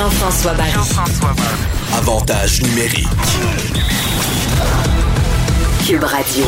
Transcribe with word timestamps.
Jean-François 0.00 0.54
Barry. 0.54 0.72
Avantage 1.94 2.62
numérique. 2.62 3.06
Cube 5.86 6.02
Radio. 6.04 6.44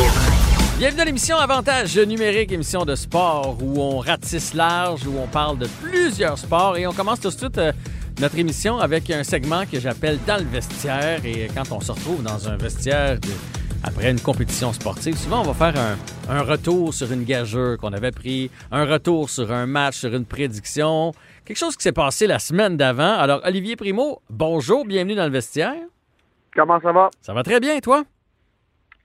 Bienvenue 0.79 1.01
à 1.01 1.05
l'émission 1.05 1.37
Avantage 1.37 1.95
numérique, 1.99 2.51
émission 2.51 2.83
de 2.83 2.95
sport 2.95 3.55
où 3.61 3.79
on 3.79 3.99
ratisse 3.99 4.55
large, 4.55 5.05
où 5.05 5.19
on 5.21 5.27
parle 5.27 5.59
de 5.59 5.67
plusieurs 5.83 6.39
sports. 6.39 6.77
Et 6.77 6.87
on 6.87 6.93
commence 6.93 7.19
tout 7.19 7.29
de 7.29 7.37
suite 7.37 7.59
euh, 7.59 7.71
notre 8.19 8.39
émission 8.39 8.79
avec 8.79 9.11
un 9.11 9.23
segment 9.23 9.65
que 9.71 9.79
j'appelle 9.79 10.17
Dans 10.25 10.37
le 10.37 10.49
vestiaire. 10.49 11.23
Et 11.23 11.47
quand 11.55 11.71
on 11.71 11.79
se 11.79 11.91
retrouve 11.91 12.23
dans 12.23 12.49
un 12.49 12.57
vestiaire 12.57 13.19
de- 13.19 13.27
après 13.83 14.09
une 14.09 14.19
compétition 14.19 14.73
sportive, 14.73 15.15
souvent 15.15 15.41
on 15.45 15.51
va 15.51 15.71
faire 15.71 15.79
un, 16.29 16.37
un 16.37 16.41
retour 16.41 16.91
sur 16.93 17.11
une 17.11 17.23
gageure 17.25 17.77
qu'on 17.77 17.91
avait 17.93 18.11
pris, 18.11 18.49
un 18.71 18.85
retour 18.85 19.29
sur 19.29 19.51
un 19.51 19.65
match, 19.67 19.97
sur 19.97 20.15
une 20.15 20.23
prédiction, 20.25 21.11
quelque 21.45 21.57
chose 21.57 21.75
qui 21.75 21.83
s'est 21.83 21.91
passé 21.91 22.27
la 22.27 22.39
semaine 22.39 22.77
d'avant. 22.77 23.17
Alors, 23.17 23.41
Olivier 23.45 23.75
Primo, 23.75 24.21
bonjour, 24.29 24.85
bienvenue 24.85 25.15
dans 25.15 25.25
le 25.25 25.31
vestiaire. 25.31 25.75
Comment 26.55 26.79
ça 26.81 26.91
va? 26.91 27.09
Ça 27.21 27.33
va 27.33 27.43
très 27.43 27.59
bien, 27.59 27.79
toi? 27.79 28.03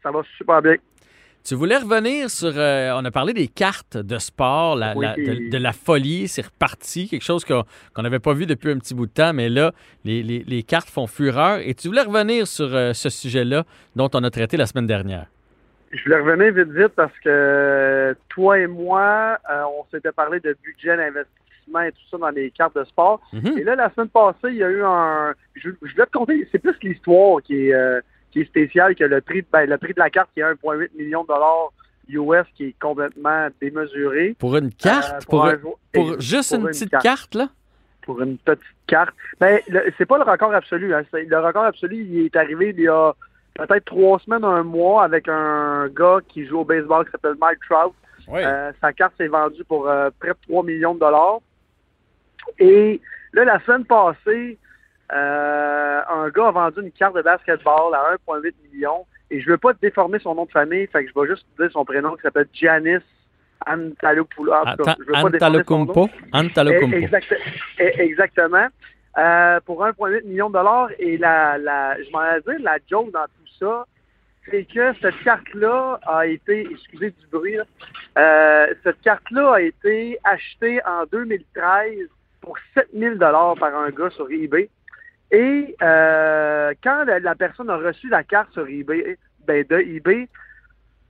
Ça 0.02 0.10
va 0.10 0.20
super 0.36 0.62
bien. 0.62 0.76
Tu 1.44 1.54
voulais 1.54 1.78
revenir 1.78 2.28
sur. 2.28 2.52
euh, 2.54 2.92
on 2.94 3.04
a 3.04 3.10
parlé 3.10 3.32
des 3.32 3.48
cartes 3.48 3.96
de 3.96 4.18
sport, 4.18 4.76
la- 4.76 4.94
Oui. 4.96 5.06
la- 5.06 5.14
de, 5.14 5.48
de 5.50 5.56
la 5.58 5.72
folie, 5.72 6.28
c'est 6.28 6.44
reparti, 6.44 7.08
quelque 7.08 7.24
chose 7.24 7.44
qu'on 7.44 8.02
n'avait 8.02 8.18
pas 8.18 8.34
vu 8.34 8.44
depuis 8.44 8.70
un 8.70 8.78
petit 8.78 8.92
bout 8.94 9.06
de 9.06 9.12
temps, 9.12 9.32
mais 9.32 9.48
là, 9.48 9.72
les, 10.04 10.22
les- 10.22 10.44
les 10.46 10.62
cartes 10.62 10.90
font 10.90 11.06
fureur. 11.06 11.60
Et 11.60 11.74
tu 11.74 11.88
voulais 11.88 12.02
revenir 12.02 12.46
sur 12.46 12.74
euh, 12.74 12.92
ce 12.92 13.08
sujet-là 13.08 13.64
dont 13.96 14.10
on 14.14 14.22
a 14.24 14.30
traité 14.30 14.56
la 14.58 14.66
semaine 14.66 14.86
dernière. 14.86 15.26
Je 15.90 16.02
voulais 16.04 16.20
revenir 16.20 16.52
vite 16.52 16.70
vite 16.76 16.88
parce 16.94 17.18
que 17.24 18.14
toi 18.28 18.58
et 18.58 18.66
moi, 18.66 19.38
euh, 19.50 19.62
on 19.78 19.86
s'était 19.90 20.12
parlé 20.12 20.40
de 20.40 20.54
budget 20.62 20.96
d'investissement 20.98 21.34
et 21.88 21.92
tout 21.92 21.98
ça 22.10 22.18
dans 22.18 22.30
les 22.30 22.50
cartes 22.50 22.76
de 22.76 22.84
sport. 22.84 23.20
Mhm. 23.32 23.58
Et 23.58 23.64
là, 23.64 23.74
la 23.76 23.90
semaine 23.92 24.08
passée, 24.08 24.48
il 24.50 24.56
y 24.56 24.64
a 24.64 24.68
eu 24.70 24.82
un. 24.84 25.34
Je, 25.54 25.70
je 25.82 25.92
voulais 25.92 26.06
te 26.06 26.12
conter, 26.12 26.48
c'est 26.52 26.58
plus 26.58 26.76
l'histoire 26.82 27.42
qui 27.42 27.68
est, 27.68 27.74
euh, 27.74 28.00
qui 28.30 28.40
est 28.40 28.44
spéciale 28.44 28.94
que 28.94 29.04
le 29.04 29.20
prix, 29.20 29.42
de- 29.42 29.46
ben, 29.52 29.68
le 29.68 29.78
prix 29.78 29.94
de 29.94 29.98
la 30.00 30.10
carte 30.10 30.30
qui 30.34 30.40
est 30.40 30.44
1,8 30.44 30.90
million 30.96 31.22
de 31.22 31.28
dollars 31.28 31.72
US 32.08 32.46
qui 32.56 32.66
est 32.68 32.74
complètement 32.80 33.48
démesuré. 33.60 34.34
Pour 34.38 34.56
une 34.56 34.72
carte, 34.72 35.14
Euh, 35.14 35.26
pour, 35.28 35.44
un 35.46 35.56
pour 35.92 36.20
juste 36.20 36.50
pour 36.56 36.60
une 36.64 36.70
petite 36.72 36.90
carte, 36.98 37.34
là? 37.34 37.48
pour 38.02 38.22
une 38.22 38.38
petite 38.38 38.64
carte. 38.86 39.14
Ben, 39.38 39.60
le- 39.68 39.92
c'est 39.98 40.06
pas 40.06 40.16
le 40.16 40.24
record 40.24 40.54
absolu. 40.54 40.94
hein. 40.94 41.02
Le 41.12 41.38
record 41.38 41.64
absolu, 41.64 41.96
il 41.96 42.24
est 42.24 42.36
arrivé 42.36 42.70
il 42.76 42.80
y 42.84 42.88
a 42.88 43.12
peut-être 43.54 43.84
trois 43.84 44.18
semaines, 44.20 44.44
un 44.44 44.62
mois, 44.62 45.04
avec 45.04 45.28
un 45.28 45.88
gars 45.88 46.18
qui 46.28 46.46
joue 46.46 46.60
au 46.60 46.64
baseball 46.64 47.04
qui 47.04 47.10
s'appelle 47.10 47.34
Mike 47.38 47.58
Trout. 47.68 47.92
Oui. 48.28 48.40
Euh, 48.44 48.72
sa 48.80 48.92
carte 48.92 49.14
s'est 49.18 49.26
vendue 49.28 49.64
pour 49.64 49.88
euh, 49.88 50.08
près 50.20 50.28
de 50.30 50.36
3 50.48 50.62
millions 50.62 50.94
de 50.94 51.00
dollars. 51.00 51.40
Et 52.58 53.00
là, 53.32 53.44
la 53.44 53.60
semaine 53.60 53.84
passée, 53.84 54.58
euh, 55.12 56.00
un 56.08 56.28
gars 56.30 56.48
a 56.48 56.50
vendu 56.50 56.80
une 56.82 56.92
carte 56.92 57.16
de 57.16 57.22
basketball 57.22 57.94
à 57.94 58.14
1,8 58.26 58.54
million. 58.72 59.06
Et 59.30 59.40
je 59.40 59.50
veux 59.50 59.58
pas 59.58 59.72
déformer 59.74 60.18
son 60.20 60.34
nom 60.34 60.46
de 60.46 60.50
famille, 60.50 60.86
fait 60.86 61.04
que 61.04 61.10
je 61.14 61.20
vais 61.20 61.26
juste 61.28 61.46
te 61.56 61.62
dire 61.62 61.72
son 61.72 61.84
prénom 61.84 62.14
qui 62.16 62.22
s'appelle. 62.22 62.48
Antalokumpo. 63.66 64.44
Antalokumpo. 65.16 66.08
Eh, 66.96 67.04
exact- 67.04 67.34
exactement. 67.78 68.66
Euh, 69.18 69.60
pour 69.66 69.84
1,8 69.84 70.24
million 70.24 70.48
de 70.48 70.54
dollars. 70.54 70.88
Et 70.98 71.16
la, 71.18 71.58
la, 71.58 71.96
je 72.02 72.10
m'en 72.10 72.22
ai 72.24 72.40
dire, 72.40 72.56
la 72.60 72.78
joke 72.88 73.10
dans 73.12 73.24
tout 73.24 73.52
ça, 73.58 73.84
c'est 74.50 74.64
que 74.64 74.94
cette 75.02 75.20
carte-là 75.24 75.98
a 76.06 76.26
été, 76.26 76.66
excusez 76.70 77.10
du 77.10 77.26
bruit, 77.30 77.56
là, 77.56 77.64
euh, 78.16 78.74
cette 78.84 79.00
carte-là 79.02 79.54
a 79.54 79.60
été 79.60 80.18
achetée 80.24 80.80
en 80.86 81.04
2013 81.10 82.08
pour 82.40 82.56
7000 82.74 83.18
dollars 83.18 83.56
par 83.56 83.74
un 83.74 83.90
gars 83.90 84.10
sur 84.10 84.30
eBay. 84.30 84.68
Et 85.30 85.76
euh, 85.82 86.72
quand 86.82 87.04
la, 87.04 87.18
la 87.18 87.34
personne 87.34 87.70
a 87.70 87.76
reçu 87.76 88.08
la 88.08 88.24
carte 88.24 88.52
sur 88.52 88.66
eBay, 88.66 89.18
ben, 89.46 89.64
de 89.68 89.78
eBay, 89.78 90.28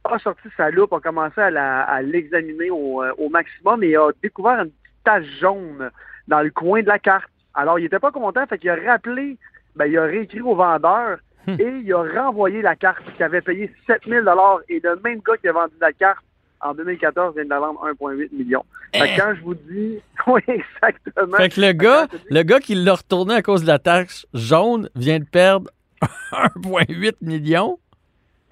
a 0.05 0.19
sorti 0.19 0.49
sa 0.57 0.71
loupe, 0.71 0.93
a 0.93 1.01
commencé 1.01 1.41
à 1.41 2.03
l'examiner 2.03 2.71
au, 2.71 3.03
euh, 3.03 3.13
au 3.19 3.29
maximum 3.29 3.83
et 3.83 3.97
a 3.97 4.11
découvert 4.23 4.61
une 4.61 4.71
petite 4.71 5.05
tache 5.05 5.41
jaune 5.41 5.91
dans 6.27 6.41
le 6.41 6.51
coin 6.51 6.83
de 6.83 6.89
la 6.89 6.99
carte. 6.99 7.29
Alors, 7.55 7.79
il 7.79 7.87
était 7.87 7.99
pas 7.99 8.13
content, 8.13 8.47
fait 8.47 8.59
qu'il 8.59 8.71
a 8.71 8.77
rappelé, 8.77 9.37
ben, 9.77 9.87
il 9.87 9.99
a 9.99 10.05
réécrit 10.05 10.41
au 10.41 10.55
vendeur 10.55 11.19
et 11.47 11.81
il 11.83 11.93
a 11.93 12.23
renvoyé 12.23 12.63
la 12.63 12.77
carte 12.77 13.03
qui 13.17 13.23
avait 13.23 13.41
payé 13.41 13.73
7000 13.87 14.23
dollars 14.25 14.61
et 14.69 14.81
le 14.83 14.97
même 15.03 15.21
gars 15.21 15.37
qui 15.37 15.49
a 15.49 15.53
vendu 15.53 15.75
la 15.81 15.93
carte 15.93 16.25
en 16.61 16.75
2014 16.75 17.35
vient 17.35 17.45
de 17.45 17.51
la 17.51 17.61
vendre 17.61 17.81
1,8 18.01 18.29
million. 18.33 18.65
Fait 18.95 19.15
que 19.15 19.21
quand 19.21 19.35
je 19.35 19.41
vous 19.43 19.55
dis, 19.55 19.99
oui, 20.27 20.41
exactement. 20.49 21.37
Fait 21.37 21.49
que 21.51 21.61
le 21.61 21.73
gars, 21.73 22.07
dis- 22.07 22.19
le 22.31 22.43
gars 22.43 22.61
qui 22.61 22.75
l'a 22.75 22.95
retourné 22.95 23.35
à 23.35 23.43
cause 23.43 23.63
de 23.63 23.67
la 23.67 23.79
taxe 23.79 24.27
jaune 24.35 24.89
vient 24.95 25.19
de 25.19 25.25
perdre 25.25 25.71
1,8 26.33 27.15
million. 27.23 27.79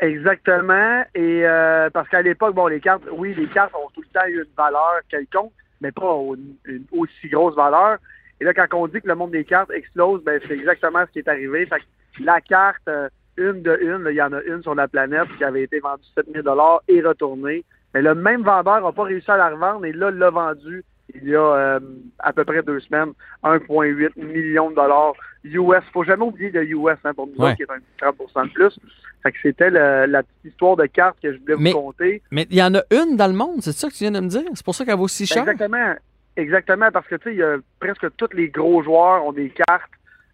Exactement. 0.00 1.02
Et 1.14 1.46
euh, 1.46 1.88
parce 1.90 2.08
qu'à 2.08 2.22
l'époque, 2.22 2.54
bon, 2.54 2.66
les 2.66 2.80
cartes, 2.80 3.02
oui, 3.12 3.34
les 3.34 3.46
cartes 3.48 3.74
ont 3.74 3.88
tout 3.94 4.02
le 4.02 4.08
temps 4.08 4.26
eu 4.26 4.38
une 4.38 4.54
valeur 4.56 5.00
quelconque, 5.08 5.52
mais 5.80 5.90
pas 5.92 6.20
une 6.66 6.84
aussi 6.92 7.28
grosse 7.28 7.54
valeur. 7.56 7.98
Et 8.40 8.44
là, 8.44 8.52
quand 8.52 8.66
on 8.74 8.86
dit 8.86 9.00
que 9.00 9.08
le 9.08 9.14
monde 9.14 9.30
des 9.30 9.44
cartes 9.44 9.70
explose, 9.70 10.22
ben 10.22 10.38
c'est 10.46 10.54
exactement 10.54 11.04
ce 11.06 11.12
qui 11.12 11.20
est 11.20 11.28
arrivé. 11.28 11.64
Fait 11.66 11.78
que 11.80 12.22
la 12.22 12.40
carte, 12.42 12.86
euh, 12.88 13.08
une 13.38 13.62
de 13.62 13.78
une, 13.80 14.06
il 14.10 14.16
y 14.16 14.22
en 14.22 14.32
a 14.32 14.42
une 14.42 14.62
sur 14.62 14.74
la 14.74 14.88
planète 14.88 15.28
qui 15.38 15.44
avait 15.44 15.62
été 15.62 15.78
vendue 15.80 16.02
7000 16.14 16.42
dollars 16.42 16.82
et 16.88 17.00
retournée. 17.00 17.64
Mais 17.94 18.02
le 18.02 18.14
même 18.14 18.42
vendeur 18.42 18.82
n'a 18.82 18.92
pas 18.92 19.04
réussi 19.04 19.30
à 19.30 19.36
la 19.36 19.48
revendre 19.50 19.84
et 19.86 19.92
là, 19.92 20.10
l'a 20.10 20.30
vendue 20.30 20.84
il 21.14 21.28
y 21.28 21.36
a 21.36 21.40
euh, 21.40 21.80
à 22.18 22.32
peu 22.32 22.44
près 22.44 22.62
deux 22.62 22.80
semaines, 22.80 23.12
1,8 23.44 24.10
million 24.22 24.70
de 24.70 24.74
dollars 24.74 25.12
US. 25.44 25.82
Faut 25.92 26.02
jamais 26.04 26.24
oublier 26.24 26.50
le 26.50 26.64
US 26.64 26.96
hein, 27.04 27.14
pour 27.14 27.28
nous 27.28 27.34
Ouais. 27.38 27.50
autres, 27.50 27.56
qui 27.56 27.62
est 27.62 27.70
un 27.70 27.78
petit 27.78 28.24
30% 28.36 28.48
de 28.48 28.52
plus. 28.52 28.80
Fait 29.22 29.32
que 29.32 29.38
c'était 29.40 29.70
la 29.70 30.22
petite 30.22 30.44
histoire 30.52 30.76
de 30.76 30.86
carte 30.86 31.16
que 31.22 31.32
je 31.32 31.38
voulais 31.38 31.54
Mais- 31.58 31.72
vous 31.72 31.80
conter. 31.80 32.22
Mais 32.32 32.46
il 32.50 32.56
y 32.56 32.62
en 32.62 32.74
a 32.74 32.82
une 32.90 33.16
dans 33.16 33.28
le 33.28 33.34
monde, 33.34 33.60
c'est 33.62 33.72
ça 33.72 33.88
que 33.88 33.92
tu 33.94 34.02
viens 34.04 34.10
de 34.10 34.20
me 34.20 34.28
dire? 34.28 34.42
C'est 34.54 34.64
pour 34.64 34.74
ça 34.74 34.84
qu'elle 34.84 34.96
vaut 34.96 35.08
si 35.08 35.26
cher? 35.26 35.42
Exactement. 35.42 35.94
Exactement, 36.36 36.90
parce 36.92 37.06
que 37.06 37.14
tu 37.14 37.22
sais, 37.30 37.34
il 37.34 37.38
y 37.38 37.42
a 37.42 37.56
presque 37.80 38.06
tous 38.16 38.28
les 38.34 38.48
gros 38.50 38.82
joueurs 38.82 39.24
ont 39.24 39.32
des 39.32 39.48
cartes. 39.50 39.90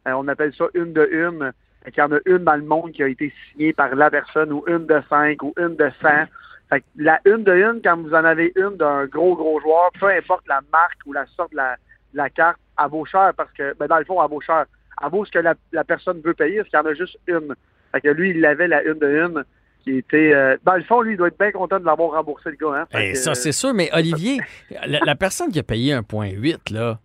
Euh, 0.09 0.13
on 0.17 0.27
appelle 0.27 0.53
ça 0.55 0.65
une 0.75 0.93
de 0.95 1.07
une. 1.13 1.53
Qu'il 1.85 1.99
y 1.99 2.03
en 2.03 2.13
a 2.13 2.19
une 2.27 2.39
dans 2.39 2.57
le 2.57 2.63
monde 2.63 2.91
qui 2.93 3.03
a 3.05 3.09
été 3.09 3.33
signée 3.53 3.73
par 3.73 3.95
la 3.95 4.11
personne, 4.11 4.53
ou 4.53 4.65
une 4.67 4.87
de 4.87 5.01
cinq, 5.09 5.43
ou 5.45 5.53
une 5.59 5.77
de 5.77 5.91
cent. 6.01 6.25
Fait 6.73 6.81
que 6.81 6.87
la 6.97 7.21
une 7.27 7.45
de 7.45 7.53
une, 7.53 7.83
quand 7.85 7.99
vous 7.99 8.15
en 8.15 8.25
avez 8.25 8.51
une 8.57 8.77
d'un 8.79 9.05
gros, 9.05 9.37
gros 9.37 9.61
joueur, 9.61 9.91
peu 10.01 10.09
importe 10.09 10.49
la 10.49 10.63
marque 10.73 11.01
ou 11.05 11.13
la 11.13 11.27
sorte 11.27 11.51
de 11.51 11.59
la, 11.59 11.77
la 12.15 12.31
carte, 12.31 12.59
elle 12.83 12.89
vaut 12.89 13.05
cher 13.05 13.33
parce 13.37 13.53
que, 13.53 13.75
ben 13.79 13.87
dans 13.89 13.99
le 13.99 14.07
fond, 14.07 14.23
elle 14.25 14.31
vaut 14.31 14.41
cher. 14.41 14.65
Elle 15.03 15.11
vaut 15.11 15.23
ce 15.27 15.31
que 15.31 15.39
la, 15.39 15.55
la 15.73 15.85
personne 15.85 16.23
veut 16.23 16.33
payer, 16.33 16.59
parce 16.59 16.71
qu'il 16.71 16.79
y 16.79 16.83
en 16.83 16.87
a 16.87 16.95
juste 16.95 17.19
une. 17.27 17.55
Fait 17.93 18.01
que 18.01 18.09
lui, 18.09 18.31
il 18.31 18.47
avait 18.47 18.69
la 18.69 18.83
une 18.85 18.99
de 18.99 19.07
une 19.07 19.45
qui 19.85 19.99
était... 19.99 20.33
euh, 20.33 20.57
dans 20.65 20.77
le 20.77 20.83
fond, 20.85 21.03
lui, 21.03 21.13
il 21.13 21.17
doit 21.19 21.29
être 21.29 21.39
bien 21.39 21.51
content 21.51 21.79
de 21.79 21.85
l'avoir 21.85 22.13
remboursé, 22.13 22.51
le 22.51 22.57
gars. 22.57 22.81
Hein? 22.81 22.87
Eh, 22.95 23.13
que, 23.13 23.19
ça, 23.19 23.35
c'est 23.35 23.53
sûr, 23.53 23.75
mais 23.75 23.91
Olivier, 23.93 24.41
la, 24.87 25.01
la 25.05 25.15
personne 25.15 25.51
qui 25.51 25.59
a 25.59 25.63
payé 25.63 25.93
1,8, 25.93 26.73
là, 26.73 27.01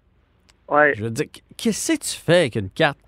ouais. 0.69 0.93
je 0.95 1.03
veux 1.03 1.09
dire, 1.09 1.25
qu'est-ce 1.57 1.93
que 1.93 1.97
tu 1.97 2.17
fais 2.17 2.37
avec 2.37 2.55
une 2.55 2.69
carte? 2.69 2.99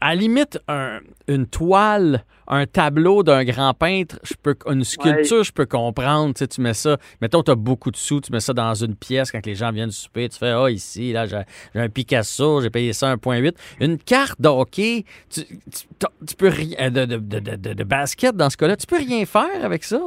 À 0.00 0.10
la 0.10 0.20
limite, 0.20 0.58
un- 0.68 1.00
une 1.28 1.46
toile, 1.46 2.24
un 2.48 2.66
tableau 2.66 3.22
d'un 3.22 3.44
grand 3.44 3.72
peintre, 3.72 4.18
je 4.22 4.34
peux, 4.42 4.54
une 4.66 4.84
sculpture, 4.84 5.44
je 5.44 5.52
peux 5.52 5.64
comprendre. 5.64 6.34
Tu, 6.34 6.40
sais, 6.40 6.48
tu 6.48 6.60
mets 6.60 6.74
ça, 6.74 6.98
mettons, 7.22 7.42
tu 7.42 7.50
as 7.50 7.54
beaucoup 7.54 7.90
de 7.90 7.96
sous, 7.96 8.20
tu 8.20 8.30
mets 8.32 8.40
ça 8.40 8.52
dans 8.52 8.74
une 8.74 8.96
pièce 8.96 9.30
quand 9.32 9.44
les 9.46 9.54
gens 9.54 9.70
viennent 9.72 9.90
souper, 9.92 10.28
tu 10.28 10.38
fais, 10.38 10.50
ah, 10.50 10.68
ici, 10.70 11.12
là, 11.12 11.24
j'ai 11.26 11.40
un 11.74 11.88
Picasso, 11.88 12.60
j'ai 12.60 12.70
payé 12.70 12.92
ça 12.92 13.08
1,8. 13.14 13.56
Une 13.80 13.96
carte 13.96 14.40
de 14.40 14.48
hockey, 14.48 15.04
tu, 15.30 15.42
tu, 15.46 15.86
t'as- 15.98 16.10
tu 16.26 16.34
peux 16.36 16.48
rien, 16.48 16.90
de, 16.90 17.04
de, 17.06 17.16
de, 17.16 17.38
de- 17.56 17.72
de 17.74 17.84
basket 17.84 18.36
dans 18.36 18.50
ce 18.50 18.56
cas-là, 18.58 18.76
tu 18.76 18.86
peux 18.86 18.98
rien 18.98 19.24
faire 19.24 19.64
avec 19.64 19.84
ça. 19.84 20.00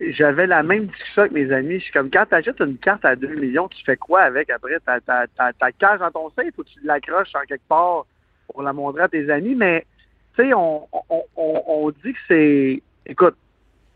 j'avais 0.00 0.46
la 0.48 0.62
même 0.62 0.86
discussion 0.86 1.22
avec 1.22 1.32
mes 1.32 1.52
amis. 1.52 1.74
Je 1.78 1.84
suis 1.84 1.92
comme, 1.92 2.10
quand 2.10 2.24
tu 2.28 2.34
achètes 2.34 2.58
une 2.60 2.76
carte 2.78 3.04
à 3.04 3.14
2 3.14 3.34
millions, 3.36 3.68
tu 3.68 3.84
fais 3.84 3.96
quoi 3.96 4.22
avec 4.22 4.50
après? 4.50 4.78
Ta, 4.84 5.00
ta, 5.00 5.26
ta, 5.36 5.52
ta 5.52 5.70
cage 5.72 6.00
dans 6.00 6.10
ton 6.10 6.30
safe 6.30 6.56
ou 6.58 6.64
tu 6.64 6.80
l'accroches 6.82 7.28
en 7.34 7.46
quelque 7.46 7.66
part? 7.68 8.04
Pour 8.52 8.62
la 8.62 8.72
montrer 8.72 9.02
à 9.02 9.08
tes 9.08 9.28
amis? 9.30 9.54
Mais, 9.54 9.84
tu 10.36 10.44
sais, 10.44 10.54
on, 10.54 10.86
on, 10.92 11.22
on, 11.36 11.62
on 11.66 11.90
dit 11.90 12.12
que 12.12 12.18
c'est... 12.28 12.82
Écoute, 13.06 13.36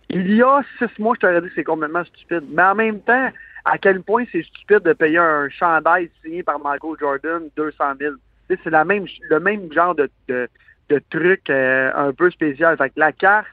il 0.09 0.35
y 0.35 0.43
a 0.43 0.63
six 0.79 0.99
mois, 1.01 1.15
je 1.17 1.21
t'aurais 1.21 1.41
dit 1.41 1.49
que 1.49 1.55
c'est 1.55 1.65
complètement 1.65 2.05
stupide. 2.05 2.45
Mais 2.51 2.63
en 2.63 2.75
même 2.75 3.01
temps, 3.01 3.29
à 3.65 3.79
quel 3.79 4.03
point 4.03 4.25
c'est 4.31 4.43
stupide 4.45 4.81
de 4.81 4.93
payer 4.93 5.19
un 5.19 5.49
chandail 5.49 6.11
signé 6.23 6.43
par 6.43 6.59
Michael 6.61 6.97
Jordan 7.01 7.43
200 7.57 7.85
000? 7.99 8.15
Tu 8.49 8.55
sais, 8.55 8.61
c'est 8.65 8.71
la 8.71 8.85
même, 8.85 9.07
le 9.29 9.41
même 9.41 9.73
genre 9.73 9.95
de, 9.95 10.09
de, 10.29 10.49
de 10.89 11.01
truc 11.11 11.51
euh, 11.51 11.91
un 11.95 12.13
peu 12.13 12.31
spécial. 12.31 12.77
Fait 12.77 12.91
que 12.91 13.01
la 13.01 13.13
carte, 13.13 13.49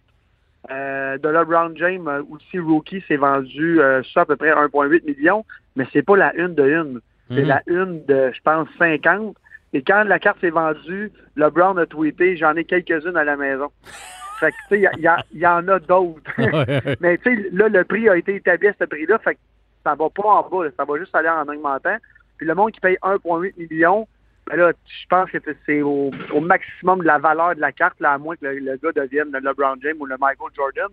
euh, 0.72 1.18
de 1.18 1.28
LeBron 1.28 1.74
James, 1.76 2.08
euh, 2.08 2.22
aussi 2.30 2.60
rookie, 2.60 3.04
s'est 3.08 3.18
vendu 3.18 3.82
euh, 3.82 4.02
ça 4.14 4.22
à 4.22 4.26
peu 4.26 4.36
près 4.36 4.52
1,8 4.52 5.04
million, 5.06 5.44
mais 5.76 5.86
c'est 5.92 6.04
pas 6.04 6.16
la 6.16 6.34
une 6.36 6.54
de 6.56 6.64
une. 6.64 7.02
C'est 7.30 7.42
Mhm. 7.42 7.48
la 7.48 7.62
une 7.68 8.06
de, 8.06 8.32
je 8.34 8.42
pense, 8.44 8.68
50. 8.78 9.36
Et 9.74 9.82
quand 9.82 10.04
la 10.04 10.20
carte 10.20 10.40
s'est 10.40 10.52
vendue, 10.52 11.12
LeBron 11.36 11.78
a 11.78 11.86
tweeté, 11.86 12.38
j'en 12.38 12.56
ai 12.56 12.64
quelques-unes 12.64 13.18
à 13.18 13.24
la 13.24 13.36
maison. 13.36 13.70
Fait 14.40 14.52
que, 14.52 14.56
tu 14.70 14.82
sais, 14.82 14.92
il 15.32 15.40
y 15.40 15.48
en 15.48 15.68
a 15.68 15.80
d'autres. 15.80 16.32
mais, 17.00 17.18
tu 17.20 17.36
sais, 17.36 17.50
là, 17.52 17.70
le 17.70 17.84
prix 17.84 18.10
a 18.10 18.18
été 18.18 18.36
établi 18.36 18.68
à 18.68 18.74
ce 18.78 18.84
prix-là, 18.86 19.18
fait 19.20 19.36
que 19.36 19.40
ça 19.86 19.96
va 19.96 20.10
pas 20.10 20.28
en 20.28 20.50
bas, 20.50 20.66
là, 20.66 20.72
ça 20.76 20.86
va 20.86 20.98
juste 20.98 21.16
aller 21.16 21.30
en 21.30 21.48
augmentant. 21.48 21.96
Puis 22.38 22.48
le 22.48 22.56
monde 22.56 22.72
qui 22.72 22.80
paye 22.80 22.98
1,8 23.04 23.54
million, 23.58 24.08
Ben 24.48 24.58
là, 24.58 24.74
je 24.86 25.06
pense 25.08 25.30
que 25.30 25.38
c'est 25.66 25.82
au, 25.82 26.12
au 26.34 26.42
maximum 26.42 27.00
de 27.00 27.06
la 27.06 27.20
valeur 27.20 27.56
de 27.56 27.62
la 27.62 27.72
carte, 27.72 28.00
là, 28.02 28.14
à 28.14 28.18
moins 28.18 28.36
que 28.36 28.46
le, 28.46 28.60
le 28.60 28.76
gars 28.78 28.92
devienne 28.92 29.32
le 29.32 29.40
LeBron 29.40 29.76
James 29.82 29.98
ou 30.00 30.06
le 30.06 30.18
Michael 30.20 30.50
Jordan. 30.56 30.90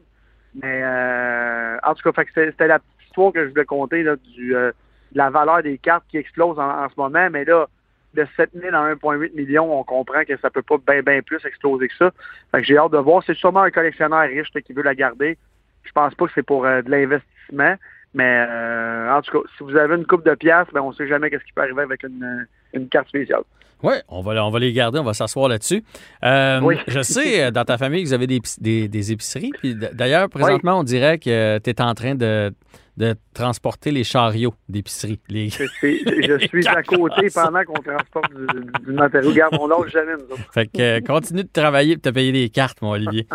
Mais 0.55 0.83
euh, 0.85 1.79
en 1.83 1.95
tout 1.95 2.03
cas, 2.03 2.13
fait 2.13 2.27
que 2.27 2.31
c'était 2.35 2.51
c'était 2.53 2.67
la 2.69 2.79
petite 2.79 3.07
histoire 3.07 3.33
que 3.33 3.45
je 3.45 3.51
voulais 3.51 3.65
compter 3.65 4.03
là, 4.03 4.17
du, 4.17 4.55
euh, 4.55 4.71
de 5.13 5.19
la 5.19 5.31
valeur 5.31 5.63
des 5.63 5.79
cartes 5.79 6.05
qui 6.09 6.19
explose 6.19 6.59
en, 6.59 6.85
en 6.85 6.89
ce 6.89 6.95
moment. 6.97 7.29
Mais 7.31 7.45
là, 7.45 7.67
de 8.15 8.27
7 8.37 8.51
000 8.55 8.75
à 8.75 8.95
1,8 8.95 9.35
million, 9.35 9.79
on 9.79 9.85
comprend 9.85 10.25
que 10.25 10.37
ça 10.39 10.51
peut 10.51 10.63
pas 10.63 10.77
bien 10.79 11.03
bien 11.03 11.23
plus 11.23 11.45
exploser 11.45 11.89
que 11.89 11.95
ça. 11.97 12.11
Fait 12.51 12.61
que 12.61 12.67
j'ai 12.67 12.77
hâte 12.77 12.93
de 12.93 12.99
voir. 12.99 13.23
C'est 13.27 13.37
sûrement 13.37 13.63
un 13.63 13.71
collectionneur 13.71 14.23
riche 14.23 14.51
qui 14.65 14.73
veut 14.73 14.83
la 14.83 14.95
garder. 14.95 15.39
Je 15.85 15.93
pense 15.93 16.15
pas 16.15 16.27
que 16.27 16.33
c'est 16.35 16.43
pour 16.43 16.67
euh, 16.67 16.83
de 16.83 16.91
l'investissement. 16.91 17.77
Mais 18.15 18.47
euh, 18.49 19.13
en 19.13 19.23
tout 19.23 19.31
cas, 19.31 19.49
si 19.57 19.63
vous 19.63 19.77
avez 19.77 19.95
une 19.95 20.07
coupe 20.07 20.25
de 20.25 20.35
piastres, 20.35 20.73
ben 20.73 20.81
on 20.81 20.93
sait 20.93 21.07
jamais 21.07 21.31
qu'est-ce 21.31 21.45
qui 21.45 21.53
peut 21.53 21.63
arriver 21.63 21.83
avec 21.83 22.03
une, 22.03 22.23
euh, 22.23 22.45
une 22.73 22.89
carte 22.89 23.09
spéciale. 23.09 23.43
Oui, 23.83 23.95
on 24.09 24.21
va, 24.21 24.45
on 24.45 24.51
va 24.51 24.59
les 24.59 24.73
garder, 24.73 24.99
on 24.99 25.05
va 25.05 25.15
s'asseoir 25.15 25.49
là-dessus. 25.49 25.83
Euh, 26.23 26.61
Oui. 26.61 26.77
Je 26.87 27.01
sais, 27.01 27.45
euh, 27.45 27.51
dans 27.51 27.65
ta 27.65 27.79
famille, 27.79 28.05
vous 28.05 28.13
avez 28.13 28.27
des, 28.27 28.41
des, 28.61 28.89
des 28.89 29.13
épiceries. 29.13 29.53
Puis 29.59 29.75
d'ailleurs, 29.75 30.29
présentement, 30.29 30.81
on 30.81 30.83
dirait 30.83 31.19
que 31.19 31.59
tu 31.59 31.71
es 31.71 31.81
en 31.81 31.95
train 31.95 32.15
de, 32.15 32.53
de 33.01 33.15
transporter 33.33 33.91
les 33.91 34.05
chariots 34.05 34.55
d'épicerie. 34.69 35.21
Les... 35.31 35.49
Je 35.49 36.47
suis 36.49 36.69
à 36.69 36.83
côté 36.83 37.29
pendant 37.33 37.63
qu'on 37.65 37.81
transporte 37.81 38.31
du, 38.35 38.85
du 38.87 38.93
matériau. 38.93 39.31
Regarde, 39.31 39.57
on 39.59 39.67
lâche 39.67 39.91
jamais, 39.91 40.13
nous 40.13 40.35
autres. 40.35 40.53
Fait 40.53 40.67
que 40.67 40.99
euh, 40.99 41.01
continue 41.01 41.45
de 41.45 41.49
travailler 41.51 41.97
pour 41.97 42.03
te 42.03 42.11
payer 42.11 42.33
des 42.33 42.51
cartes, 42.51 42.83
mon 42.83 42.91
Olivier. 42.91 43.27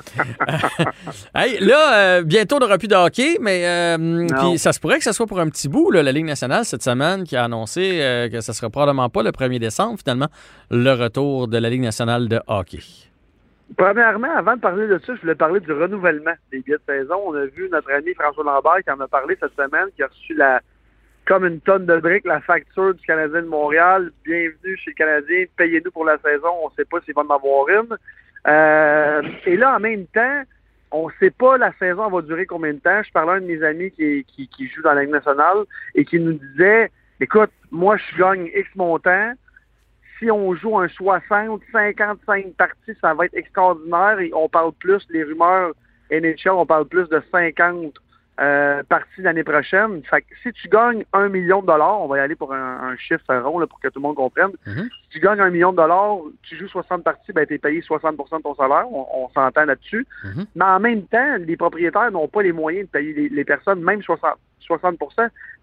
hey, 1.36 1.58
là, 1.60 1.96
euh, 1.96 2.24
bientôt, 2.24 2.58
on 2.58 2.60
n'aura 2.60 2.78
plus 2.78 2.88
de 2.88 2.96
hockey, 2.96 3.38
mais 3.42 3.66
euh, 3.66 4.28
puis 4.28 4.60
ça 4.60 4.72
se 4.72 4.80
pourrait 4.80 5.00
que 5.00 5.04
ce 5.04 5.14
soit 5.14 5.26
pour 5.26 5.40
un 5.40 5.50
petit 5.50 5.68
bout, 5.68 5.90
là, 5.90 6.04
la 6.04 6.12
Ligue 6.12 6.26
nationale, 6.26 6.64
cette 6.64 6.84
semaine, 6.84 7.24
qui 7.24 7.36
a 7.36 7.46
annoncé 7.46 8.28
que 8.32 8.42
ce 8.42 8.52
ne 8.52 8.56
sera 8.56 8.70
probablement 8.70 9.10
pas 9.10 9.24
le 9.26 9.32
1er 9.32 9.60
décembre, 9.60 10.00
finalement, 10.00 10.30
le 10.72 10.92
retour 10.92 11.48
de 11.48 11.58
la 11.58 11.70
Ligue 11.70 11.82
nationale 11.82 12.28
de 12.28 12.40
hockey. 12.48 12.80
Premièrement, 13.76 14.34
avant 14.36 14.56
de 14.56 14.62
parler 14.62 14.88
de 14.88 15.00
ça, 15.00 15.16
je 15.16 15.22
voulais 15.22 15.36
parler 15.36 15.60
du 15.60 15.72
renouvellement 15.72 16.34
des 16.52 16.60
billets 16.60 16.78
de 16.78 16.94
saison. 16.94 17.16
On 17.26 17.34
a 17.34 17.46
vu 17.46 17.68
notre 17.72 17.92
ami 17.92 18.14
François 18.14 18.44
Lambert 18.44 18.84
qui 18.84 18.92
en 18.92 19.00
a 19.00 19.08
parlé 19.08 19.36
cette 19.40 19.56
semaine, 19.56 19.88
qui 19.96 20.04
a 20.04 20.08
reçu 20.08 20.36
la 20.36 20.62
comme 21.26 21.46
une 21.46 21.60
tonne 21.60 21.88
de 21.88 21.98
briques 21.98 22.26
la 22.26 22.40
facture 22.40 22.94
du 22.94 23.04
Canadien 23.06 23.42
de 23.42 23.48
Montréal. 23.48 24.12
Bienvenue 24.24 24.78
chez 24.78 24.92
le 24.92 24.96
Canadien, 24.96 25.46
payez-nous 25.58 25.92
pour 25.92 26.06
la 26.06 26.20
saison. 26.20 26.50
On 26.64 26.70
ne 26.70 26.76
sait 26.76 26.86
pas 26.86 27.02
s'il 27.02 27.16
va 27.16 27.24
en 27.24 27.36
avoir 27.36 27.68
une. 27.70 27.98
Euh, 28.48 29.22
et 29.46 29.58
là, 29.58 29.76
en 29.76 29.80
même 29.80 30.06
temps, 30.08 30.44
on 30.92 31.08
ne 31.08 31.14
sait 31.20 31.32
pas 31.32 31.58
la 31.58 31.74
saison 31.80 32.10
va 32.10 32.22
durer 32.22 32.46
combien 32.46 32.74
de 32.74 32.80
temps. 32.80 33.02
Je 33.04 33.12
parlais 33.12 33.32
à 33.32 33.36
un 33.36 33.42
de 33.42 33.48
mes 33.48 33.64
amis 33.64 33.92
qui, 33.92 34.26
joue 34.74 34.82
dans 34.84 34.94
la 34.94 35.02
Ligue 35.02 35.12
nationale 35.14 35.66
et 35.96 36.06
qui 36.06 36.20
nous 36.20 36.34
disait, 36.34 36.92
écoute, 37.20 37.52
moi, 37.72 37.98
je 37.98 38.18
gagne 38.18 38.50
X 38.56 38.68
montant 38.76 39.34
si 40.20 40.32
on 40.32 40.56
joue 40.56 40.78
un 40.78 40.88
60, 40.88 41.62
55 41.72 42.54
parties, 42.54 42.94
ça 43.02 43.14
va 43.14 43.26
être 43.26 43.36
extraordinaire. 43.36 44.20
Et 44.20 44.32
on 44.34 44.48
parle 44.50 44.72
plus, 44.74 45.06
les 45.10 45.24
rumeurs 45.24 45.72
NHL, 46.12 46.52
on 46.52 46.66
parle 46.66 46.86
plus 46.86 47.08
de 47.10 47.22
50 47.32 47.94
euh, 48.40 48.84
parties 48.84 49.22
l'année 49.22 49.44
prochaine. 49.44 50.02
Fait 50.10 50.22
que 50.22 50.28
si 50.44 50.52
tu 50.54 50.68
gagnes 50.68 51.06
un 51.14 51.30
million 51.30 51.62
de 51.62 51.68
dollars, 51.68 52.02
on 52.02 52.08
va 52.08 52.18
y 52.18 52.20
aller 52.20 52.36
pour 52.36 52.54
un, 52.54 52.92
un 52.92 52.98
chiffre 52.98 53.34
rond 53.34 53.60
là, 53.60 53.68
pour 53.68 53.80
que 53.80 53.88
tout 53.88 54.00
le 54.00 54.04
monde 54.04 54.16
comprenne. 54.16 54.52
Mhm. 54.66 54.90
Si 55.04 55.10
tu 55.10 55.20
gagnes 55.20 55.40
un 55.40 55.50
million 55.50 55.72
de 55.72 55.78
dollars, 55.78 56.18
tu 56.44 56.58
joues 56.58 56.68
60 56.68 57.04
parties, 57.04 57.32
ben, 57.34 57.46
tu 57.46 57.56
es 57.56 57.58
payé 57.58 57.82
60% 57.82 58.38
de 58.38 58.44
ton 58.44 58.56
salaire. 58.56 58.86
On, 58.92 59.08
on 59.14 59.30
s'entend 59.30 59.66
là-dessus. 59.66 60.06
Mhm. 60.24 60.46
Mais 60.56 60.66
en 60.66 60.80
même 60.80 61.04
temps, 61.04 61.38
les 61.40 61.58
propriétaires 61.58 62.12
n'ont 62.12 62.28
pas 62.28 62.44
les 62.44 62.52
moyens 62.52 62.88
de 62.88 62.92
payer 62.92 63.14
les, 63.14 63.30
les 63.30 63.46
personnes, 63.46 63.82
même 63.82 64.02
60, 64.02 64.38
60 64.66 65.00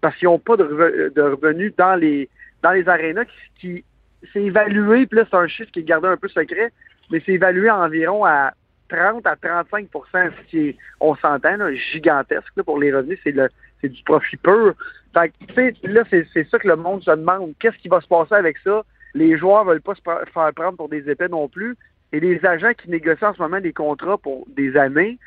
parce 0.01 0.15
qu'ils 0.15 0.27
n'ont 0.27 0.39
pas 0.39 0.57
de, 0.57 0.63
reve- 0.63 1.13
de 1.13 1.21
revenus 1.21 1.73
dans 1.77 1.95
les 1.95 2.29
dans 2.61 2.71
les 2.71 2.87
arénas 2.87 3.25
qui, 3.59 3.83
c'est 4.31 4.41
évalué, 4.43 5.05
puis 5.05 5.19
là, 5.19 5.25
c'est 5.29 5.35
un 5.37 5.47
chiffre 5.47 5.71
qui 5.71 5.79
est 5.79 5.83
gardé 5.83 6.07
un 6.07 6.17
peu 6.17 6.29
secret, 6.29 6.71
mais 7.11 7.21
c'est 7.25 7.33
évalué 7.33 7.67
à 7.67 7.77
environ 7.77 8.23
à 8.25 8.53
30 8.89 9.25
à 9.25 9.35
35% 9.35 9.87
ce 10.13 10.49
qui 10.49 10.69
est, 10.69 10.77
on 10.99 11.15
s'entend, 11.15 11.57
gigantesque 11.91 12.53
là, 12.55 12.63
pour 12.63 12.79
les 12.79 12.93
revenus, 12.93 13.19
c'est 13.23 13.35
c'est 13.81 13.89
du 13.89 14.01
profit 14.03 14.37
pur. 14.37 14.73
Fait 15.13 15.29
que, 15.29 15.87
là, 15.87 16.03
c'est 16.09 16.49
ça 16.49 16.57
que 16.57 16.67
le 16.67 16.77
monde 16.77 17.03
se 17.03 17.11
demande. 17.11 17.53
Qu'est-ce 17.59 17.77
qui 17.77 17.89
va 17.89 17.99
se 17.99 18.07
passer 18.07 18.33
avec 18.33 18.57
ça? 18.59 18.83
Les 19.13 19.37
joueurs 19.37 19.65
veulent 19.65 19.81
pas 19.81 19.93
se 19.93 20.01
faire 20.01 20.53
prendre 20.53 20.77
pour 20.77 20.89
des 20.89 21.09
épais 21.09 21.27
non 21.27 21.49
plus. 21.49 21.75
Et 22.13 22.19
les 22.19 22.43
agents 22.45 22.73
qui 22.73 22.89
négocient 22.89 23.29
en 23.29 23.33
ce 23.33 23.41
moment 23.41 23.59
des 23.59 23.73
contrats 23.73 24.17
pour 24.17 24.47
des 24.47 24.77
années, 24.77 25.19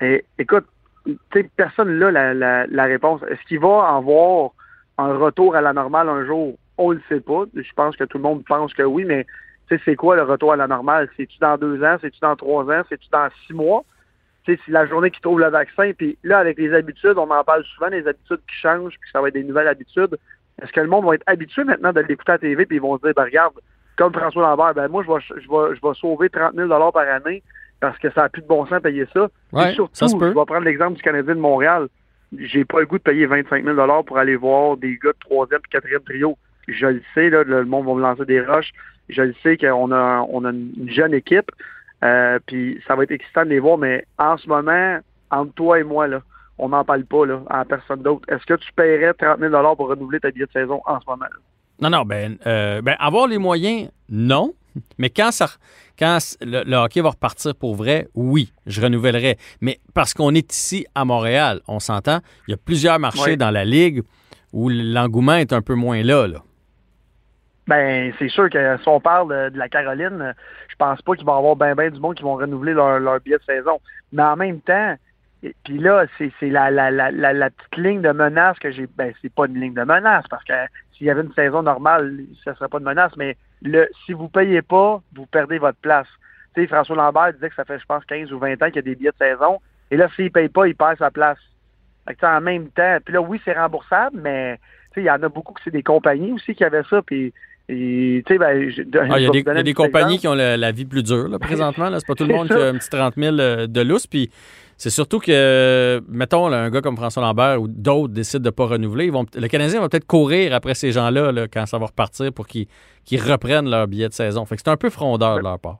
eh, 0.00 0.24
écoute, 0.38 0.66
personne 1.56 1.98
là 1.98 2.10
la, 2.10 2.34
la, 2.34 2.66
la 2.66 2.84
réponse. 2.84 3.22
Est-ce 3.28 3.42
qu'il 3.46 3.60
va 3.60 3.88
avoir 3.88 4.50
un 4.98 5.16
retour 5.16 5.56
à 5.56 5.60
la 5.60 5.72
normale 5.72 6.08
un 6.08 6.24
jour? 6.24 6.56
On 6.78 6.90
le 6.90 7.00
sait 7.08 7.20
pas. 7.20 7.44
Je 7.54 7.72
pense 7.74 7.96
que 7.96 8.04
tout 8.04 8.18
le 8.18 8.24
monde 8.24 8.44
pense 8.44 8.72
que 8.74 8.82
oui, 8.82 9.04
mais 9.04 9.26
c'est 9.68 9.96
quoi 9.96 10.16
le 10.16 10.22
retour 10.22 10.52
à 10.52 10.56
la 10.56 10.66
normale? 10.66 11.08
C'est-tu 11.16 11.38
dans 11.38 11.56
deux 11.56 11.82
ans? 11.82 11.96
C'est-tu 12.00 12.20
dans 12.20 12.36
trois 12.36 12.64
ans? 12.64 12.82
C'est-tu 12.88 13.08
dans 13.10 13.28
six 13.46 13.54
mois? 13.54 13.84
C'est 14.46 14.58
la 14.68 14.86
journée 14.86 15.10
qui 15.10 15.20
trouve 15.20 15.40
le 15.40 15.48
vaccin. 15.48 15.92
Puis 15.96 16.18
là, 16.22 16.38
avec 16.38 16.58
les 16.58 16.72
habitudes, 16.74 17.16
on 17.16 17.30
en 17.30 17.44
parle 17.44 17.64
souvent, 17.64 17.88
les 17.88 18.06
habitudes 18.06 18.40
qui 18.48 18.56
changent, 18.56 18.96
puis 19.00 19.10
ça 19.10 19.22
va 19.22 19.28
être 19.28 19.34
des 19.34 19.44
nouvelles 19.44 19.68
habitudes. 19.68 20.18
Est-ce 20.60 20.70
que 20.70 20.80
le 20.80 20.86
monde 20.86 21.06
va 21.06 21.14
être 21.14 21.24
habitué 21.26 21.64
maintenant 21.64 21.92
de 21.92 22.00
l'écouter 22.00 22.32
à 22.32 22.34
la 22.34 22.38
TV, 22.38 22.66
puis 22.66 22.76
ils 22.76 22.82
vont 22.82 22.96
se 22.98 23.02
dire, 23.02 23.14
ben 23.16 23.24
regarde, 23.24 23.54
comme 23.96 24.12
François 24.12 24.42
Lambert, 24.42 24.74
ben 24.74 24.88
moi, 24.88 25.02
je 25.02 25.10
vais, 25.10 25.42
je 25.42 25.48
vais, 25.48 25.76
je 25.76 25.80
vais 25.80 25.94
sauver 25.94 26.28
30 26.28 26.54
000 26.54 26.68
par 26.68 27.08
année 27.08 27.42
parce 27.80 27.98
que 27.98 28.10
ça 28.12 28.22
n'a 28.22 28.28
plus 28.28 28.42
de 28.42 28.46
bon 28.46 28.64
sens 28.66 28.78
de 28.78 28.78
payer 28.88 29.06
ça. 29.12 29.28
Ouais, 29.52 29.72
Et 29.72 29.74
surtout, 29.74 29.94
ça 29.94 30.08
se 30.08 30.16
peut. 30.16 30.30
je 30.30 30.38
vais 30.38 30.44
prendre 30.44 30.64
l'exemple 30.64 30.94
du 30.96 31.02
Canadien 31.02 31.34
de 31.34 31.40
Montréal. 31.40 31.88
J'ai 32.38 32.64
pas 32.64 32.80
le 32.80 32.86
goût 32.86 32.98
de 32.98 33.02
payer 33.02 33.26
25 33.26 33.64
000 33.64 34.02
pour 34.04 34.18
aller 34.18 34.36
voir 34.36 34.76
des 34.76 34.96
gars 34.96 35.12
de 35.12 35.18
troisième 35.20 35.60
et 35.64 35.68
quatrième 35.70 36.02
trio. 36.02 36.36
Je 36.66 36.86
le 36.86 37.02
sais, 37.14 37.30
là, 37.30 37.44
le 37.44 37.64
monde 37.64 37.86
va 37.86 37.94
me 37.94 38.00
lancer 38.00 38.24
des 38.24 38.40
roches. 38.40 38.72
Je 39.08 39.22
le 39.22 39.34
sais 39.42 39.56
qu'on 39.56 39.92
a, 39.92 40.26
on 40.30 40.44
a 40.44 40.50
une 40.50 40.88
jeune 40.88 41.14
équipe. 41.14 41.50
Euh, 42.02 42.38
puis 42.46 42.80
ça 42.86 42.96
va 42.96 43.04
être 43.04 43.12
excitant 43.12 43.44
de 43.44 43.50
les 43.50 43.60
voir, 43.60 43.78
mais 43.78 44.04
en 44.18 44.36
ce 44.36 44.48
moment, 44.48 44.98
entre 45.30 45.52
toi 45.54 45.78
et 45.78 45.84
moi, 45.84 46.06
là, 46.06 46.20
on 46.58 46.68
n'en 46.68 46.84
parle 46.84 47.04
pas 47.04 47.26
là, 47.26 47.40
à 47.48 47.64
personne 47.64 48.02
d'autre. 48.02 48.22
Est-ce 48.28 48.44
que 48.46 48.54
tu 48.54 48.72
paierais 48.74 49.14
30 49.14 49.40
000 49.40 49.76
pour 49.76 49.88
renouveler 49.88 50.20
ta 50.20 50.30
billet 50.30 50.46
de 50.46 50.52
saison 50.52 50.80
en 50.86 51.00
ce 51.00 51.06
moment? 51.06 51.24
là? 51.24 51.38
Non, 51.80 51.90
non, 51.90 52.02
ben, 52.04 52.36
euh, 52.46 52.80
ben, 52.82 52.94
avoir 52.98 53.26
les 53.26 53.38
moyens, 53.38 53.90
non. 54.08 54.54
Mais 54.98 55.10
quand, 55.10 55.30
ça, 55.30 55.48
quand 55.98 56.18
le, 56.40 56.64
le 56.64 56.76
hockey 56.76 57.00
va 57.00 57.10
repartir 57.10 57.54
pour 57.54 57.74
vrai, 57.74 58.08
oui, 58.14 58.52
je 58.66 58.80
renouvellerai. 58.80 59.36
Mais 59.60 59.80
parce 59.94 60.14
qu'on 60.14 60.34
est 60.34 60.52
ici 60.52 60.86
à 60.94 61.04
Montréal, 61.04 61.60
on 61.68 61.80
s'entend, 61.80 62.18
il 62.48 62.52
y 62.52 62.54
a 62.54 62.58
plusieurs 62.58 62.98
marchés 62.98 63.32
Oui. 63.32 63.36
dans 63.36 63.50
la 63.50 63.64
Ligue 63.64 64.02
où 64.52 64.68
l'engouement 64.68 65.36
est 65.36 65.52
un 65.52 65.62
peu 65.62 65.74
moins 65.74 66.02
là. 66.02 66.26
là. 66.26 66.38
Ben, 67.66 68.12
c'est 68.18 68.28
sûr 68.28 68.50
que 68.50 68.76
si 68.76 68.88
on 68.88 69.00
parle 69.00 69.52
de, 69.52 69.58
la 69.58 69.68
Caroline, 69.68 70.34
je 70.68 70.76
pense 70.76 71.00
pas 71.02 71.14
qu'il 71.14 71.24
va 71.24 71.32
y 71.34 71.38
avoir 71.38 71.56
ben 71.56 71.74
ben 71.74 71.90
du 71.90 71.98
monde 71.98 72.14
qui 72.14 72.22
vont 72.22 72.36
renouveler 72.36 72.74
leur, 72.74 73.00
leur 73.00 73.20
billet 73.20 73.38
de 73.38 73.44
saison. 73.44 73.80
Mais 74.12 74.22
en 74.22 74.36
même 74.36 74.60
temps, 74.60 74.96
puis 75.64 75.78
là, 75.78 76.06
c'est 76.18 76.32
la, 76.42 76.70
la 76.70 77.50
petite 77.50 77.76
ligne 77.76 78.02
de 78.02 78.12
menace 78.12 78.58
que 78.58 78.70
j'ai. 78.70 78.86
Ben, 78.86 79.12
c'est 79.20 79.32
pas 79.32 79.46
une 79.46 79.60
ligne 79.60 79.74
de 79.74 79.82
menace 79.82 80.24
parce 80.28 80.44
que 80.44 80.52
s'il 80.96 81.06
y 81.06 81.10
avait 81.10 81.22
une 81.22 81.32
saison 81.34 81.62
normale, 81.62 82.20
ça 82.44 82.54
serait 82.54 82.68
pas 82.68 82.78
de 82.78 82.84
menace. 82.84 83.12
Mais 83.16 83.36
le 83.64 83.88
si 84.04 84.12
vous 84.12 84.28
payez 84.28 84.62
pas, 84.62 85.00
vous 85.14 85.26
perdez 85.26 85.58
votre 85.58 85.78
place. 85.78 86.06
Tu 86.54 86.60
sais, 86.62 86.66
François 86.68 86.94
Lambert 86.96 87.32
disait 87.32 87.48
que 87.48 87.54
ça 87.56 87.64
fait, 87.64 87.78
je 87.78 87.84
pense, 87.86 88.04
15 88.04 88.32
ou 88.32 88.38
20 88.38 88.62
ans 88.62 88.66
qu'il 88.66 88.76
y 88.76 88.78
a 88.78 88.82
des 88.82 88.94
billets 88.94 89.10
de 89.10 89.16
saison. 89.26 89.58
Et 89.90 89.96
là, 89.96 90.08
s'il 90.14 90.30
paye 90.30 90.48
pas, 90.48 90.66
il 90.68 90.74
perd 90.76 90.98
sa 90.98 91.10
place. 91.10 91.38
Fait 92.06 92.14
que, 92.14 92.26
en 92.26 92.40
même 92.40 92.68
temps, 92.68 92.98
puis 93.04 93.14
là, 93.14 93.20
oui, 93.22 93.40
c'est 93.44 93.54
remboursable, 93.58 94.20
mais 94.22 94.58
tu 94.92 94.94
sais, 94.94 95.00
il 95.02 95.06
y 95.06 95.10
en 95.10 95.22
a 95.22 95.28
beaucoup 95.28 95.52
que 95.54 95.60
c'est 95.64 95.70
des 95.72 95.82
compagnies 95.82 96.32
aussi 96.32 96.54
qui 96.54 96.62
avaient 96.64 96.82
ça. 96.88 97.00
Puis, 97.02 97.32
et, 97.68 98.22
tu 98.26 98.34
sais, 98.34 98.38
ben, 98.38 98.70
je- 98.70 98.82
Ah, 99.10 99.18
Il 99.18 99.24
y 99.24 99.26
a 99.26 99.30
des, 99.30 99.38
il 99.40 99.46
y 99.46 99.58
a 99.58 99.62
des 99.62 99.72
compagnies 99.74 100.16
exemple. 100.16 100.20
qui 100.20 100.28
ont 100.28 100.34
la 100.58 100.70
vie 100.72 100.84
plus 100.84 101.02
dure 101.02 101.28
là, 101.28 101.38
présentement. 101.38 101.88
Là. 101.88 101.98
C'est 101.98 102.06
pas 102.06 102.14
tout 102.14 102.24
le 102.26 102.34
monde 102.34 102.48
qui 102.48 102.52
a 102.54 102.66
un 102.68 102.74
petit 102.74 102.90
30 102.90 103.14
000 103.16 103.38
euh, 103.38 103.66
de 103.66 103.80
lousse. 103.80 104.06
Puis 104.06 104.30
c'est 104.76 104.90
surtout 104.90 105.20
que, 105.20 106.02
mettons, 106.08 106.46
un 106.52 106.70
gars 106.70 106.80
comme 106.80 106.96
François 106.96 107.22
Lambert 107.22 107.60
ou 107.60 107.68
d'autres 107.68 108.12
décident 108.12 108.42
de 108.42 108.48
ne 108.48 108.50
pas 108.50 108.66
renouveler. 108.66 109.06
Ils 109.06 109.12
vont, 109.12 109.24
le 109.34 109.48
Canadien 109.48 109.80
va 109.80 109.88
peut-être 109.88 110.06
courir 110.06 110.54
après 110.54 110.74
ces 110.74 110.92
gens-là 110.92 111.32
là, 111.32 111.46
quand 111.48 111.66
ça 111.66 111.78
va 111.78 111.86
repartir 111.86 112.32
pour 112.32 112.46
qu'ils 112.46 112.66
reprennent 113.12 113.70
leur 113.70 113.86
billet 113.86 114.08
de 114.08 114.14
saison. 114.14 114.44
Fait 114.46 114.56
que 114.56 114.62
c'est 114.64 114.70
un 114.70 114.76
peu 114.76 114.90
frondeur 114.90 115.38
de 115.38 115.42
leur 115.42 115.58
part. 115.58 115.78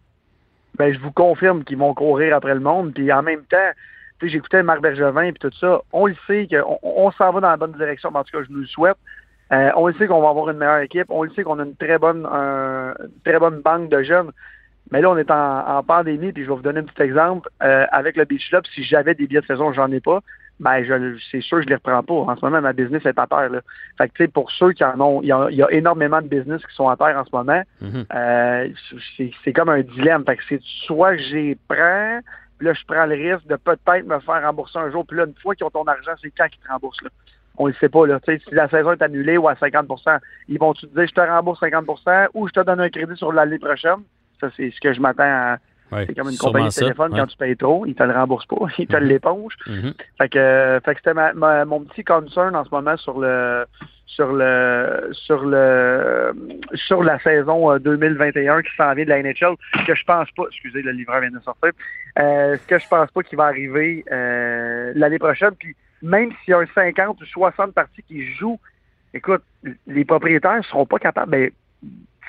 ben, 0.78 0.92
je 0.92 0.98
vous 0.98 1.12
confirme 1.12 1.64
qu'ils 1.64 1.78
vont 1.78 1.94
courir 1.94 2.34
après 2.34 2.54
le 2.54 2.60
monde. 2.60 2.94
Puis 2.94 3.12
en 3.12 3.22
même 3.22 3.44
temps, 3.44 3.70
j'écoutais 4.22 4.62
Marc 4.62 4.80
Bergevin 4.80 5.32
puis 5.32 5.50
tout 5.50 5.56
ça. 5.58 5.80
On 5.92 6.06
le 6.06 6.16
sait 6.26 6.48
qu'on 6.48 6.78
on 6.82 7.10
s'en 7.12 7.32
va 7.32 7.40
dans 7.40 7.50
la 7.50 7.56
bonne 7.56 7.72
direction. 7.72 8.10
En 8.12 8.24
tout 8.24 8.36
cas, 8.36 8.44
je 8.46 8.52
nous 8.52 8.60
le 8.60 8.66
souhaite. 8.66 8.96
Euh, 9.52 9.70
on 9.76 9.86
le 9.86 9.94
sait 9.94 10.06
qu'on 10.06 10.22
va 10.22 10.30
avoir 10.30 10.48
une 10.50 10.58
meilleure 10.58 10.78
équipe. 10.78 11.06
On 11.10 11.22
le 11.22 11.30
sait 11.34 11.42
qu'on 11.42 11.58
a 11.58 11.64
une 11.64 11.76
très 11.76 11.98
bonne, 11.98 12.26
une 12.26 12.94
très 13.24 13.38
bonne 13.38 13.60
banque 13.60 13.88
de 13.88 14.02
jeunes. 14.02 14.30
Mais 14.90 15.00
là, 15.00 15.10
on 15.10 15.16
est 15.16 15.30
en, 15.30 15.78
en 15.78 15.82
pandémie, 15.82 16.32
puis 16.32 16.44
je 16.44 16.48
vais 16.48 16.54
vous 16.54 16.62
donner 16.62 16.80
un 16.80 16.84
petit 16.84 17.02
exemple. 17.02 17.48
Euh, 17.62 17.86
avec 17.90 18.16
le 18.16 18.24
Beach 18.24 18.48
Club, 18.48 18.64
si 18.74 18.84
j'avais 18.84 19.14
des 19.14 19.26
billets 19.26 19.40
de 19.40 19.46
saison, 19.46 19.72
j'en 19.72 19.90
ai 19.90 20.00
pas, 20.00 20.20
ben 20.60 20.84
je, 20.84 21.18
c'est 21.30 21.40
sûr 21.40 21.58
que 21.58 21.64
je 21.64 21.68
les 21.68 21.74
reprends 21.74 22.02
pas. 22.02 22.32
En 22.32 22.36
ce 22.36 22.44
moment, 22.44 22.60
ma 22.60 22.72
business 22.72 23.04
est 23.04 23.18
à 23.18 23.26
terre. 23.26 23.50
Là. 23.50 23.60
Fait 23.98 24.08
que 24.08 24.14
tu 24.14 24.24
sais, 24.24 24.28
pour 24.28 24.50
ceux 24.52 24.72
qui 24.72 24.84
en 24.84 25.00
ont, 25.00 25.20
il 25.22 25.28
y 25.28 25.32
a, 25.32 25.48
il 25.50 25.56
y 25.56 25.62
a 25.62 25.70
énormément 25.72 26.22
de 26.22 26.28
business 26.28 26.64
qui 26.64 26.74
sont 26.74 26.88
à 26.88 26.96
terre 26.96 27.16
en 27.18 27.24
ce 27.24 27.30
moment. 27.32 27.62
Mhm. 27.80 28.06
Euh, 28.14 28.68
c'est, 29.16 29.30
c'est 29.44 29.52
comme 29.52 29.68
un 29.68 29.80
dilemme. 29.80 30.24
Fait 30.24 30.36
que 30.36 30.42
c'est 30.48 30.60
soit 30.86 31.16
j'y 31.16 31.56
prends, 31.66 32.20
puis 32.58 32.68
là, 32.68 32.74
je 32.74 32.84
prends 32.86 33.06
le 33.06 33.14
risque 33.14 33.46
de 33.46 33.56
peut-être 33.56 34.06
me 34.06 34.20
faire 34.20 34.42
rembourser 34.42 34.78
un 34.78 34.90
jour, 34.90 35.04
puis 35.06 35.16
là, 35.16 35.24
une 35.24 35.34
fois 35.42 35.54
qu'ils 35.54 35.66
ont 35.66 35.70
ton 35.70 35.84
argent, 35.84 36.12
c'est 36.22 36.30
quand 36.30 36.48
qu'ils 36.48 36.62
te 36.62 36.68
remboursent. 36.68 37.02
Là. 37.02 37.10
on 37.58 37.68
ne 37.68 37.72
sait 37.74 37.88
pas. 37.88 38.06
Là. 38.06 38.20
Si 38.24 38.38
la 38.52 38.68
saison 38.68 38.92
est 38.92 39.02
annulée 39.02 39.38
ou 39.38 39.48
à 39.48 39.54
50% 39.54 40.18
ils 40.48 40.58
vont 40.58 40.72
te 40.74 40.86
dire 40.86 41.06
je 41.06 41.14
te 41.14 41.20
rembourse 41.20 41.60
50% 41.60 42.28
ou 42.34 42.46
je 42.46 42.52
te 42.52 42.60
donne 42.60 42.80
un 42.80 42.90
crédit 42.90 43.16
sur 43.16 43.32
l'année 43.32 43.58
prochaine? 43.58 44.02
Ça, 44.44 44.54
c'est 44.56 44.70
ce 44.70 44.80
que 44.80 44.92
je 44.92 45.00
m'attends 45.00 45.22
à. 45.24 45.58
c'est 45.90 46.16
comme 46.16 46.30
une 46.30 46.36
compagnie 46.36 46.68
de 46.68 46.74
téléphone, 46.74 47.12
quand 47.14 47.26
tu 47.26 47.36
payes 47.36 47.56
trop, 47.56 47.86
ils 47.86 47.94
te 47.94 48.02
le 48.02 48.12
remboursent 48.12 48.46
pas, 48.46 48.56
ils 48.78 48.86
te 48.86 48.94
mm-hmm. 48.94 48.98
l'éponge. 49.00 49.56
Fait 50.18 50.28
que, 50.28 50.80
fait 50.84 50.94
que 50.94 51.00
c'était 51.04 51.64
mon 51.64 51.80
petit 51.80 52.04
concern 52.04 52.54
en 52.56 52.64
ce 52.64 52.70
moment 52.70 52.96
sur 52.96 53.18
le 53.18 53.64
sur 54.06 54.32
le 54.32 55.10
sur 55.12 55.44
le 55.44 56.32
sur 56.74 57.02
la 57.02 57.18
saison 57.20 57.78
2021 57.78 58.58
euh, 58.58 58.62
qui 58.62 58.76
s'en 58.76 58.94
vient 58.94 59.04
de 59.04 59.08
la 59.08 59.22
NHL, 59.22 59.56
que 59.86 59.94
je 59.94 60.04
pense 60.04 60.30
pas, 60.36 60.44
excusez, 60.48 60.82
le 60.82 60.92
livreur 60.92 61.20
vient 61.20 61.30
de 61.30 61.40
sortir, 61.40 61.70
euh, 62.18 62.56
que 62.66 62.78
je 62.78 62.88
pense 62.88 63.10
pas 63.10 63.22
qu'il 63.22 63.38
va 63.38 63.44
arriver 63.44 64.04
euh, 64.12 64.92
l'année 64.94 65.18
prochaine. 65.18 65.52
Puis 65.58 65.74
même 66.02 66.30
s'il 66.44 66.52
y 66.52 66.54
a 66.54 66.58
un 66.58 66.66
50 66.74 67.20
ou 67.20 67.24
60 67.24 67.72
parties 67.72 68.02
qui 68.02 68.32
jouent, 68.34 68.60
écoute, 69.14 69.42
les 69.86 70.04
propriétaires 70.04 70.58
ne 70.58 70.62
seront 70.62 70.86
pas 70.86 70.98
capables, 70.98 71.30
ben, 71.30 71.50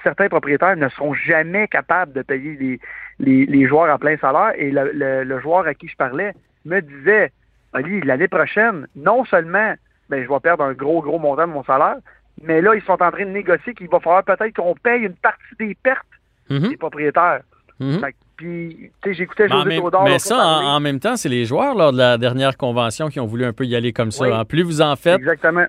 certains 0.05 0.29
propriétaires 0.29 0.77
ne 0.77 0.87
seront 0.89 1.13
jamais 1.13 1.67
capables 1.67 2.13
de 2.13 2.21
payer 2.21 2.79
les, 3.19 3.45
les, 3.45 3.67
joueurs 3.67 3.89
à 3.89 3.97
plein 3.97 4.17
salaire. 4.17 4.53
Et 4.55 4.71
le, 4.71 5.39
joueur 5.41 5.65
à 5.65 5.73
qui 5.73 5.87
je 5.87 5.95
parlais 5.95 6.31
me 6.63 6.79
disait, 6.79 7.31
Ali, 7.73 8.01
l'année 8.01 8.27
prochaine, 8.27 8.87
non 8.95 9.25
seulement 9.25 9.73
ben, 10.09 10.23
je 10.23 10.29
vais 10.29 10.39
perdre 10.39 10.63
un 10.63 10.73
gros, 10.73 11.01
gros 11.01 11.17
montant 11.17 11.47
de 11.47 11.53
mon 11.53 11.63
salaire, 11.63 11.97
mais 12.43 12.61
là, 12.61 12.75
ils 12.75 12.83
sont 12.83 13.01
en 13.01 13.11
train 13.11 13.25
de 13.25 13.31
négocier 13.31 13.73
qu'il 13.73 13.89
va 13.89 13.99
falloir 13.99 14.23
peut-être 14.23 14.55
qu'on 14.55 14.75
paye 14.75 15.01
une 15.01 15.15
partie 15.15 15.55
des 15.57 15.75
pertes 15.75 16.05
mhm. 16.49 16.69
des 16.69 16.77
propriétaires. 16.77 17.41
Mhm. 17.79 18.01
Puis, 18.37 18.91
tu 19.01 19.09
sais, 19.09 19.13
j'écoutais 19.13 19.47
José 19.47 19.63
mais, 19.65 19.81
Mais 20.03 20.19
ça, 20.19 20.37
en, 20.37 20.79
même 20.81 20.99
temps, 20.99 21.15
c'est 21.15 21.29
les 21.29 21.45
joueurs, 21.45 21.73
lors 21.73 21.93
de 21.93 21.97
la 21.97 22.17
dernière 22.17 22.57
convention, 22.57 23.07
qui 23.07 23.19
ont 23.19 23.25
voulu 23.25 23.45
un 23.45 23.53
peu 23.53 23.65
y 23.65 23.75
aller 23.75 23.93
comme 23.93 24.11
ça. 24.11 24.43
Plus 24.45 24.63
vous 24.63 24.81
en 24.81 24.95
faites, 24.95 25.21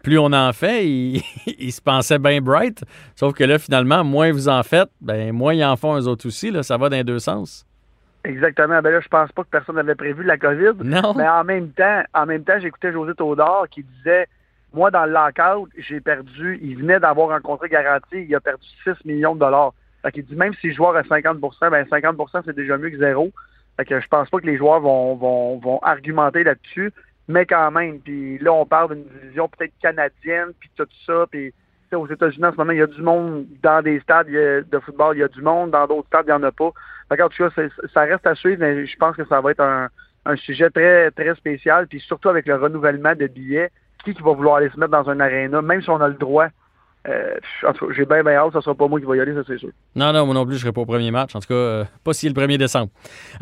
plus 0.02 0.18
on 0.18 0.32
en 0.32 0.52
fait. 0.52 0.86
Ils, 0.86 1.72
se 1.72 1.80
pensaient 1.80 2.18
bien 2.18 2.40
bright. 2.40 2.82
Sauf 3.14 3.34
que 3.34 3.44
là, 3.44 3.58
finalement, 3.58 4.02
moins 4.02 4.32
vous 4.32 4.48
en 4.48 4.62
faites, 4.62 4.88
ben 5.00 5.32
moins 5.32 5.54
ils 5.54 5.64
en 5.64 5.76
font 5.76 5.96
eux 5.96 6.08
autres 6.08 6.26
aussi. 6.26 6.50
Là, 6.50 6.62
ça 6.62 6.76
va 6.76 6.88
dans 6.88 6.96
les 6.96 7.04
deux 7.04 7.18
sens. 7.18 7.66
Exactement. 8.24 8.80
Ben 8.82 8.90
là, 8.90 9.00
je 9.00 9.08
pense 9.08 9.30
pas 9.32 9.42
que 9.42 9.48
personne 9.48 9.76
n'avait 9.76 9.94
prévu 9.94 10.24
la 10.24 10.36
COVID. 10.36 10.72
Non. 10.82 11.14
Mais 11.16 11.28
en 11.28 11.44
même 11.44 11.70
temps, 11.70 12.02
en 12.14 12.26
même 12.26 12.44
temps, 12.44 12.58
j'écoutais 12.60 12.92
José 12.92 13.14
Taudard 13.14 13.66
qui 13.70 13.84
disait 13.84 14.26
Moi, 14.72 14.90
dans 14.90 15.04
le 15.04 15.12
lockout, 15.12 15.70
j'ai 15.78 16.00
perdu, 16.00 16.58
il 16.62 16.78
venait 16.78 16.98
d'avoir 16.98 17.30
un 17.32 17.40
contrat 17.40 17.68
garanti, 17.68 18.24
il 18.28 18.34
a 18.34 18.40
perdu 18.40 18.66
6 18.84 19.04
millions 19.04 19.34
de 19.34 19.40
dollars. 19.40 19.72
Fait 20.06 20.12
qu'il 20.12 20.24
dit 20.24 20.36
même 20.36 20.54
si 20.60 20.68
le 20.68 20.72
joueur 20.72 20.94
à 20.94 21.02
50% 21.02 21.68
ben 21.68 21.84
50% 21.84 22.42
c'est 22.44 22.54
déjà 22.54 22.78
mieux 22.78 22.90
que 22.90 22.98
zéro. 22.98 23.32
Fait 23.76 23.84
que 23.84 24.00
je 24.00 24.06
pense 24.06 24.30
pas 24.30 24.38
que 24.38 24.46
les 24.46 24.56
joueurs 24.56 24.78
vont, 24.78 25.16
vont, 25.16 25.58
vont 25.58 25.80
argumenter 25.82 26.44
là-dessus, 26.44 26.92
mais 27.26 27.44
quand 27.44 27.72
même. 27.72 27.98
Puis 27.98 28.38
là, 28.38 28.52
on 28.52 28.66
parle 28.66 28.94
d'une 28.94 29.04
division 29.20 29.48
peut-être 29.48 29.72
canadienne, 29.82 30.52
puis 30.60 30.70
tout 30.76 30.86
ça. 31.04 31.26
Puis 31.28 31.52
aux 31.92 32.06
États-Unis, 32.06 32.44
en 32.44 32.52
ce 32.52 32.56
moment, 32.56 32.70
il 32.70 32.78
y 32.78 32.82
a 32.82 32.86
du 32.86 33.02
monde 33.02 33.46
dans 33.64 33.82
des 33.82 33.98
stades 33.98 34.28
de 34.28 34.78
football, 34.78 35.16
il 35.16 35.20
y 35.20 35.24
a 35.24 35.28
du 35.28 35.42
monde, 35.42 35.72
dans 35.72 35.88
d'autres 35.88 36.06
stades, 36.06 36.26
il 36.28 36.30
n'y 36.30 36.34
en 36.34 36.42
a 36.44 36.52
pas. 36.52 36.70
Fait 37.08 37.20
en 37.20 37.28
tout 37.28 37.48
cas, 37.48 37.68
ça 37.92 38.02
reste 38.02 38.28
à 38.28 38.36
suivre, 38.36 38.60
mais 38.60 38.86
je 38.86 38.96
pense 38.98 39.16
que 39.16 39.24
ça 39.24 39.40
va 39.40 39.50
être 39.50 39.60
un, 39.60 40.36
sujet 40.36 40.70
très, 40.70 41.10
très 41.10 41.34
spécial. 41.34 41.88
Puis 41.88 41.98
surtout 41.98 42.28
avec 42.28 42.46
le 42.46 42.54
renouvellement 42.54 43.16
de 43.16 43.26
billets, 43.26 43.72
qui, 44.04 44.14
qui 44.14 44.22
va 44.22 44.34
vouloir 44.34 44.56
aller 44.56 44.70
se 44.70 44.78
mettre 44.78 44.92
dans 44.92 45.10
un 45.10 45.18
aréna, 45.18 45.62
même 45.62 45.82
si 45.82 45.90
on 45.90 46.00
a 46.00 46.06
le 46.06 46.14
droit 46.14 46.46
euh, 47.08 47.34
j'ai 47.90 48.04
bien, 48.04 48.22
bien 48.22 48.34
hâte. 48.34 48.52
Ça 48.52 48.60
sera 48.60 48.74
pas 48.74 48.88
moi 48.88 48.98
qui 48.98 49.06
va 49.06 49.16
y 49.16 49.20
aller, 49.20 49.34
ça, 49.34 49.42
c'est 49.46 49.58
sûr. 49.58 49.70
Non, 49.94 50.12
non, 50.12 50.26
moi 50.26 50.34
non 50.34 50.44
plus, 50.44 50.56
je 50.56 50.60
serai 50.60 50.72
pas 50.72 50.80
au 50.80 50.86
premier 50.86 51.10
match. 51.10 51.34
En 51.34 51.40
tout 51.40 51.48
cas, 51.48 51.54
euh, 51.54 51.84
pas 52.04 52.12
si 52.12 52.28
le 52.28 52.34
1er 52.34 52.58
décembre. 52.58 52.90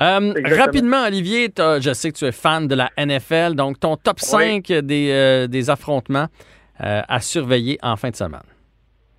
Euh, 0.01 0.35
rapidement, 0.57 1.05
Olivier, 1.07 1.53
je 1.57 1.93
sais 1.95 2.13
que 2.13 2.19
tu 2.19 2.25
es 2.25 2.33
fan 2.33 2.67
de 2.67 2.75
la 2.75 2.91
NFL. 2.99 3.55
Donc, 3.55 3.81
ton 3.81 3.97
top 3.97 4.21
5 4.21 4.67
des, 4.67 5.47
des, 5.49 5.71
affrontements 5.71 6.27
à 6.79 7.21
surveiller 7.21 7.79
en 7.83 7.97
fin 7.97 8.11
de 8.11 8.17
semaine. 8.17 8.43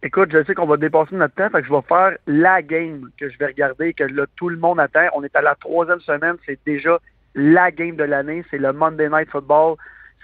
Écoute, 0.03 0.29
je 0.31 0.43
sais 0.43 0.53
qu'on 0.53 0.67
va 0.67 0.77
dépasser 0.77 1.15
notre 1.15 1.33
temps, 1.33 1.49
fait 1.49 1.61
que 1.61 1.67
je 1.67 1.73
vais 1.73 1.81
faire 1.87 2.11
la 2.27 2.61
game 2.61 3.09
que 3.17 3.27
je 3.27 3.37
vais 3.39 3.47
regarder, 3.47 3.93
que 3.93 4.03
là, 4.03 4.25
tout 4.35 4.49
le 4.49 4.57
monde 4.57 4.79
attend. 4.79 5.07
On 5.15 5.23
est 5.23 5.35
à 5.35 5.41
la 5.41 5.55
troisième 5.55 6.01
semaine, 6.01 6.35
c'est 6.45 6.59
déjà 6.65 6.99
la 7.33 7.71
game 7.71 7.95
de 7.95 8.03
l'année, 8.03 8.43
c'est 8.51 8.59
le 8.59 8.71
Monday 8.71 9.09
Night 9.09 9.29
Football. 9.29 9.77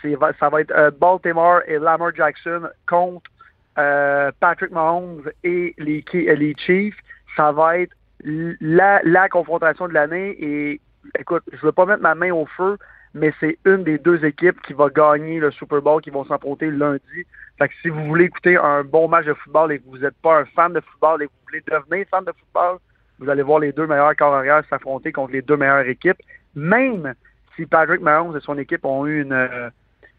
Ça 0.04 0.50
va 0.50 0.62
être 0.62 1.00
Baltimore 1.00 1.62
et 1.68 1.78
Lamar 1.80 2.14
Jackson 2.16 2.62
contre 2.88 3.30
euh, 3.78 4.32
Patrick 4.40 4.72
Mahomes 4.72 5.30
et 5.44 5.74
les, 5.78 6.04
euh, 6.16 6.36
les 6.36 6.56
Chiefs, 6.58 6.98
ça 7.36 7.52
va 7.52 7.80
être 7.80 7.94
la, 8.24 9.02
la 9.04 9.30
confrontation 9.30 9.88
de 9.88 9.94
l'année. 9.94 10.36
Et 10.40 10.82
écoute, 11.20 11.44
je 11.52 11.58
ne 11.58 11.62
veux 11.62 11.72
pas 11.72 11.86
mettre 11.86 12.02
ma 12.02 12.16
main 12.16 12.32
au 12.32 12.46
feu, 12.46 12.78
mais 13.14 13.34
c'est 13.40 13.58
une 13.66 13.84
des 13.84 13.98
deux 13.98 14.24
équipes 14.26 14.62
qui 14.62 14.74
va 14.74 14.90
gagner 14.90 15.40
le 15.40 15.52
Super 15.52 15.82
Bowl, 15.82 16.02
qui 16.02 16.10
vont 16.10 16.26
s'affronter 16.26 16.70
lundi. 16.72 17.26
Fait 17.58 17.68
que 17.68 17.74
si 17.82 17.90
vous 17.90 18.04
voulez 18.06 18.26
écouter 18.26 18.58
un 18.58 18.84
bon 18.84 19.08
match 19.08 19.26
de 19.26 19.34
football 19.34 19.72
et 19.72 19.80
que 19.80 19.88
vous 19.88 20.00
n'êtes 20.00 20.18
pas 20.22 20.40
un 20.40 20.46
fan 20.46 20.74
de 20.74 20.82
football 20.82 21.24
et 21.24 21.28
que 21.28 21.32
vous 21.32 21.46
voulez 21.48 21.64
devenir 21.68 22.06
fan 22.10 22.24
de 22.24 22.32
football, 22.32 22.78
vous 23.20 23.30
allez 23.30 23.44
voir 23.44 23.60
les 23.60 23.72
deux 23.72 23.88
meilleurs 23.88 24.16
corps 24.16 24.34
arrière 24.34 24.64
s'affronter 24.70 25.12
contre 25.12 25.34
les 25.34 25.42
deux 25.42 25.58
meilleures 25.58 25.88
équipes. 25.88 26.18
Même 26.56 27.14
si 27.56 27.66
Patrick 27.66 28.02
Mahomes 28.02 28.36
et 28.36 28.42
son 28.42 28.58
équipe 28.58 28.84
ont 28.86 29.06
eu 29.06 29.22
une, 29.22 29.34
euh, 29.34 29.70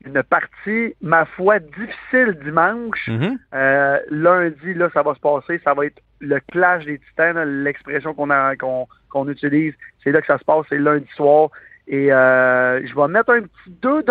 une 0.05 0.23
partie, 0.23 0.95
ma 1.01 1.25
foi, 1.25 1.59
difficile 1.59 2.39
dimanche. 2.43 3.09
Mhm. 3.09 3.39
Euh, 3.55 3.99
lundi, 4.11 4.75
là, 4.75 4.89
ça 4.93 5.03
va 5.03 5.15
se 5.15 5.21
passer. 5.21 5.61
Ça 5.65 5.75
va 5.75 5.87
être 5.87 6.01
le 6.21 6.39
clash 6.51 6.85
des 6.85 6.99
titans, 6.99 7.39
l'expression 7.65 8.15
qu'on 8.15 8.31
a 8.31 8.57
qu'on 8.57 9.29
utilise. 9.29 9.75
C'est 10.03 10.13
là 10.13 10.21
que 10.21 10.27
ça 10.27 10.39
se 10.39 10.45
passe, 10.45 10.67
c'est 10.69 10.79
lundi 10.79 11.09
soir. 11.15 11.51
Et 11.89 12.13
euh, 12.13 12.87
je 12.87 12.95
vais 12.95 13.09
mettre 13.09 13.31
un 13.31 13.43
petit 13.43 13.71
2 13.83 14.05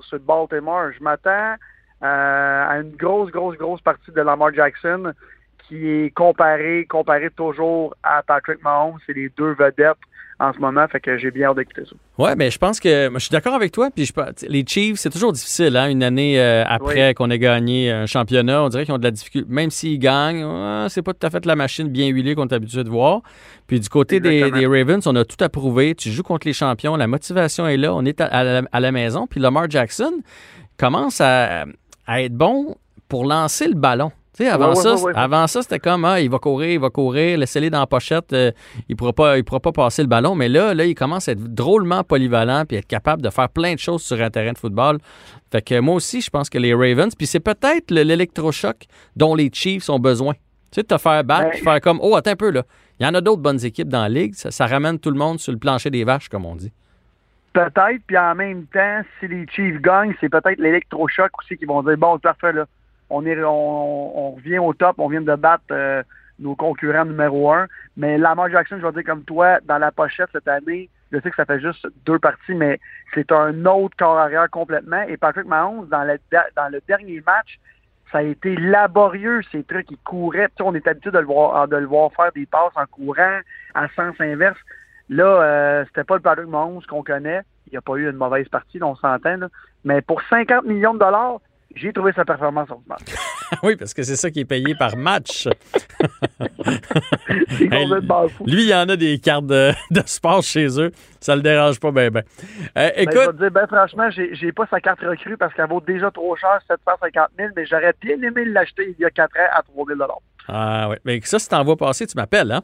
sur 0.00 0.18
Baltimore. 0.20 0.90
Je 0.96 1.02
m'attends 1.02 1.54
euh, 2.02 2.68
à 2.68 2.78
une 2.78 2.96
grosse, 2.96 3.30
grosse, 3.30 3.56
grosse 3.56 3.80
partie 3.80 4.10
de 4.10 4.20
Lamar 4.20 4.52
Jackson 4.52 5.12
qui 5.68 5.88
est 5.88 6.14
comparé, 6.14 6.86
comparé 6.88 7.30
toujours 7.30 7.94
à 8.02 8.22
Patrick 8.22 8.62
Mahomes. 8.62 8.98
C'est 9.06 9.14
les 9.14 9.30
deux 9.30 9.54
vedettes 9.54 9.96
en 10.38 10.52
ce 10.52 10.58
moment. 10.58 10.86
Fait 10.88 11.00
que 11.00 11.16
j'ai 11.16 11.30
bien 11.30 11.48
hâte 11.48 11.56
d'écouter 11.56 11.82
ça. 11.88 11.96
Oui, 12.18 12.30
mais 12.36 12.50
je 12.50 12.58
pense 12.58 12.80
que 12.80 13.10
je 13.12 13.18
suis 13.18 13.30
d'accord 13.30 13.54
avec 13.54 13.72
toi. 13.72 13.90
Puis 13.90 14.04
je, 14.04 14.12
les 14.48 14.64
Chiefs, 14.66 14.98
c'est 14.98 15.10
toujours 15.10 15.32
difficile, 15.32 15.76
hein, 15.76 15.88
une 15.88 16.02
année 16.02 16.40
euh, 16.40 16.64
après 16.66 17.14
qu'on 17.14 17.30
ait 17.30 17.38
gagné 17.38 17.90
un 17.90 18.06
championnat. 18.06 18.62
On 18.62 18.68
dirait 18.68 18.84
qu'ils 18.84 18.94
ont 18.94 18.98
de 18.98 19.04
la 19.04 19.10
difficulté. 19.10 19.48
Même 19.50 19.70
s'ils 19.70 19.98
gagnent, 19.98 20.88
c'est 20.88 21.02
pas 21.02 21.14
tout 21.14 21.26
à 21.26 21.30
fait 21.30 21.46
la 21.46 21.56
machine 21.56 21.88
bien 21.88 22.08
huilée 22.08 22.34
qu'on 22.34 22.46
est 22.46 22.54
habitué 22.54 22.84
de 22.84 22.90
voir. 22.90 23.22
Puis 23.66 23.80
du 23.80 23.88
côté 23.88 24.20
des, 24.20 24.66
Ravens, 24.66 25.06
on 25.06 25.16
a 25.16 25.24
tout 25.24 25.42
approuvé. 25.42 25.94
Tu 25.94 26.10
joues 26.10 26.22
contre 26.22 26.46
les 26.46 26.52
champions, 26.52 26.96
la 26.96 27.06
motivation 27.06 27.66
est 27.66 27.76
là. 27.76 27.94
On 27.94 28.04
est 28.04 28.20
à, 28.20 28.62
la, 28.80 28.92
maison. 28.92 29.26
Puis 29.26 29.40
Lamar 29.40 29.70
Jackson 29.70 30.12
commence 30.76 31.20
à 31.20 31.64
être 32.08 32.34
bon 32.34 32.76
pour 33.08 33.24
lancer 33.24 33.66
le 33.68 33.74
ballon 33.74 34.12
avant, 34.40 34.74
ça, 34.74 34.96
avant 35.14 35.46
ça, 35.46 35.62
c'était 35.62 35.78
comme 35.78 36.04
ah, 36.04 36.20
il 36.20 36.28
va 36.28 36.38
courir, 36.38 36.70
il 36.70 36.80
va 36.80 36.90
courir, 36.90 37.38
laissez-le 37.38 37.70
dans 37.70 37.80
la 37.80 37.86
pochette, 37.86 38.32
euh, 38.32 38.50
il 38.88 38.92
ne 38.92 38.96
pourra, 38.96 39.12
pas, 39.12 39.38
il 39.38 39.44
pourra 39.44 39.60
pas 39.60 39.72
passer 39.72 40.02
le 40.02 40.08
ballon. 40.08 40.34
Mais 40.34 40.48
là, 40.48 40.74
là, 40.74 40.84
il 40.84 40.94
commence 40.94 41.28
à 41.28 41.32
être 41.32 41.54
drôlement 41.54 42.02
polyvalent 42.02 42.64
puis 42.66 42.78
être 42.78 42.86
capable 42.86 43.22
de 43.22 43.30
faire 43.30 43.48
plein 43.48 43.74
de 43.74 43.78
choses 43.78 44.02
sur 44.02 44.20
un 44.20 44.30
terrain 44.30 44.52
de 44.52 44.58
football. 44.58 44.98
Fait 45.52 45.62
que 45.62 45.78
moi 45.78 45.94
aussi, 45.94 46.20
je 46.20 46.30
pense 46.30 46.50
que 46.50 46.58
les 46.58 46.74
Ravens, 46.74 47.14
puis 47.14 47.26
c'est 47.26 47.40
peut-être 47.40 47.90
l'électrochoc 47.90 48.86
dont 49.14 49.34
les 49.34 49.50
Chiefs 49.52 49.88
ont 49.88 50.00
besoin. 50.00 50.34
Tu 50.34 50.80
sais, 50.80 50.82
de 50.82 50.88
te 50.88 50.98
faire 50.98 51.22
battre 51.22 51.50
puis 51.50 51.60
faire 51.60 51.80
comme 51.80 52.00
Oh, 52.02 52.16
attends 52.16 52.32
un 52.32 52.36
peu 52.36 52.50
là. 52.50 52.64
Il 52.98 53.06
y 53.06 53.08
en 53.08 53.14
a 53.14 53.20
d'autres 53.20 53.42
bonnes 53.42 53.64
équipes 53.64 53.88
dans 53.88 54.02
la 54.02 54.08
ligue. 54.08 54.34
Ça, 54.34 54.66
ramène 54.66 54.98
tout 54.98 55.10
le 55.10 55.18
monde 55.18 55.38
sur 55.38 55.52
le 55.52 55.58
plancher 55.58 55.90
des 55.90 56.04
vaches, 56.04 56.28
comme 56.28 56.44
on 56.44 56.54
dit. 56.54 56.72
Peut-être, 57.52 58.02
puis 58.06 58.18
en 58.18 58.34
même 58.34 58.66
temps, 58.66 59.02
si 59.18 59.28
les 59.28 59.46
Chiefs 59.46 59.80
gagnent, 59.80 60.14
c'est 60.20 60.28
peut-être 60.28 60.58
l'électrochoc 60.58 61.30
aussi 61.38 61.56
qui 61.56 61.64
vont 61.66 61.82
dire 61.84 61.96
Bon, 61.96 62.18
parfait, 62.18 62.52
là 62.52 62.66
on, 63.18 64.32
revient 64.32 64.58
au 64.58 64.72
top, 64.72 64.96
on 64.98 65.08
vient 65.08 65.20
de 65.20 65.34
battre 65.34 65.64
euh, 65.70 66.02
nos 66.38 66.54
concurrents 66.54 67.04
numéro 67.04 67.52
un. 67.52 67.66
Mais 67.96 68.18
Lamar 68.18 68.50
Jackson, 68.50 68.78
je 68.80 68.86
vais 68.86 68.92
dire 68.92 69.04
comme 69.04 69.24
toi, 69.24 69.58
dans 69.64 69.78
la 69.78 69.92
pochette 69.92 70.30
cette 70.32 70.48
année, 70.48 70.88
je 71.12 71.20
sais 71.20 71.30
que 71.30 71.36
ça 71.36 71.44
fait 71.44 71.60
juste 71.60 71.86
deux 72.06 72.18
parties, 72.18 72.54
mais 72.54 72.80
c'est 73.14 73.30
un 73.30 73.64
autre 73.66 73.96
corps 73.96 74.18
arrière 74.18 74.50
complètement. 74.50 75.02
Et 75.02 75.16
Patrick 75.16 75.46
Mahomes, 75.46 75.88
dans 75.88 76.02
le, 76.02 76.80
dernier 76.88 77.22
match, 77.24 77.60
ça 78.10 78.18
a 78.18 78.22
été 78.22 78.56
laborieux, 78.56 79.40
ces 79.52 79.62
trucs. 79.62 79.90
Il 79.90 79.98
courait. 79.98 80.48
Tu 80.56 80.62
on 80.62 80.74
est 80.74 80.86
habitué 80.86 81.10
de 81.10 81.18
le, 81.18 81.26
voir, 81.26 81.68
de 81.68 81.76
le 81.76 81.86
voir 81.86 82.12
faire 82.14 82.32
des 82.32 82.46
passes 82.46 82.72
en 82.74 82.86
courant, 82.86 83.40
en 83.74 83.86
sens 83.94 84.14
inverse. 84.20 84.58
Là, 85.08 85.24
euh, 85.24 85.84
c'était 85.86 86.04
pas 86.04 86.16
le 86.16 86.22
Patrick 86.22 86.48
Mahomes 86.48 86.82
qu'on 86.88 87.02
connaît. 87.02 87.42
Il 87.66 87.70
n'y 87.72 87.76
a 87.76 87.82
pas 87.82 87.94
eu 87.94 88.08
une 88.08 88.16
mauvaise 88.16 88.48
partie, 88.48 88.82
on 88.82 88.96
s'entend. 88.96 89.48
Mais 89.84 90.00
pour 90.02 90.22
50 90.22 90.64
millions 90.64 90.94
de 90.94 90.98
dollars, 90.98 91.40
j'ai 91.74 91.92
trouvé 91.92 92.12
sa 92.12 92.24
performance 92.24 92.68
match. 92.86 93.02
oui, 93.62 93.76
parce 93.76 93.94
que 93.94 94.02
c'est 94.02 94.16
ça 94.16 94.30
qui 94.30 94.40
est 94.40 94.44
payé 94.44 94.74
par 94.74 94.96
match. 94.96 95.48
lui, 98.46 98.64
il 98.64 98.68
y 98.68 98.74
en 98.74 98.88
a 98.88 98.96
des 98.96 99.18
cartes 99.18 99.46
de, 99.46 99.72
sport 100.06 100.42
chez 100.42 100.80
eux. 100.80 100.90
Ça 101.20 101.36
le 101.36 101.42
dérange 101.42 101.80
pas 101.80 101.90
bien. 101.90 102.10
Euh, 102.76 102.90
écoute. 102.96 103.14
Ben, 103.14 103.24
je 103.24 103.30
vais 103.30 103.38
dire, 103.38 103.50
ben, 103.50 103.66
franchement, 103.66 104.08
j'ai 104.10 104.52
pas 104.52 104.66
sa 104.70 104.80
carte 104.80 105.00
recrue 105.00 105.36
parce 105.36 105.54
qu'elle 105.54 105.68
vaut 105.68 105.80
déjà 105.80 106.10
trop 106.10 106.36
cher, 106.36 106.60
750 106.68 107.28
000, 107.38 107.50
mais 107.56 107.66
j'aurais 107.66 107.94
bien 108.00 108.20
aimé 108.22 108.44
l'acheter 108.44 108.94
il 108.98 109.02
y 109.02 109.04
a 109.04 109.10
4 109.10 109.36
ans 109.36 109.50
à 109.54 109.62
3 109.62 109.86
000 109.86 110.00
Ah 110.48 110.88
oui. 110.90 110.96
Mais 111.04 111.20
ça, 111.22 111.38
si 111.38 111.48
t'en 111.48 111.64
vois 111.64 111.76
passer, 111.76 112.06
tu 112.06 112.16
m'appelles, 112.16 112.52
hein? 112.52 112.62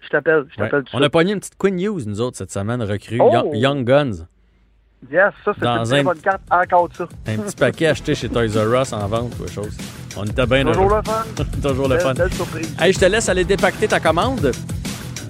Je 0.00 0.08
t'appelle. 0.08 0.46
Je 0.50 0.56
t'appelle 0.56 0.84
On 0.92 1.02
a 1.02 1.10
pogné 1.10 1.32
une 1.32 1.40
petite 1.40 1.56
Queen 1.58 1.76
News, 1.76 2.00
nous 2.06 2.20
autres, 2.20 2.36
cette 2.36 2.52
semaine, 2.52 2.82
recrue. 2.82 3.18
Oh! 3.20 3.50
Young 3.54 3.84
Guns. 3.84 4.26
Yes, 5.10 5.32
ça, 5.44 5.52
c'est 5.58 5.64
une 5.66 5.84
très 5.84 5.98
un- 6.00 6.04
bonne 6.04 6.18
carte 6.18 6.40
encore 6.50 6.88
ça. 6.96 7.06
Un 7.28 7.36
petit 7.38 7.56
paquet 7.56 7.86
acheté 7.88 8.14
chez 8.14 8.28
Toys 8.28 8.48
R 8.56 8.82
Us 8.82 8.92
en 8.92 9.06
vente 9.06 9.32
ou 9.38 9.44
quelque 9.44 9.52
chose. 9.52 9.76
On 10.16 10.24
était 10.24 10.46
bien 10.46 10.64
Toujours 10.64 10.90
heureux. 10.90 11.02
le 11.04 11.10
fun. 11.44 11.44
Toujours 11.68 11.88
le 11.88 11.98
fun. 11.98 12.14
Belle, 12.14 12.28
belle 12.28 12.34
surprise. 12.36 12.74
Hey, 12.80 12.92
je 12.92 12.98
te 12.98 13.04
laisse 13.04 13.28
aller 13.28 13.44
dépacter 13.44 13.86
ta 13.88 14.00
commande. 14.00 14.50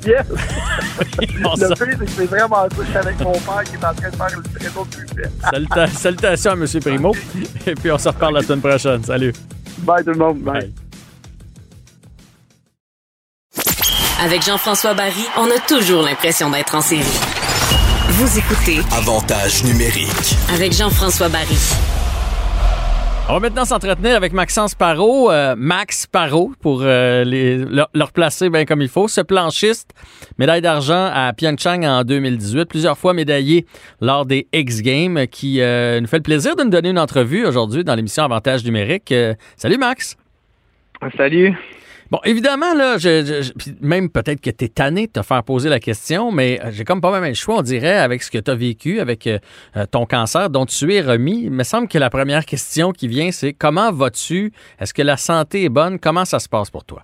Yes! 0.06 0.24
Le 1.18 1.74
pire, 1.74 1.76
c'est 1.98 2.04
que 2.04 2.10
c'est 2.12 2.26
vraiment 2.26 2.62
ça. 2.64 2.76
Je 2.78 2.84
suis 2.84 2.96
avec 2.96 3.20
mon 3.20 3.32
père 3.32 3.64
qui 3.64 3.74
est 3.74 3.84
en 3.84 3.92
train 3.94 4.08
de 4.10 4.16
faire 4.16 4.28
le 4.38 4.58
réseau 4.64 4.84
de 4.84 4.96
buffet. 5.14 5.30
Saluta- 5.42 5.86
salutations 5.88 6.50
à 6.52 6.54
M. 6.54 6.66
Primo. 6.80 7.12
Et 7.66 7.74
puis, 7.74 7.90
on 7.90 7.98
se 7.98 8.08
reparle 8.08 8.34
la 8.34 8.42
semaine 8.42 8.60
prochaine. 8.60 9.02
Salut. 9.02 9.32
Bye 9.78 10.04
tout 10.04 10.10
le 10.12 10.18
monde. 10.18 10.38
Bye. 10.42 10.60
Bye. 10.60 10.72
Avec 14.24 14.42
Jean-François 14.44 14.94
Barry, 14.94 15.24
on 15.36 15.44
a 15.50 15.58
toujours 15.66 16.02
l'impression 16.02 16.50
d'être 16.50 16.74
en 16.74 16.80
série. 16.80 17.02
Vous 18.18 18.38
écoutez 18.38 18.78
Avantage 18.96 19.62
numérique. 19.64 20.36
avec 20.54 20.72
Jean-François 20.72 21.28
Barry. 21.28 21.56
On 23.28 23.34
va 23.34 23.40
maintenant 23.40 23.66
s'entretenir 23.66 24.16
avec 24.16 24.32
Maxence 24.32 24.74
Parot, 24.74 25.30
euh, 25.30 25.54
Max 25.58 26.06
Parot, 26.06 26.52
pour 26.62 26.80
euh, 26.82 27.24
les, 27.24 27.58
le, 27.58 27.84
le 27.92 28.02
replacer 28.04 28.48
bien 28.48 28.64
comme 28.64 28.80
il 28.80 28.88
faut. 28.88 29.06
Ce 29.08 29.20
planchiste, 29.20 29.90
médaille 30.38 30.62
d'argent 30.62 31.10
à 31.12 31.34
Pyeongchang 31.34 31.84
en 31.84 32.04
2018, 32.04 32.64
plusieurs 32.66 32.96
fois 32.96 33.12
médaillé 33.12 33.66
lors 34.00 34.24
des 34.24 34.46
X 34.52 34.80
Games, 34.80 35.26
qui 35.30 35.60
euh, 35.60 36.00
nous 36.00 36.06
fait 36.06 36.16
le 36.18 36.22
plaisir 36.22 36.56
de 36.56 36.62
nous 36.62 36.70
donner 36.70 36.88
une 36.90 36.98
entrevue 36.98 37.44
aujourd'hui 37.44 37.84
dans 37.84 37.94
l'émission 37.94 38.22
Avantage 38.24 38.64
numérique. 38.64 39.12
Euh, 39.12 39.34
salut 39.56 39.76
Max. 39.76 40.16
Salut. 41.18 41.54
Bon, 42.10 42.18
évidemment, 42.24 42.72
là, 42.74 42.98
je, 42.98 43.52
même 43.80 44.08
peut-être 44.10 44.40
que 44.40 44.50
tu 44.50 44.66
es 44.66 44.68
tanné 44.68 45.08
de 45.08 45.12
te 45.12 45.22
faire 45.22 45.42
poser 45.42 45.68
la 45.68 45.80
question, 45.80 46.30
mais 46.30 46.60
euh, 46.62 46.70
j'ai 46.70 46.84
comme 46.84 47.00
pas 47.00 47.10
même 47.10 47.28
le 47.28 47.34
choix, 47.34 47.56
on 47.56 47.62
dirait, 47.62 47.96
avec 47.96 48.22
ce 48.22 48.30
que 48.30 48.38
tu 48.38 48.48
as 48.48 48.54
vécu, 48.54 49.00
avec 49.00 49.26
euh, 49.26 49.38
euh, 49.76 49.86
ton 49.90 50.06
cancer 50.06 50.48
dont 50.48 50.66
tu 50.66 50.94
es 50.94 51.00
remis. 51.00 51.42
Il 51.44 51.50
me 51.50 51.64
semble 51.64 51.88
que 51.88 51.98
la 51.98 52.08
première 52.08 52.44
question 52.46 52.92
qui 52.92 53.08
vient, 53.08 53.32
c'est 53.32 53.52
comment 53.52 53.90
vas-tu? 53.90 54.52
Est-ce 54.78 54.94
que 54.94 55.02
la 55.02 55.16
santé 55.16 55.64
est 55.64 55.68
bonne? 55.68 55.98
Comment 55.98 56.24
ça 56.24 56.38
se 56.38 56.48
passe 56.48 56.70
pour 56.70 56.84
toi? 56.84 57.02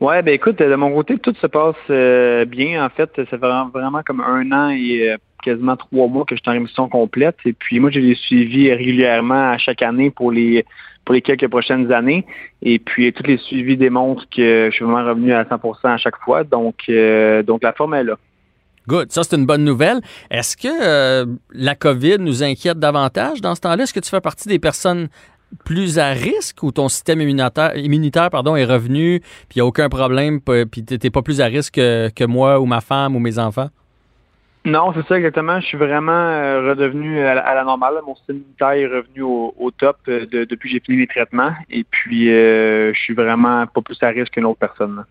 Ouais, 0.00 0.22
ben 0.22 0.32
écoute, 0.32 0.60
de 0.60 0.74
mon 0.76 0.94
côté, 0.94 1.18
tout 1.18 1.34
se 1.38 1.46
passe 1.46 2.46
bien. 2.48 2.82
En 2.82 2.88
fait, 2.88 3.10
ça 3.16 3.26
fait 3.26 3.36
vraiment, 3.36 4.02
comme 4.02 4.22
un 4.22 4.50
an 4.50 4.70
et 4.70 5.14
quasiment 5.42 5.76
trois 5.76 6.08
mois 6.08 6.24
que 6.24 6.34
je 6.34 6.40
suis 6.40 6.48
en 6.48 6.54
rémission 6.54 6.88
complète. 6.88 7.36
Et 7.44 7.52
puis 7.52 7.80
moi, 7.80 7.90
j'ai 7.90 8.00
les 8.00 8.14
suivis 8.14 8.72
régulièrement 8.72 9.50
à 9.50 9.58
chaque 9.58 9.82
année 9.82 10.10
pour 10.10 10.32
les 10.32 10.64
pour 11.04 11.14
les 11.14 11.22
quelques 11.22 11.48
prochaines 11.48 11.92
années. 11.92 12.26
Et 12.62 12.78
puis 12.78 13.12
tous 13.12 13.24
les 13.24 13.38
suivis 13.38 13.76
démontrent 13.76 14.26
que 14.34 14.68
je 14.70 14.74
suis 14.74 14.84
vraiment 14.84 15.06
revenu 15.08 15.32
à 15.32 15.44
100% 15.44 15.76
à 15.84 15.96
chaque 15.96 16.16
fois. 16.18 16.44
Donc, 16.44 16.76
euh, 16.88 17.42
donc 17.42 17.62
la 17.62 17.72
forme 17.72 17.94
est 17.94 18.04
là. 18.04 18.16
Good, 18.88 19.12
ça 19.12 19.22
c'est 19.22 19.36
une 19.36 19.46
bonne 19.46 19.64
nouvelle. 19.64 20.00
Est-ce 20.30 20.56
que 20.56 20.68
euh, 20.68 21.26
la 21.52 21.74
COVID 21.74 22.18
nous 22.18 22.42
inquiète 22.42 22.78
davantage 22.78 23.40
dans 23.40 23.54
ce 23.54 23.60
temps-là? 23.60 23.84
Est-ce 23.84 23.94
que 23.94 24.00
tu 24.00 24.10
fais 24.10 24.20
partie 24.20 24.48
des 24.48 24.58
personnes 24.58 25.08
plus 25.64 25.98
à 25.98 26.10
risque 26.10 26.62
ou 26.62 26.72
ton 26.72 26.88
système 26.88 27.20
immunitaire, 27.20 27.76
immunitaire 27.76 28.30
pardon, 28.30 28.56
est 28.56 28.64
revenu, 28.64 29.20
puis 29.48 29.56
il 29.56 29.58
n'y 29.58 29.62
a 29.62 29.66
aucun 29.66 29.88
problème, 29.88 30.40
puis 30.40 30.84
tu 30.84 30.96
n'es 31.02 31.10
pas 31.10 31.22
plus 31.22 31.40
à 31.40 31.46
risque 31.46 31.74
que, 31.74 32.08
que 32.14 32.24
moi 32.24 32.60
ou 32.60 32.66
ma 32.66 32.80
femme 32.80 33.16
ou 33.16 33.18
mes 33.18 33.38
enfants? 33.38 33.68
Non, 34.64 34.92
c'est 34.94 35.06
ça 35.06 35.16
exactement. 35.16 35.58
Je 35.60 35.66
suis 35.66 35.78
vraiment 35.78 36.12
euh, 36.12 36.68
redevenu 36.70 37.20
à 37.24 37.34
la, 37.34 37.40
à 37.40 37.54
la 37.54 37.64
normale. 37.64 37.94
Mon 38.06 38.14
système 38.14 38.36
immunitaire 38.36 38.70
est 38.72 38.86
revenu 38.86 39.22
au, 39.22 39.54
au 39.58 39.70
top 39.70 39.96
euh, 40.08 40.26
de- 40.26 40.44
depuis 40.44 40.68
que 40.68 40.74
j'ai 40.74 40.80
fini 40.80 40.98
les 40.98 41.06
traitements. 41.06 41.52
Et 41.70 41.84
puis, 41.84 42.30
euh, 42.30 42.92
je 42.92 42.98
suis 43.00 43.14
vraiment 43.14 43.66
pas 43.66 43.80
plus 43.80 43.96
à 44.02 44.08
risque 44.08 44.32
qu'une 44.34 44.44
autre 44.44 44.58
personne. 44.58 44.96
là. 44.96 45.04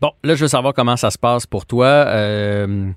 Bon, 0.00 0.12
là, 0.24 0.34
je 0.34 0.42
veux 0.42 0.48
savoir 0.48 0.72
comment 0.72 0.96
ça 0.96 1.10
se 1.10 1.18
passe 1.18 1.44
pour 1.46 1.66
toi. 1.66 1.84
Euh, 1.86 2.88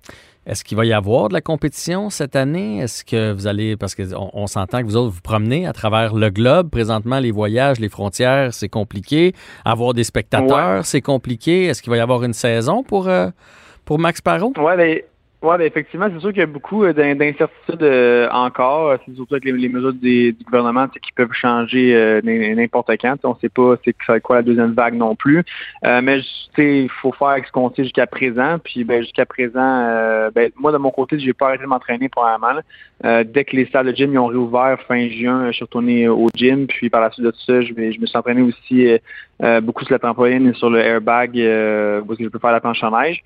Est-ce 0.45 0.63
qu'il 0.63 0.77
va 0.77 0.86
y 0.86 0.93
avoir 0.93 1.27
de 1.29 1.33
la 1.33 1.41
compétition 1.41 2.10
cette 2.10 2.36
année? 2.36 2.79
Est-ce 2.79 3.03
que 3.03 3.31
vous 3.33 3.45
allez, 3.48 3.75
parce 3.75 3.93
qu'on 3.93 4.29
on, 4.33 4.48
s'entend 4.48 4.79
que 4.79 4.86
vous 4.86 4.95
autres 4.95 5.13
vous 5.13 5.21
promenez 5.21 5.67
à 5.67 5.74
travers 5.74 6.15
le 6.15 6.29
globe. 6.29 6.69
Présentement, 6.69 7.19
les 7.19 7.31
voyages, 7.31 7.79
les 7.79 7.89
frontières, 7.89 8.53
c'est 8.53 8.69
compliqué. 8.69 9.33
Avoir 9.65 9.93
des 9.93 10.03
spectateurs, 10.03 10.86
c'est 10.86 11.01
compliqué. 11.01 11.65
Est-ce 11.65 11.81
qu'il 11.81 11.91
va 11.91 11.98
y 11.98 12.00
avoir 12.00 12.24
une 12.24 12.33
saison 12.33 12.81
pour, 12.81 13.07
euh, 13.09 13.27
pour 13.85 14.00
Max 14.00 14.22
Parot? 14.22 14.53
Ouais, 14.57 14.77
ben, 14.77 15.00
ouais, 15.41 15.57
ben, 15.57 15.61
effectivement, 15.61 16.07
c'est 16.13 16.19
sûr 16.19 16.29
qu'il 16.29 16.39
y 16.39 16.43
a 16.43 16.47
beaucoup 16.47 16.83
euh, 16.83 16.93
d'in- 16.93 17.15
d'incertitudes 17.15 17.83
euh, 17.83 18.29
encore. 18.31 18.97
C'est 19.05 19.15
surtout 19.15 19.35
avec 19.35 19.45
les, 19.45 19.69
mesures 19.69 19.93
du 19.93 20.35
gouvernement 20.45 20.87
qui 20.87 21.11
peuvent 21.13 21.33
changer 21.33 21.95
euh, 21.95 22.21
n'importe 22.23 22.91
quand. 23.01 23.15
On 23.23 23.29
ne 23.29 23.39
sait 23.39 23.49
pas 23.49 23.75
c'est 23.83 24.21
quoi 24.21 24.37
la 24.37 24.41
deuxième 24.41 24.73
vague 24.73 24.95
non 24.95 25.15
plus. 25.15 25.43
Euh, 25.85 26.01
mais 26.01 26.21
il 26.57 26.89
faut 26.89 27.11
faire 27.11 27.35
ce 27.45 27.51
qu'on 27.51 27.69
sait 27.73 27.83
jusqu'à 27.83 28.07
présent. 28.07 28.57
Puis 28.63 28.83
ben, 28.83 29.01
jusqu'à 29.01 29.25
présent, 29.25 29.59
euh, 29.59 30.29
ben, 30.31 30.51
moi 30.57 30.71
de 30.71 30.77
mon 30.77 30.91
côté, 30.91 31.19
j'ai 31.19 31.33
pas 31.33 31.47
arrêté 31.47 31.63
de 31.63 31.69
m'entraîner 31.69 32.09
probablement. 32.09 32.61
Euh, 33.03 33.23
dès 33.23 33.45
que 33.45 33.55
les 33.55 33.65
salles 33.67 33.87
de 33.87 33.95
gym 33.95 34.13
ils 34.13 34.19
ont 34.19 34.27
réouvert 34.27 34.79
fin 34.87 35.09
juin, 35.09 35.47
je 35.47 35.53
suis 35.53 35.63
retourné 35.63 36.07
au 36.07 36.27
gym. 36.35 36.67
Puis 36.67 36.89
par 36.89 37.01
la 37.01 37.11
suite 37.11 37.25
de 37.25 37.33
ça, 37.45 37.61
je, 37.61 37.73
je 37.73 37.99
me 37.99 38.05
suis 38.05 38.17
entraîné 38.17 38.41
aussi 38.41 38.87
euh, 38.87 38.97
euh, 39.43 39.59
beaucoup 39.59 39.83
sur 39.83 39.93
la 39.93 39.99
trampoline 39.99 40.49
et 40.49 40.53
sur 40.53 40.69
le 40.69 40.79
airbag 40.79 41.39
euh, 41.39 42.01
parce 42.05 42.17
que 42.17 42.25
je 42.25 42.29
peux 42.29 42.37
faire 42.39 42.51
la 42.51 42.59
planche 42.59 42.83
en 42.83 42.91
neige. 42.91 43.23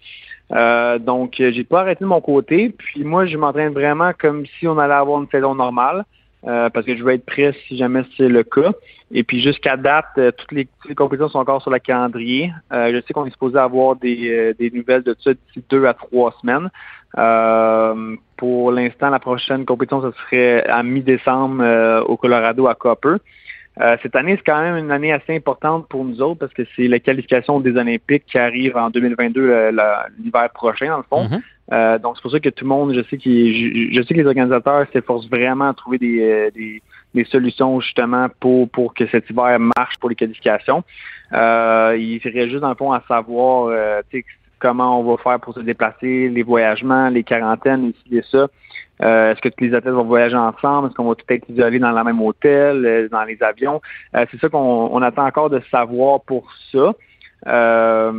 Euh, 0.51 0.99
donc, 0.99 1.39
euh, 1.39 1.51
j'ai 1.51 1.63
pas 1.63 1.81
arrêté 1.81 2.03
de 2.03 2.09
mon 2.09 2.21
côté. 2.21 2.69
Puis 2.69 3.03
moi, 3.03 3.25
je 3.25 3.37
m'entraîne 3.37 3.73
vraiment 3.73 4.11
comme 4.17 4.45
si 4.59 4.67
on 4.67 4.77
allait 4.77 4.93
avoir 4.93 5.21
une 5.21 5.29
saison 5.29 5.55
normale. 5.55 6.05
euh, 6.47 6.69
parce 6.69 6.85
que 6.85 6.95
je 6.95 7.03
veux 7.03 7.13
être 7.13 7.25
prêt 7.25 7.53
si 7.67 7.77
jamais 7.77 8.03
c'est 8.17 8.27
le 8.27 8.43
cas. 8.43 8.71
Et 9.11 9.23
puis 9.23 9.41
jusqu'à 9.41 9.77
date, 9.77 10.05
euh, 10.17 10.31
toutes, 10.31 10.51
les, 10.51 10.65
toutes 10.65 10.89
les 10.89 10.95
compétitions 10.95 11.29
sont 11.29 11.39
encore 11.39 11.61
sur 11.61 11.71
le 11.71 11.79
calendrier. 11.79 12.51
Euh, 12.71 12.91
je 12.93 13.01
sais 13.05 13.13
qu'on 13.13 13.25
est 13.25 13.31
supposé 13.31 13.57
avoir 13.57 13.95
des, 13.95 14.29
euh, 14.29 14.53
des 14.57 14.69
nouvelles 14.71 15.03
de 15.03 15.15
ça 15.19 15.33
d'ici 15.33 15.63
deux 15.69 15.85
à 15.85 15.93
trois 15.93 16.35
semaines. 16.41 16.69
Pour 18.37 18.71
l'instant, 18.73 19.09
la 19.09 19.19
prochaine 19.19 19.65
compétition, 19.65 20.01
ce 20.01 20.11
serait 20.23 20.65
à 20.65 20.83
mi-décembre 20.83 22.03
au 22.07 22.17
Colorado 22.17 22.67
à 22.67 22.75
Copper. 22.75 23.15
Euh, 23.81 23.97
cette 24.01 24.15
année, 24.15 24.35
c'est 24.37 24.45
quand 24.45 24.61
même 24.61 24.77
une 24.77 24.91
année 24.91 25.11
assez 25.11 25.35
importante 25.35 25.87
pour 25.89 26.05
nous 26.05 26.21
autres 26.21 26.39
parce 26.39 26.53
que 26.53 26.63
c'est 26.75 26.87
la 26.87 26.99
qualification 26.99 27.59
des 27.59 27.75
Olympiques 27.75 28.23
qui 28.25 28.37
arrive 28.37 28.77
en 28.77 28.89
2022, 28.89 29.41
euh, 29.41 29.71
l'hiver 30.17 30.49
prochain, 30.53 30.87
dans 30.87 30.97
le 30.97 31.03
fond. 31.03 31.23
Mhm. 31.29 31.41
Euh, 31.73 31.97
donc, 31.99 32.15
c'est 32.15 32.21
pour 32.21 32.31
ça 32.31 32.39
que 32.39 32.49
tout 32.49 32.63
le 32.63 32.69
monde, 32.69 32.93
je 32.93 33.01
sais, 33.09 33.17
qu'il- 33.17 33.91
je, 33.91 33.95
je 33.99 34.01
sais 34.05 34.13
que 34.13 34.19
les 34.19 34.25
organisateurs 34.27 34.85
s'efforcent 34.93 35.27
vraiment 35.29 35.69
à 35.69 35.73
trouver 35.73 35.97
des, 35.97 36.21
euh, 36.21 36.51
des, 36.51 36.81
des 37.13 37.25
solutions 37.25 37.79
justement 37.81 38.27
pour, 38.39 38.69
pour 38.69 38.93
que 38.93 39.07
cet 39.07 39.29
hiver 39.29 39.59
marche 39.59 39.97
pour 39.99 40.09
les 40.09 40.15
qualifications. 40.15 40.83
Euh, 41.33 41.97
il 41.99 42.19
faudrait 42.21 42.47
juste, 42.49 42.61
dans 42.61 42.69
le 42.69 42.75
fond, 42.75 42.91
à 42.93 43.01
savoir 43.07 43.67
euh, 43.67 44.01
comment 44.65 44.99
on 44.99 45.03
va 45.03 45.21
faire 45.21 45.39
pour 45.39 45.53
se 45.53 45.59
déplacer, 45.59 46.27
les 46.29 46.41
voyagements, 46.41 47.09
les 47.09 47.23
quarantaines, 47.23 47.85
ici 47.91 48.17
et 48.17 48.23
ça. 48.31 48.47
Euh, 49.03 49.31
Est-ce 49.31 49.41
que 49.41 49.49
tous 49.49 49.63
les 49.63 49.75
athlètes 49.75 49.93
vont 49.93 50.05
voyager 50.05 50.35
ensemble? 50.37 50.87
Est-ce 50.87 50.95
qu'on 50.95 51.09
va 51.09 51.15
tout 51.15 51.25
être 51.29 51.47
isolés 51.49 51.77
dans 51.77 51.91
le 51.91 52.03
même 52.03 52.19
hôtel, 52.21 52.83
euh, 52.83 53.07
dans 53.09 53.23
les 53.25 53.41
avions? 53.43 53.79
Euh, 54.15 54.25
c'est 54.31 54.39
ça 54.39 54.49
qu'on 54.49 54.89
on 54.91 55.01
attend 55.03 55.25
encore 55.27 55.51
de 55.51 55.61
savoir 55.69 56.21
pour 56.21 56.51
ça. 56.71 56.93
Euh, 57.47 58.11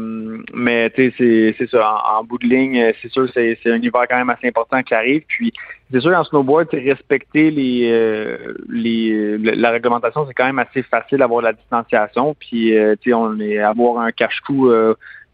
mais 0.55 0.93
c'est- 0.95 1.67
ça. 1.69 1.97
En, 2.17 2.23
bout 2.23 2.39
de 2.39 2.47
ligne, 2.47 2.93
c'est 3.03 3.11
sûr 3.11 3.29
c'est 3.35 3.59
un 3.67 3.83
hiver 3.83 4.05
quand 4.09 4.19
même 4.19 4.31
assez 4.31 4.47
important 4.47 4.81
qui 4.85 4.95
arrive. 4.95 5.23
Puis 5.27 5.53
c'est 5.91 6.01
sûr 6.01 6.17
en 6.17 6.23
snowboard, 6.23 6.69
respecter 6.73 7.51
les, 7.51 7.91
euh, 7.91 8.55
les 8.69 9.37
la 9.39 9.71
réglementation, 9.71 10.27
c'est 10.29 10.35
quand 10.35 10.47
même 10.47 10.61
assez 10.61 10.83
facile 10.85 11.19
d'avoir 11.19 11.43
la 11.43 11.55
distanciation. 11.55 12.37
Puis 12.39 12.73
on 13.13 13.41
est 13.41 13.59
avoir 13.59 13.99
un 13.99 14.13
cache-cou 14.13 14.71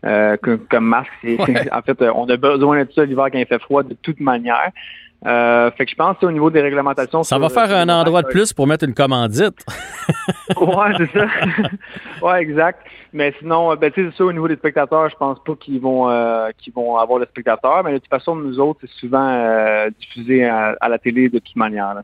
euh, 0.04 0.36
euh, 0.46 0.56
comme, 0.70 0.86
masque. 0.86 1.10
En 1.72 1.82
fait, 1.82 2.00
euh, 2.02 2.12
on 2.14 2.28
a 2.28 2.36
besoin 2.36 2.84
de 2.84 2.90
ça 2.94 3.04
l'hiver 3.04 3.26
quand 3.32 3.38
il 3.38 3.46
fait 3.46 3.60
froid 3.60 3.82
de 3.82 3.94
toute 4.02 4.20
manière. 4.20 4.70
Euh, 5.24 5.70
fait 5.70 5.84
que 5.84 5.90
je 5.92 5.96
pense 5.96 6.16
qu'au 6.18 6.32
niveau 6.32 6.50
des 6.50 6.60
réglementations, 6.60 7.22
Ça 7.22 7.36
sur- 7.36 7.38
va 7.38 7.48
faire 7.48 7.68
sur 7.68 7.76
un 7.76 7.88
endroit 7.88 8.22
de 8.22 8.26
plus 8.26 8.52
pour 8.52 8.66
mettre 8.66 8.84
une 8.84 8.94
commandite. 8.94 9.64
Ouais, 10.56 10.92
c'est 10.98 11.10
ça. 11.18 11.26
ouais, 12.22 12.42
exact. 12.42 12.80
Mais 13.12 13.32
sinon, 13.38 13.72
euh, 13.72 13.76
ben, 13.76 13.90
tu 13.90 14.02
sais, 14.02 14.10
c'est 14.10 14.16
sûr, 14.16 14.26
au 14.26 14.32
niveau 14.32 14.48
des 14.48 14.56
spectateurs, 14.56 15.08
je 15.08 15.16
pense 15.16 15.38
pas 15.44 15.54
qu'ils 15.54 15.80
vont 15.80 16.08
euh, 16.10 16.48
qu'ils 16.58 16.72
vont 16.72 16.96
avoir 16.96 17.18
le 17.18 17.26
spectateur. 17.26 17.82
Mais 17.84 17.92
de 17.92 17.98
toute 17.98 18.08
façon, 18.08 18.34
nous 18.36 18.58
autres, 18.60 18.80
c'est 18.82 18.90
souvent 19.00 19.28
euh, 19.28 19.90
diffusé 20.00 20.44
à, 20.44 20.76
à 20.80 20.88
la 20.88 20.98
télé 20.98 21.28
de 21.28 21.38
toute 21.38 21.56
manière. 21.56 21.94
là. 21.94 22.02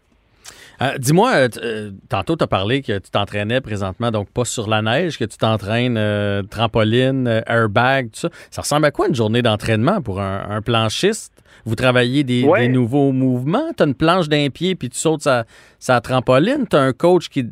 Euh, 0.81 0.97
Dis-moi, 0.99 1.33
euh, 1.35 1.49
euh, 1.63 1.91
tantôt, 2.09 2.37
tu 2.37 2.45
as 2.45 2.47
parlé 2.47 2.83
que 2.83 2.99
tu 2.99 3.11
t'entraînais 3.11 3.61
présentement, 3.61 4.11
donc 4.11 4.31
pas 4.31 4.45
sur 4.45 4.69
la 4.69 4.81
neige, 4.83 5.19
que 5.19 5.25
tu 5.25 5.37
t'entraînes 5.37 5.97
euh, 5.99 6.43
trampoline, 6.43 7.43
airbag, 7.47 8.11
tout 8.13 8.21
ça. 8.21 8.29
Ça 8.51 8.63
ressemble 8.63 8.87
à 8.87 8.91
quoi 8.91 9.09
une 9.09 9.15
journée 9.15 9.43
d'entraînement 9.43 10.01
pour 10.01 10.21
un, 10.21 10.47
un 10.49 10.63
planchiste? 10.63 11.33
Vous 11.65 11.75
travaillez 11.75 12.23
des, 12.25 12.45
Ouais. 12.45 12.61
des 12.61 12.69
nouveaux 12.69 13.11
mouvements? 13.13 13.73
Tu 13.77 13.83
as 13.83 13.87
une 13.87 13.95
planche 13.95 14.29
d'un 14.29 14.49
pied 14.51 14.75
puis 14.77 14.89
tu 14.89 14.99
sautes 14.99 15.23
sa, 15.23 15.45
sa 15.81 16.01
trampoline? 16.01 16.67
Tu 16.71 16.77
as 16.77 16.81
un 16.81 16.93
coach 16.93 17.29
qui, 17.29 17.45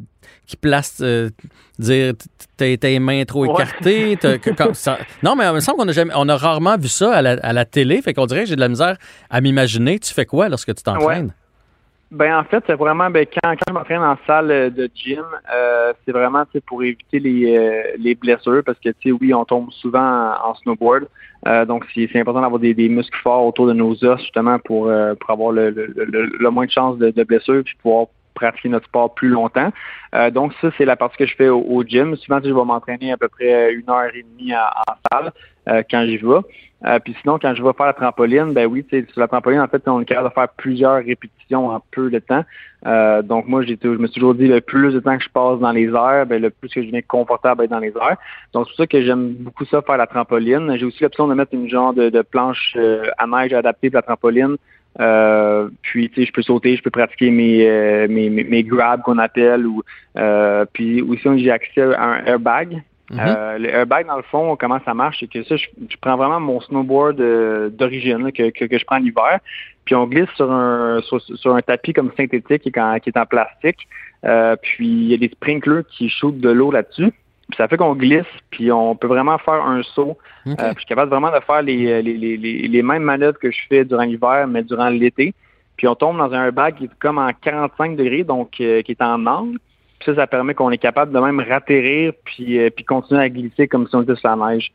qui 0.46 0.56
place, 0.56 1.02
dire, 1.78 2.12
tes 2.56 2.98
mains 3.00 3.24
trop 3.24 3.44
Ouais. 3.44 3.52
écartées? 3.52 4.16
que- 4.16 4.50
comme 4.54 4.74
ça- 4.74 4.98
non, 5.24 5.34
mais 5.34 5.44
il 5.46 5.52
me 5.52 5.60
semble 5.60 5.78
qu'on 5.78 5.88
a, 5.88 5.92
jamais, 5.92 6.12
on 6.14 6.28
a 6.28 6.36
rarement 6.36 6.76
vu 6.78 6.88
ça 6.88 7.12
à 7.12 7.22
la, 7.22 7.32
à 7.42 7.52
la 7.52 7.64
télé, 7.64 8.00
fait 8.02 8.14
qu'on 8.14 8.26
dirait 8.26 8.44
que 8.44 8.48
j'ai 8.50 8.56
de 8.56 8.60
la 8.60 8.68
misère 8.68 8.96
à 9.30 9.40
m'imaginer. 9.40 9.98
Tu 9.98 10.14
fais 10.14 10.26
quoi 10.26 10.48
lorsque 10.48 10.72
tu 10.74 10.82
t'entraînes? 10.84 11.32
Ben 12.12 12.38
en 12.38 12.44
fait, 12.44 12.62
c'est 12.66 12.74
vraiment 12.74 13.10
ben, 13.10 13.26
quand, 13.26 13.50
quand 13.56 13.64
je 13.68 13.72
m'entraîne 13.72 14.02
en 14.02 14.16
salle 14.28 14.72
de 14.72 14.88
gym, 14.94 15.24
euh, 15.52 15.92
c'est 16.04 16.12
vraiment 16.12 16.44
pour 16.66 16.84
éviter 16.84 17.18
les, 17.18 17.56
euh, 17.56 17.82
les 17.98 18.14
blessures 18.14 18.62
parce 18.64 18.78
que 18.78 18.90
tu 18.90 19.10
sais, 19.10 19.12
oui, 19.12 19.34
on 19.34 19.44
tombe 19.44 19.72
souvent 19.72 20.34
en, 20.44 20.54
snowboard. 20.54 21.08
Euh, 21.48 21.64
donc 21.64 21.84
c'est 21.92 22.08
important 22.14 22.40
d'avoir 22.42 22.60
des, 22.60 22.74
des, 22.74 22.88
muscles 22.88 23.18
forts 23.22 23.44
autour 23.46 23.66
de 23.66 23.72
nos 23.72 24.04
os 24.04 24.20
justement 24.20 24.58
pour, 24.60 24.90
pour 25.20 25.30
avoir 25.30 25.50
le, 25.50 25.70
le, 25.70 25.86
le, 26.38 26.50
moins 26.50 26.66
de 26.66 26.70
chances 26.70 26.96
de, 26.98 27.10
de 27.10 27.24
blessures 27.24 27.62
puis 27.64 27.74
pouvoir 27.82 28.06
pratiquer 28.37 28.68
notre 28.68 28.87
sport 28.87 29.12
plus 29.14 29.29
longtemps. 29.29 29.72
Euh, 30.14 30.31
donc 30.31 30.53
ça, 30.61 30.70
c'est 30.79 30.85
la 30.85 30.94
partie 30.94 31.16
que 31.16 31.27
je 31.27 31.35
fais 31.35 31.49
au, 31.49 31.83
gym. 31.83 32.14
Souvent, 32.16 32.38
je 32.42 32.53
vais 32.53 32.64
m'entraîner 32.64 33.11
à 33.12 33.16
peu 33.16 33.29
près 33.29 33.72
une 33.75 33.90
heure 33.90 34.14
et 34.14 34.22
demie 34.22 34.55
en, 34.55 34.94
salle 35.11 35.33
euh, 35.68 35.83
quand 35.90 36.05
j'y 36.07 36.18
vais. 36.18 36.40
Euh, 36.85 36.99
puis 36.99 37.16
sinon, 37.22 37.38
quand 37.40 37.55
je 37.55 37.62
vais 37.62 37.72
faire 37.72 37.87
la 37.87 37.94
trampoline, 37.94 38.53
ben 38.53 38.66
oui, 38.66 38.87
sur 38.90 39.20
la 39.20 39.27
trampoline, 39.27 39.61
en 39.61 39.66
fait, 39.66 39.83
on 39.88 40.01
est 40.01 40.05
capable 40.05 40.29
de 40.29 40.35
faire 40.35 40.49
plusieurs 40.51 40.96
répétitions 40.96 41.70
en 41.70 41.83
peu 41.90 42.11
de 42.11 42.18
temps. 42.18 42.44
donc 43.22 43.49
moi, 43.49 43.62
j'ai, 43.64 43.79
je 43.83 43.88
me 43.88 44.07
suis 44.07 44.20
toujours 44.20 44.35
dit, 44.35 44.46
le 44.46 44.61
plus 44.61 44.92
de 44.92 45.01
temps 45.01 45.16
que 45.16 45.25
je 45.25 45.31
passe 45.31 45.59
dans 45.59 45.72
les 45.72 45.88
airs, 45.88 46.27
ben, 46.27 46.40
le 46.40 46.51
plus 46.51 46.68
que 46.68 46.83
je 46.83 46.87
deviens 46.87 47.03
confortable 47.03 47.66
dans 47.68 47.81
les 47.81 47.94
airs. 47.96 48.18
Donc 48.53 48.66
c'est 48.66 48.72
pour 48.72 48.77
ça 48.77 48.87
que 48.87 49.03
j'aime 49.03 49.33
beaucoup 49.33 49.64
ça, 49.64 49.81
faire 49.83 49.96
la 49.96 50.07
trampoline. 50.07 50.77
J'ai 50.77 50.85
aussi 50.85 51.03
l'option 51.03 51.27
de 51.27 51.35
mettre 51.35 51.55
une 51.55 51.68
genre 51.68 51.94
de, 51.94 52.11
de 52.11 52.22
planche 52.22 52.77
à 53.18 53.27
neige 53.27 53.55
adaptée 53.55 53.88
pour 53.90 53.96
la 53.96 54.03
trampoline. 54.03 54.57
Euh, 55.00 55.68
puis, 55.82 56.09
tu 56.11 56.20
sais, 56.20 56.26
je 56.26 56.32
peux 56.32 56.42
sauter, 56.42 56.76
je 56.76 56.82
peux 56.82 56.90
pratiquer 56.90 57.30
mes, 57.30 57.68
euh, 57.68 58.06
mes, 58.09 58.30
mes, 58.30 58.62
grabs 58.62 59.02
qu'on 59.02 59.18
appelle. 59.18 59.66
ou 59.66 59.82
euh, 60.18 60.64
Puis 60.72 61.02
aussi, 61.02 61.42
j'ai 61.42 61.50
accès 61.50 61.82
à 61.94 62.02
un 62.02 62.24
airbag. 62.24 62.82
Mhm. 63.09 63.20
le 63.61 63.68
airbag, 63.68 64.06
dans 64.06 64.16
le 64.16 64.22
fond, 64.22 64.56
comment 64.56 64.80
ça 64.85 64.92
marche, 64.92 65.18
c'est 65.20 65.30
que 65.30 65.44
ça, 65.44 65.54
je, 65.56 65.66
prends 66.00 66.16
vraiment 66.16 66.40
mon 66.40 66.61
snowboard 66.61 67.16
d'origine 67.70 68.32
que, 68.32 68.50
que, 68.50 68.78
je 68.78 68.85
prends 68.85 68.98
l'hiver, 68.98 69.38
puis 69.85 69.94
on 69.94 70.09
glisse 70.09 70.28
sur 70.35 70.50
un 70.50 71.00
sur, 71.02 71.54
un 71.54 71.62
tapis 71.62 71.92
comme 71.92 72.11
synthétique 72.16 72.62
qui 72.62 72.68
est 72.70 72.78
en, 72.78 72.98
qui 72.98 73.11
est 73.11 73.16
en 73.16 73.24
plastique. 73.24 73.87
puis 74.61 74.88
il 74.88 75.06
y 75.09 75.14
a 75.14 75.18
des 75.18 75.28
sprinklers 75.28 75.85
qui 75.88 76.09
shootent 76.09 76.40
de 76.40 76.50
l'eau 76.50 76.72
là-dessus. 76.72 77.12
Puis 77.48 77.56
ça 77.59 77.68
fait 77.68 77.76
qu'on 77.76 77.94
glisse, 77.94 78.24
puis 78.50 78.72
on 78.72 78.96
peut 78.96 79.06
vraiment 79.06 79.38
faire 79.38 79.64
un 79.64 79.82
saut. 79.82 80.18
Euh, 80.46 80.54
puis 80.56 80.66
je 80.74 80.78
suis 80.78 80.87
capable 80.87 81.11
vraiment 81.11 81.30
de 81.30 81.40
faire 81.40 81.62
les, 81.62 82.02
les, 82.02 82.16
les, 82.16 82.37
les, 82.37 82.82
mêmes 82.82 83.04
manœuvres 83.04 83.38
que 83.38 83.50
je 83.50 83.59
fais 83.68 83.85
durant 83.85 84.02
l'hiver, 84.02 84.46
mais 84.48 84.62
durant 84.64 84.88
l'été. 84.88 85.32
Puis 85.76 85.87
on 85.87 85.94
tombe 85.94 86.18
dans 86.18 86.32
un 86.32 86.50
bag 86.50 86.76
qui 86.76 86.85
est 86.85 86.98
comme 86.98 87.18
en 87.18 87.30
45 87.32 87.96
degrés, 87.96 88.24
donc 88.24 88.61
euh, 88.61 88.82
qui 88.82 88.92
est 88.92 89.02
en 89.02 89.24
angle. 89.26 89.59
Puis 89.98 90.06
ça, 90.06 90.14
ça 90.14 90.26
permet 90.26 90.54
qu'on 90.54 90.70
est 90.70 90.78
capable 90.78 91.12
de 91.12 91.18
même 91.18 91.40
ratterrir 91.40 92.12
puis, 92.24 92.59
euh, 92.59 92.70
puis 92.70 92.85
continuer 92.85 93.20
à 93.20 93.28
glisser 93.28 93.68
comme 93.68 93.88
si 93.88 93.94
on 93.94 94.02
était 94.02 94.16
sur 94.16 94.28
la 94.28 94.50
neige. 94.50 94.72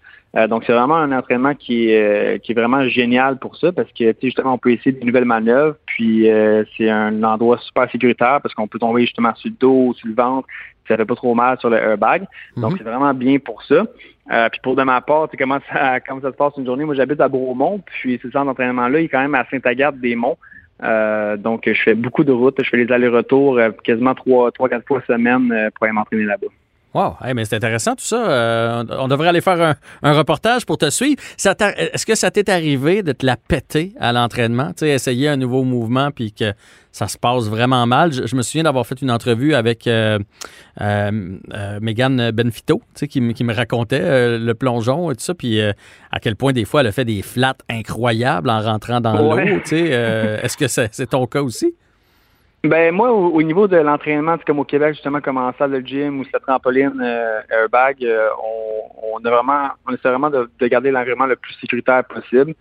donc 0.49 0.63
c'est 0.65 0.73
vraiment 0.73 0.95
un 0.95 1.11
entraînement 1.11 1.53
qui 1.53 1.89
est, 1.89 2.41
qui 2.41 2.53
est 2.53 2.55
vraiment 2.55 2.87
génial 2.87 3.37
pour 3.37 3.57
ça 3.57 3.71
parce 3.71 3.91
que 3.91 4.15
justement 4.23 4.53
on 4.53 4.57
peut 4.57 4.71
essayer 4.71 4.93
de 4.93 5.05
nouvelles 5.05 5.25
manœuvres 5.25 5.75
puis 5.85 6.27
c'est 6.77 6.89
un 6.89 7.21
endroit 7.23 7.57
super 7.59 7.89
sécuritaire 7.91 8.39
parce 8.41 8.55
qu'on 8.55 8.67
peut 8.67 8.79
tomber 8.79 9.01
justement 9.01 9.35
sur 9.35 9.49
le 9.49 9.55
dos, 9.59 9.93
sur 9.93 10.07
le 10.07 10.15
ventre, 10.15 10.47
ça 10.87 10.97
fait 10.97 11.05
pas 11.05 11.15
trop 11.15 11.33
mal 11.33 11.59
sur 11.59 11.69
le 11.69 11.77
airbag. 11.77 12.25
Donc, 12.57 12.73
mhm. 12.73 12.77
c'est 12.77 12.83
vraiment 12.83 13.13
bien 13.13 13.39
pour 13.39 13.63
ça. 13.63 13.85
Euh, 14.31 14.49
puis 14.49 14.59
pour 14.61 14.75
de 14.75 14.83
ma 14.83 15.01
part, 15.01 15.27
comment 15.37 15.59
ça, 15.71 15.99
comment 16.07 16.21
ça 16.21 16.31
se 16.31 16.37
passe 16.37 16.53
une 16.57 16.65
journée? 16.65 16.85
Moi, 16.85 16.95
j'habite 16.95 17.21
à 17.21 17.27
Beaumont, 17.27 17.81
puis 17.85 18.19
ce 18.21 18.29
centre 18.29 18.45
d'entraînement-là, 18.45 18.99
il 18.99 19.05
est 19.05 19.09
quand 19.09 19.21
même 19.21 19.35
à 19.35 19.45
Saint-Agathe-des-Monts. 19.49 20.37
Euh, 20.83 21.37
donc, 21.37 21.63
je 21.65 21.81
fais 21.81 21.93
beaucoup 21.93 22.23
de 22.23 22.31
routes. 22.31 22.63
Je 22.63 22.69
fais 22.69 22.77
les 22.77 22.91
allers-retours 22.91 23.57
euh, 23.57 23.71
quasiment 23.83 24.15
trois, 24.15 24.51
trois, 24.51 24.69
quatre 24.69 24.87
fois 24.87 25.01
semaine 25.07 25.69
pour 25.75 25.85
aller 25.85 25.93
m'entraîner 25.93 26.23
là-bas. 26.23 26.47
Wow, 26.93 27.15
mais 27.35 27.45
c'est 27.45 27.55
intéressant 27.55 27.95
tout 27.95 28.03
ça. 28.03 28.83
on 28.99 29.07
devrait 29.07 29.29
aller 29.29 29.41
faire 29.41 29.75
un, 30.03 30.13
reportage 30.13 30.65
pour 30.65 30.77
te 30.77 30.89
suivre. 30.89 31.21
Est-ce 31.37 32.05
que 32.05 32.15
ça 32.15 32.31
t'est 32.31 32.49
arrivé 32.49 33.01
de 33.01 33.11
te 33.13 33.25
la 33.25 33.37
péter 33.37 33.93
à 33.99 34.11
l'entraînement? 34.11 34.71
Essayer 34.81 35.29
un 35.29 35.37
nouveau 35.37 35.63
mouvement 35.63 36.11
puis 36.11 36.33
que 36.33 36.53
ça 36.91 37.07
se 37.07 37.17
passe 37.17 37.45
vraiment 37.45 37.85
mal. 37.87 38.11
Je, 38.11 38.35
me 38.35 38.41
souviens 38.41 38.63
d'avoir 38.63 38.85
fait 38.85 39.01
une 39.01 39.11
entrevue 39.11 39.53
avec 39.53 39.87
euh, 39.87 40.19
euh, 40.81 41.37
euh 41.53 41.79
Megan 41.81 42.31
Benfito, 42.31 42.81
qui, 43.09 43.21
me 43.21 43.53
racontait 43.53 44.01
euh, 44.01 44.37
le 44.37 44.53
plongeon 44.53 45.11
et 45.11 45.15
tout 45.15 45.23
ça, 45.23 45.33
puis 45.33 45.59
à 45.61 46.19
quel 46.21 46.35
point 46.35 46.51
des 46.51 46.65
fois 46.65 46.81
elle 46.81 46.87
a 46.87 46.91
fait 46.91 47.05
des 47.05 47.21
flats 47.21 47.55
incroyables 47.69 48.49
en 48.49 48.61
rentrant 48.61 49.01
dans 49.01 49.13
l'eau. 49.13 49.37
Est-ce 49.37 50.57
que 50.57 50.67
c'est 50.67 51.07
ton 51.09 51.25
cas 51.27 51.41
aussi? 51.41 51.73
Ben 52.63 52.93
moi, 52.93 53.11
au, 53.11 53.41
niveau 53.41 53.67
de 53.67 53.77
l'entraînement, 53.77 54.37
comme 54.45 54.59
au 54.59 54.63
Québec, 54.63 54.93
justement, 54.93 55.19
comme 55.19 55.37
en 55.37 55.51
salle 55.57 55.71
de 55.71 55.79
gym 55.79 56.19
ou 56.19 56.25
cette 56.25 56.43
trampoline 56.43 57.01
airbag, 57.49 58.07
on, 59.01 59.17
a 59.25 59.29
vraiment, 59.29 59.69
on 59.87 59.93
essaie 59.93 60.09
vraiment 60.09 60.29
de, 60.29 60.47
de 60.59 60.67
garder 60.67 60.91
l'environnement 60.91 61.25
le 61.25 61.37
plus 61.37 61.55
sécuritaire 61.55 62.03
possible. 62.05 62.53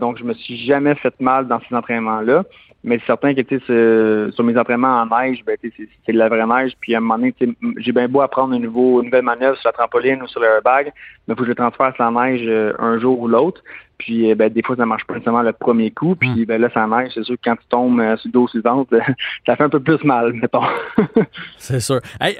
donc, 0.00 0.18
je 0.18 0.24
me 0.24 0.34
suis 0.34 0.56
jamais 0.66 0.96
fait 0.96 1.14
mal 1.20 1.46
dans 1.46 1.60
ces 1.68 1.74
entraînements-là. 1.74 2.42
Mais 2.84 2.98
c'est 2.98 3.06
certain 3.06 3.32
que 3.34 4.30
sur 4.32 4.44
mes 4.44 4.58
entraînements 4.58 5.02
en 5.02 5.06
neige, 5.06 5.42
ben, 5.46 5.56
c'est 5.62 6.12
de 6.12 6.18
la 6.18 6.28
vraie 6.28 6.46
neige. 6.46 6.72
Puis 6.80 6.94
à 6.94 6.98
un 6.98 7.00
moment 7.00 7.16
donné, 7.16 7.34
j'ai 7.76 7.92
bien 7.92 8.08
beau 8.08 8.20
apprendre 8.20 8.54
une, 8.54 8.62
nouveau, 8.62 9.00
une 9.00 9.06
nouvelle 9.06 9.22
manœuvre 9.22 9.56
sur 9.58 9.68
la 9.68 9.72
trampoline 9.72 10.22
ou 10.22 10.26
sur 10.26 10.40
le 10.40 10.48
airbag, 10.48 10.92
mais 11.26 11.34
il 11.34 11.36
faut 11.36 11.42
que 11.42 11.48
je 11.48 11.52
transfère 11.52 11.94
sur 11.94 12.10
la 12.10 12.10
neige 12.10 12.42
euh, 12.44 12.72
un 12.78 12.98
jour 12.98 13.20
ou 13.20 13.28
l'autre. 13.28 13.62
Puis 13.98 14.30
euh, 14.30 14.34
ben, 14.34 14.52
des 14.52 14.62
fois, 14.62 14.74
ça 14.74 14.84
marche 14.84 15.04
pas 15.04 15.14
nécessairement 15.14 15.42
le 15.42 15.52
premier 15.52 15.92
coup. 15.92 16.16
Puis 16.16 16.30
hmm. 16.30 16.44
ben, 16.44 16.60
là, 16.60 16.68
ça 16.74 16.86
neige, 16.88 17.12
c'est 17.14 17.22
sûr 17.22 17.36
que 17.36 17.40
quand 17.44 17.56
tu 17.56 17.66
tombes 17.68 18.00
euh, 18.00 18.16
sur 18.16 18.28
le 18.28 18.32
dos 18.32 18.48
suivant, 18.48 18.84
ça 19.46 19.56
fait 19.56 19.64
un 19.64 19.68
peu 19.68 19.80
plus 19.80 20.02
mal, 20.02 20.32
mettons. 20.32 20.64
c'est 21.58 21.80
sûr. 21.80 22.00
Hey, 22.20 22.36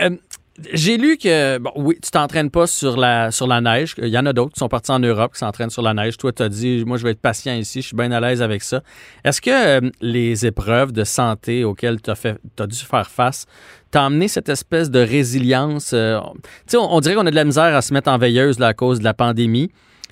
j'ai 0.72 0.96
lu 0.96 1.16
que, 1.16 1.59
bon, 1.59 1.72
oui, 1.77 1.98
tu 2.03 2.11
t'entraînes 2.11 2.51
pas 2.51 2.66
sur 2.66 2.96
la, 2.96 3.31
sur 3.31 3.46
la 3.46 3.61
neige. 3.61 3.94
Il 3.98 4.09
y 4.09 4.18
en 4.18 4.27
a 4.27 4.33
d'autres 4.33 4.53
qui 4.53 4.59
sont 4.59 4.68
partis 4.68 4.90
en 4.90 4.98
Europe 4.98 5.33
qui 5.33 5.38
s'entraînent 5.38 5.70
sur 5.70 5.83
la 5.83 5.94
neige. 5.94 6.16
Toi, 6.16 6.33
tu 6.33 6.42
as 6.42 6.48
dit, 6.48 6.85
moi, 6.87 6.96
je 6.96 7.05
vais 7.05 7.12
être 7.12 7.20
patient 7.20 7.55
ici, 7.55 7.81
je 7.83 7.88
suis 7.88 7.96
bien 7.96 8.11
à 8.12 8.20
l'aise 8.20 8.42
avec 8.42 8.62
ça. 8.62 8.83
Est-ce 9.25 9.40
que 9.40 9.51
euh, 9.51 9.90
les 10.01 10.46
épreuves 10.46 10.92
de 10.92 11.05
santé 11.05 11.64
auxquelles 11.64 12.01
tu 12.01 12.11
as, 12.11 12.35
as, 12.59 12.66
dû 12.66 12.79
faire 12.79 13.11
face 13.11 13.46
t'ont 13.90 14.01
amené 14.01 14.29
cette 14.29 14.48
espèce 14.48 14.90
de 14.90 15.01
résilience? 15.01 15.92
Euh, 15.92 16.20
tu 16.66 16.72
sais, 16.72 16.77
on, 16.77 17.01
dirait 17.01 17.14
qu'on 17.14 17.27
a 17.27 17.31
de 17.31 17.37
la 17.37 17.44
misère 17.44 17.75
à 17.75 17.83
se 17.83 17.92
mettre 17.92 18.11
en 18.11 18.18
veilleuse 18.18 18.61
à 18.61 18.75
cause 18.75 18.98
de 18.98 19.05
la 19.05 19.14
pandémie. 19.14 19.70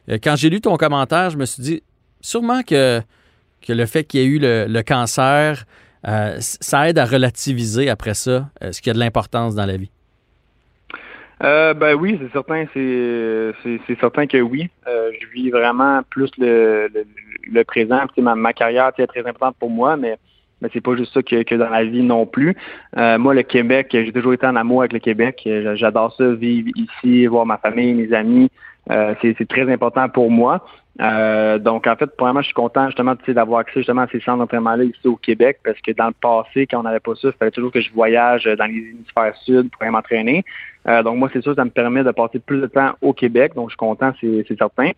Euh, 0.09 0.19
quand 0.23 0.37
j'ai 0.37 0.51
lu 0.51 0.61
ton 0.61 0.77
commentaire, 0.77 1.31
je 1.31 1.37
me 1.37 1.45
suis 1.45 1.63
dit, 1.63 1.83
sûrement 2.21 2.63
que, 2.63 3.01
que 3.63 3.73
le 3.73 3.87
fait 3.87 4.05
qu'il 4.05 4.21
y 4.21 4.23
ait 4.23 4.27
eu 4.27 4.39
le, 4.39 4.83
cancer, 4.83 5.65
ça 6.39 6.89
aide 6.89 6.99
à 6.99 7.05
relativiser 7.05 7.91
après 7.91 8.15
ça 8.15 8.49
ce 8.71 8.81
qui 8.81 8.89
a 8.89 8.95
de 8.95 8.99
l'importance 8.99 9.55
dans 9.55 9.67
la 9.67 9.77
vie. 9.77 9.91
Euh, 11.43 11.73
ben 11.75 11.95
oui, 11.95 12.19
c'est 12.21 12.33
certain, 12.33 12.67
c'est 12.75 13.53
c'est 13.87 13.99
certain 13.99 14.27
que 14.27 14.39
oui. 14.39 14.69
Euh, 14.87 15.11
je 15.21 15.27
vis 15.29 15.51
vraiment 15.51 16.03
plus 16.11 16.31
le, 16.39 16.89
le, 16.93 17.05
le 17.51 17.65
présent. 17.65 18.01
Ma, 18.19 18.35
ma 18.35 18.53
carrière 18.53 18.93
est 18.99 19.07
très 19.07 19.27
importante 19.27 19.57
pour 19.59 19.71
moi, 19.71 19.97
mais 19.97 20.19
mais 20.61 20.69
c'est 20.73 20.81
pas 20.81 20.97
juste 20.97 21.13
ça 21.15 21.23
que, 21.23 21.43
que, 21.43 21.55
dans 21.55 21.71
la 21.71 21.85
vie 21.85 22.03
non 22.03 22.27
plus. 22.27 22.55
Euh, 22.97 23.19
moi, 23.19 23.35
le 23.35 23.43
Québec, 23.43 23.89
j'ai 23.93 24.13
toujours 24.13 24.35
été 24.35 24.47
en 24.47 24.57
amour 24.57 24.83
avec 24.83 24.93
le 24.93 24.99
Québec. 24.99 25.49
J'adore 25.75 26.15
ça, 26.17 26.33
vivre 26.35 26.69
ici, 26.77 27.27
voir 27.27 27.47
ma 27.47 27.57
famille, 27.57 27.95
mes 27.95 28.13
amis. 28.13 28.51
Euh, 28.91 29.15
c'est 29.23 29.49
très 29.49 29.71
important 29.73 30.09
pour 30.09 30.31
moi. 30.31 30.65
Euh, 31.01 31.59
donc, 31.59 31.87
en 31.87 31.97
fait, 31.97 32.11
moi, 32.19 32.35
je 32.41 32.47
suis 32.47 32.55
content 32.55 32.87
justement 32.87 33.15
d'avoir 33.29 33.61
accès 33.61 33.81
justement 33.81 34.03
à 34.03 34.09
ces 34.09 34.21
centres 34.21 34.39
d'entraînement-là 34.39 34.85
ici 34.85 35.07
au 35.07 35.17
Québec 35.17 35.61
parce 35.65 35.81
que 35.81 35.93
dans 35.93 36.09
le 36.09 36.15
passé, 36.21 36.67
quand 36.67 36.81
on 36.81 36.83
n'avait 36.83 37.01
pas 37.01 37.15
ça, 37.15 37.29
il 37.29 37.33
fallait 37.39 37.51
toujours 37.51 37.73
que 37.73 37.81
je 37.81 37.91
voyage 37.93 38.45
dans 38.45 38.67
les 38.67 38.91
hémisphères 38.91 39.35
sud 39.45 39.71
pour 39.71 39.91
m'entraîner. 39.91 40.45
Euh, 40.89 41.03
donc, 41.03 41.19
moi, 41.19 41.29
c'est 41.33 41.43
sûr, 41.43 41.55
ça 41.55 41.65
me 41.65 41.71
permet 41.71 42.03
de 42.03 42.11
passer 42.11 42.39
plus 42.39 42.61
de 42.61 42.67
temps 42.67 42.93
au 43.03 43.13
Québec. 43.13 43.55
Donc, 43.55 43.69
je 43.69 43.73
suis 43.73 43.79
content, 43.79 44.13
c'est 44.21 44.57
certain. 44.57 44.91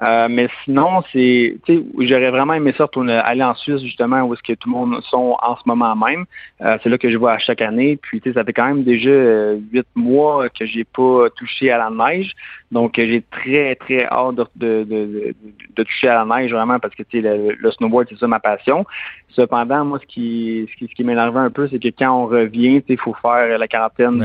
Euh, 0.00 0.26
mais 0.30 0.48
sinon, 0.64 1.02
c'est, 1.12 1.58
tu 1.66 1.76
sais, 1.76 1.84
j'aurais 1.98 2.30
vraiment 2.30 2.54
aimé 2.54 2.72
ça 2.78 2.84
retourner, 2.84 3.12
aller 3.12 3.44
en 3.44 3.54
Suisse 3.54 3.82
justement 3.82 4.22
où 4.22 4.32
est-ce 4.32 4.42
que 4.42 4.54
tout 4.54 4.70
le 4.70 4.74
monde 4.74 5.02
sont 5.02 5.36
en 5.42 5.54
ce 5.56 5.62
moment 5.66 5.94
même. 5.94 6.24
Euh, 6.62 6.78
c'est 6.82 6.88
là 6.88 6.96
que 6.96 7.10
je 7.10 7.18
vois 7.18 7.32
à 7.32 7.38
chaque 7.38 7.60
année. 7.60 7.98
Puis, 8.00 8.20
tu 8.22 8.30
sais, 8.30 8.34
ça 8.34 8.44
fait 8.44 8.54
quand 8.54 8.64
même 8.66 8.84
déjà 8.84 9.10
euh, 9.10 9.58
huit 9.70 9.86
mois 9.94 10.48
que 10.48 10.64
j'ai 10.64 10.84
pas 10.84 11.28
touché 11.36 11.70
à 11.70 11.76
la 11.76 11.90
neige. 11.90 12.32
Donc, 12.70 12.94
j'ai 12.96 13.22
très, 13.30 13.74
très 13.74 14.06
hâte 14.06 14.36
de, 14.36 14.42
de, 14.56 14.84
de, 14.84 15.34
de, 15.76 15.82
toucher 15.82 16.08
à 16.08 16.24
la 16.24 16.36
neige 16.36 16.50
vraiment 16.52 16.78
parce 16.78 16.94
que, 16.94 17.02
tu 17.02 17.20
sais, 17.20 17.54
le, 17.60 17.70
snowboard, 17.72 18.06
c'est 18.08 18.18
ça 18.18 18.26
ma 18.26 18.40
passion. 18.40 18.86
Cependant, 19.28 19.84
moi, 19.84 19.98
ce 20.00 20.06
qui, 20.06 20.66
ce 20.72 20.78
qui, 20.78 20.88
ce 20.88 20.94
qui 20.94 21.04
m'énervait 21.04 21.40
un 21.40 21.50
peu, 21.50 21.68
c'est 21.68 21.78
que 21.78 21.88
quand 21.88 22.10
on 22.10 22.26
revient, 22.26 22.80
tu 22.80 22.86
sais, 22.88 22.94
il 22.94 22.98
faut 22.98 23.14
faire 23.20 23.58
la 23.58 23.68
quarantaine 23.68 24.18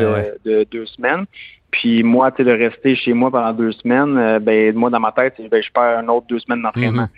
de 0.45 0.65
deux 0.71 0.85
semaines. 0.85 1.25
Puis 1.71 2.01
moi, 2.01 2.31
tu 2.31 2.37
sais, 2.37 2.43
de 2.45 2.51
rester 2.51 2.95
chez 2.95 3.13
moi 3.13 3.29
pendant 3.29 3.51
deux 3.51 3.71
semaines, 3.73 4.17
euh, 4.17 4.39
ben 4.39 4.73
moi, 4.75 4.89
dans 4.89 4.99
ma 4.99 5.11
tête, 5.11 5.35
ben, 5.51 5.61
je 5.61 5.71
perds 5.71 5.99
un 5.99 6.07
autre 6.07 6.27
deux 6.27 6.39
semaines 6.39 6.61
d'entraînement. 6.61 7.03
Mhm. 7.03 7.09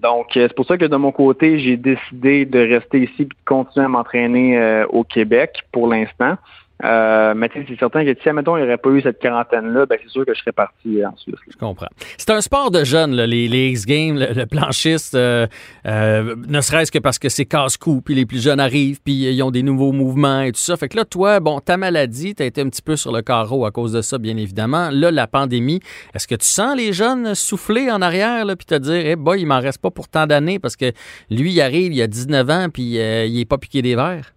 Donc, 0.00 0.36
euh, 0.36 0.46
c'est 0.48 0.54
pour 0.54 0.66
ça 0.66 0.76
que 0.76 0.84
de 0.84 0.96
mon 0.96 1.10
côté, 1.10 1.58
j'ai 1.58 1.76
décidé 1.76 2.44
de 2.44 2.58
rester 2.58 3.04
ici 3.04 3.22
et 3.22 3.24
de 3.24 3.34
continuer 3.46 3.86
à 3.86 3.88
m'entraîner 3.88 4.58
euh, 4.58 4.86
au 4.90 5.04
Québec 5.04 5.62
pour 5.72 5.88
l'instant. 5.88 6.36
Euh, 6.82 7.34
c'est 7.52 7.78
certain 7.78 8.04
que 8.04 8.20
si, 8.20 8.28
admettons, 8.28 8.56
il 8.56 8.62
n'y 8.62 8.66
aurait 8.66 8.78
pas 8.78 8.90
eu 8.90 9.00
cette 9.00 9.20
quarantaine-là, 9.20 9.86
ben, 9.86 9.96
c'est 10.02 10.10
sûr 10.10 10.26
que 10.26 10.34
je 10.34 10.40
serais 10.40 10.52
parti 10.52 11.04
en 11.06 11.16
Suisse. 11.16 11.36
Je 11.48 11.56
comprends. 11.56 11.88
C'est 12.18 12.30
un 12.30 12.40
sport 12.40 12.70
de 12.70 12.82
jeunes, 12.82 13.14
les, 13.14 13.46
les 13.48 13.68
X-Games, 13.68 14.18
le, 14.18 14.44
planchiste, 14.46 15.14
euh, 15.14 15.46
euh, 15.86 16.34
ne 16.48 16.60
serait-ce 16.60 16.90
que 16.90 16.98
parce 16.98 17.18
que 17.18 17.28
c'est 17.28 17.44
casse-cou, 17.44 18.02
puis 18.04 18.14
les 18.14 18.26
plus 18.26 18.42
jeunes 18.42 18.58
arrivent, 18.58 19.00
puis 19.02 19.32
ils 19.32 19.42
ont 19.42 19.52
des 19.52 19.62
nouveaux 19.62 19.92
mouvements 19.92 20.40
et 20.40 20.50
tout 20.50 20.60
ça. 20.60 20.76
Fait 20.76 20.88
que 20.88 20.96
là, 20.96 21.04
toi, 21.04 21.38
bon, 21.38 21.60
ta 21.60 21.76
maladie, 21.76 22.34
tu 22.34 22.42
as 22.42 22.46
été 22.46 22.60
un 22.60 22.68
petit 22.68 22.82
peu 22.82 22.96
sur 22.96 23.12
le 23.12 23.22
carreau 23.22 23.64
à 23.66 23.70
cause 23.70 23.92
de 23.92 24.02
ça, 24.02 24.18
bien 24.18 24.36
évidemment. 24.36 24.90
Là, 24.90 25.12
la 25.12 25.28
pandémie, 25.28 25.80
est-ce 26.12 26.26
que 26.26 26.34
tu 26.34 26.46
sens 26.46 26.76
les 26.76 26.92
jeunes 26.92 27.34
souffler 27.36 27.90
en 27.90 28.02
arrière, 28.02 28.44
là, 28.44 28.56
puis 28.56 28.66
te 28.66 28.74
dire, 28.74 29.02
eh 29.06 29.16
boy, 29.16 29.40
il 29.40 29.46
m'en 29.46 29.60
reste 29.60 29.80
pas 29.80 29.90
pour 29.90 30.08
tant 30.08 30.26
d'années 30.26 30.58
parce 30.58 30.76
que 30.76 30.92
lui, 31.30 31.52
il 31.52 31.60
arrive, 31.60 31.92
il 31.92 32.02
a 32.02 32.08
19 32.08 32.50
ans, 32.50 32.66
puis 32.72 32.82
il 32.82 33.40
est 33.40 33.48
pas 33.48 33.58
piqué 33.58 33.80
des 33.80 33.94
verres? 33.94 34.33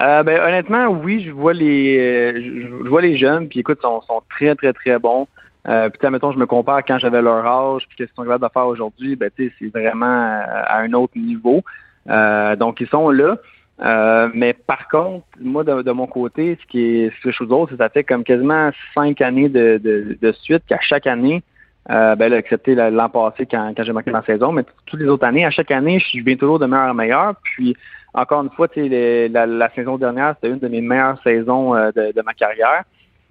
Euh, 0.00 0.22
ben, 0.22 0.40
honnêtement, 0.40 0.88
oui, 0.88 1.22
je 1.24 1.30
vois 1.30 1.52
les 1.52 1.98
euh, 1.98 2.40
je, 2.84 2.88
vois 2.88 3.02
les 3.02 3.16
jeunes, 3.16 3.48
puis 3.48 3.60
écoute, 3.60 3.80
sont, 3.82 4.00
sont 4.02 4.22
très, 4.30 4.54
très, 4.54 4.72
très 4.72 4.98
bons. 4.98 5.28
Euh, 5.68 5.90
puis, 5.90 6.10
mettons, 6.10 6.32
je 6.32 6.38
me 6.38 6.46
compare 6.46 6.84
quand 6.84 6.98
j'avais 6.98 7.22
leur 7.22 7.46
âge, 7.46 7.86
puis 7.88 7.96
qu'est-ce 7.96 8.08
qu'ils 8.08 8.16
sont 8.16 8.22
capables 8.24 8.44
de 8.44 8.52
faire 8.52 8.66
aujourd'hui, 8.66 9.16
ben, 9.16 9.30
tu 9.36 9.48
sais, 9.48 9.54
c'est 9.58 9.68
vraiment 9.68 10.06
à 10.06 10.78
un 10.78 10.92
autre 10.94 11.16
niveau. 11.16 11.62
Euh, 12.08 12.56
donc, 12.56 12.80
ils 12.80 12.88
sont 12.88 13.10
là. 13.10 13.36
mais 14.34 14.54
par 14.54 14.88
contre, 14.88 15.26
moi, 15.40 15.62
de, 15.62 15.92
mon 15.92 16.06
côté, 16.06 16.58
ce 16.60 16.66
qui 16.66 16.80
est 16.80 17.12
ce 17.22 17.30
chose 17.30 17.48
d'autre, 17.48 17.72
c'est 17.72 17.76
que 17.76 17.84
ça 17.84 17.90
fait 17.90 18.04
comme 18.04 18.24
quasiment 18.24 18.70
cinq 18.94 19.20
années 19.20 19.48
de, 19.48 19.78
de, 19.78 20.18
de 20.20 20.32
suite 20.32 20.62
qu'à 20.66 20.80
chaque 20.80 21.06
année, 21.06 21.42
euh, 21.90 22.14
ben 22.14 22.30
là, 22.30 22.38
excepté 22.38 22.74
l'an 22.74 23.08
passé 23.08 23.46
quand, 23.46 23.72
quand 23.76 23.82
j'ai 23.82 23.92
manqué 23.92 24.10
ma 24.10 24.22
saison, 24.22 24.52
mais 24.52 24.64
toutes 24.86 25.00
les 25.00 25.08
autres 25.08 25.26
années, 25.26 25.44
à 25.44 25.50
chaque 25.50 25.70
année, 25.70 25.98
je 25.98 26.20
viens 26.20 26.36
toujours 26.36 26.58
de 26.58 26.66
meilleur 26.66 26.90
en 26.90 26.94
meilleur. 26.94 27.34
Puis 27.42 27.76
encore 28.14 28.42
une 28.42 28.50
fois, 28.50 28.68
la, 28.76 29.46
la 29.46 29.70
saison 29.70 29.96
dernière, 29.98 30.34
c'était 30.36 30.52
une 30.52 30.60
de 30.60 30.68
mes 30.68 30.80
meilleures 30.80 31.20
saisons 31.22 31.74
euh, 31.74 31.90
de, 31.92 32.22
ma 32.22 32.34
carrière. 32.34 32.84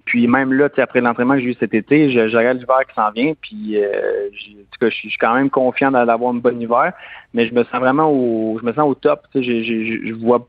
Puis 0.04 0.26
même 0.26 0.52
là, 0.52 0.68
après 0.78 1.00
l'entraînement 1.00 1.34
que 1.34 1.40
j'ai 1.40 1.50
eu 1.50 1.54
cet 1.54 1.72
été, 1.72 2.10
je, 2.10 2.36
regarde 2.36 2.58
l'hiver 2.58 2.80
qui 2.88 2.94
s'en 2.94 3.10
vient, 3.12 3.32
puis 3.40 3.76
euh, 3.76 4.28
je, 4.32 4.90
suis 4.90 5.16
quand 5.18 5.34
même 5.34 5.48
confiant 5.48 5.92
d'avoir 5.92 6.32
un 6.32 6.38
bon 6.38 6.60
hiver, 6.60 6.92
mais 7.32 7.46
je 7.46 7.54
me 7.54 7.62
sens 7.64 7.80
vraiment 7.80 8.10
au, 8.10 8.58
je 8.58 8.66
me 8.66 8.72
sens 8.72 8.84
au 8.84 8.94
top. 8.94 9.20
Je, 9.34 9.40
je, 9.40 10.12
vois, 10.14 10.46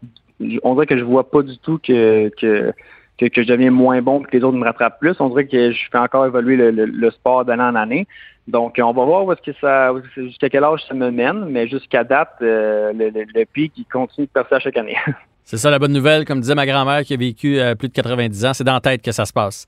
on 0.63 0.73
dirait 0.73 0.87
que 0.87 0.97
je 0.97 1.03
vois 1.03 1.29
pas 1.29 1.43
du 1.43 1.57
tout 1.59 1.77
que, 1.77 2.29
que 2.29 2.73
que, 3.17 3.27
je 3.35 3.47
deviens 3.47 3.71
moins 3.71 4.01
bon 4.01 4.21
que 4.21 4.35
les 4.35 4.43
autres 4.43 4.57
me 4.57 4.65
rattrapent 4.65 4.99
plus. 4.99 5.19
On 5.19 5.29
dirait 5.29 5.47
que 5.47 5.71
je 5.71 5.89
fais 5.91 5.97
encore 5.97 6.25
évoluer 6.25 6.71
le, 6.71 7.11
sport 7.11 7.45
d'année 7.45 7.63
en 7.63 7.75
année. 7.75 8.07
Donc, 8.47 8.75
on 8.79 8.91
va 8.91 9.05
voir 9.05 9.35
que 9.41 9.51
ça, 9.61 9.91
jusqu'à 10.15 10.49
quel 10.49 10.63
âge 10.63 10.83
ça 10.87 10.93
me 10.93 11.11
mène, 11.11 11.45
mais 11.45 11.67
jusqu'à 11.67 12.03
date, 12.03 12.35
euh, 12.41 12.91
le, 12.93 13.09
le, 13.09 13.45
pic, 13.45 13.73
il 13.77 13.85
continue 13.85 14.27
de 14.27 14.31
passer 14.31 14.55
à 14.55 14.59
chaque 14.59 14.77
année. 14.77 14.97
C'est 15.45 15.57
ça 15.57 15.69
la 15.69 15.77
bonne 15.77 15.91
nouvelle, 15.91 16.23
comme 16.23 16.39
disait 16.39 16.55
ma 16.55 16.65
grand-mère 16.65 17.01
qui 17.03 17.13
a 17.13 17.17
vécu 17.17 17.59
euh, 17.59 17.75
plus 17.75 17.89
de 17.89 17.93
90 17.93 18.45
ans, 18.45 18.53
c'est 18.53 18.63
dans 18.63 18.73
la 18.73 18.79
tête 18.79 19.01
que 19.01 19.11
ça 19.11 19.25
se 19.25 19.33
passe. 19.33 19.65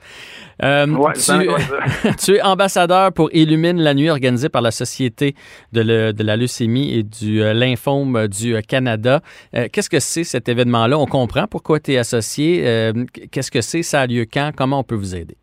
Euh, 0.63 0.85
tu, 2.25 2.35
es 2.35 2.41
ambassadeur 2.41 3.11
pour 3.11 3.29
Illumine 3.33 3.81
la 3.81 3.93
nuit 3.93 4.09
organisée 4.09 4.47
par 4.47 4.61
la 4.61 4.71
Société 4.71 5.35
de, 5.73 6.13
la 6.17 6.37
leucémie 6.37 6.97
et 6.97 7.03
du 7.03 7.43
euh, 7.43 7.53
lymphome 7.53 8.27
du 8.27 8.55
Canada. 8.67 9.19
Qu'est-ce 9.71 9.89
que 9.89 9.99
c'est 9.99 10.23
cet 10.23 10.47
événement-là? 10.47 10.97
On 10.97 11.05
comprend 11.05 11.47
pourquoi 11.47 11.79
tu 11.79 11.93
es 11.93 11.97
associé. 11.97 12.63
Qu'est-ce 13.31 13.51
que 13.51 13.61
c'est? 13.61 13.83
Ça 13.83 14.01
a 14.01 14.07
lieu 14.07 14.25
quand? 14.31 14.51
Comment 14.55 14.79
on 14.79 14.83
peut 14.83 14.95
vous 14.95 15.15
aider? 15.15 15.35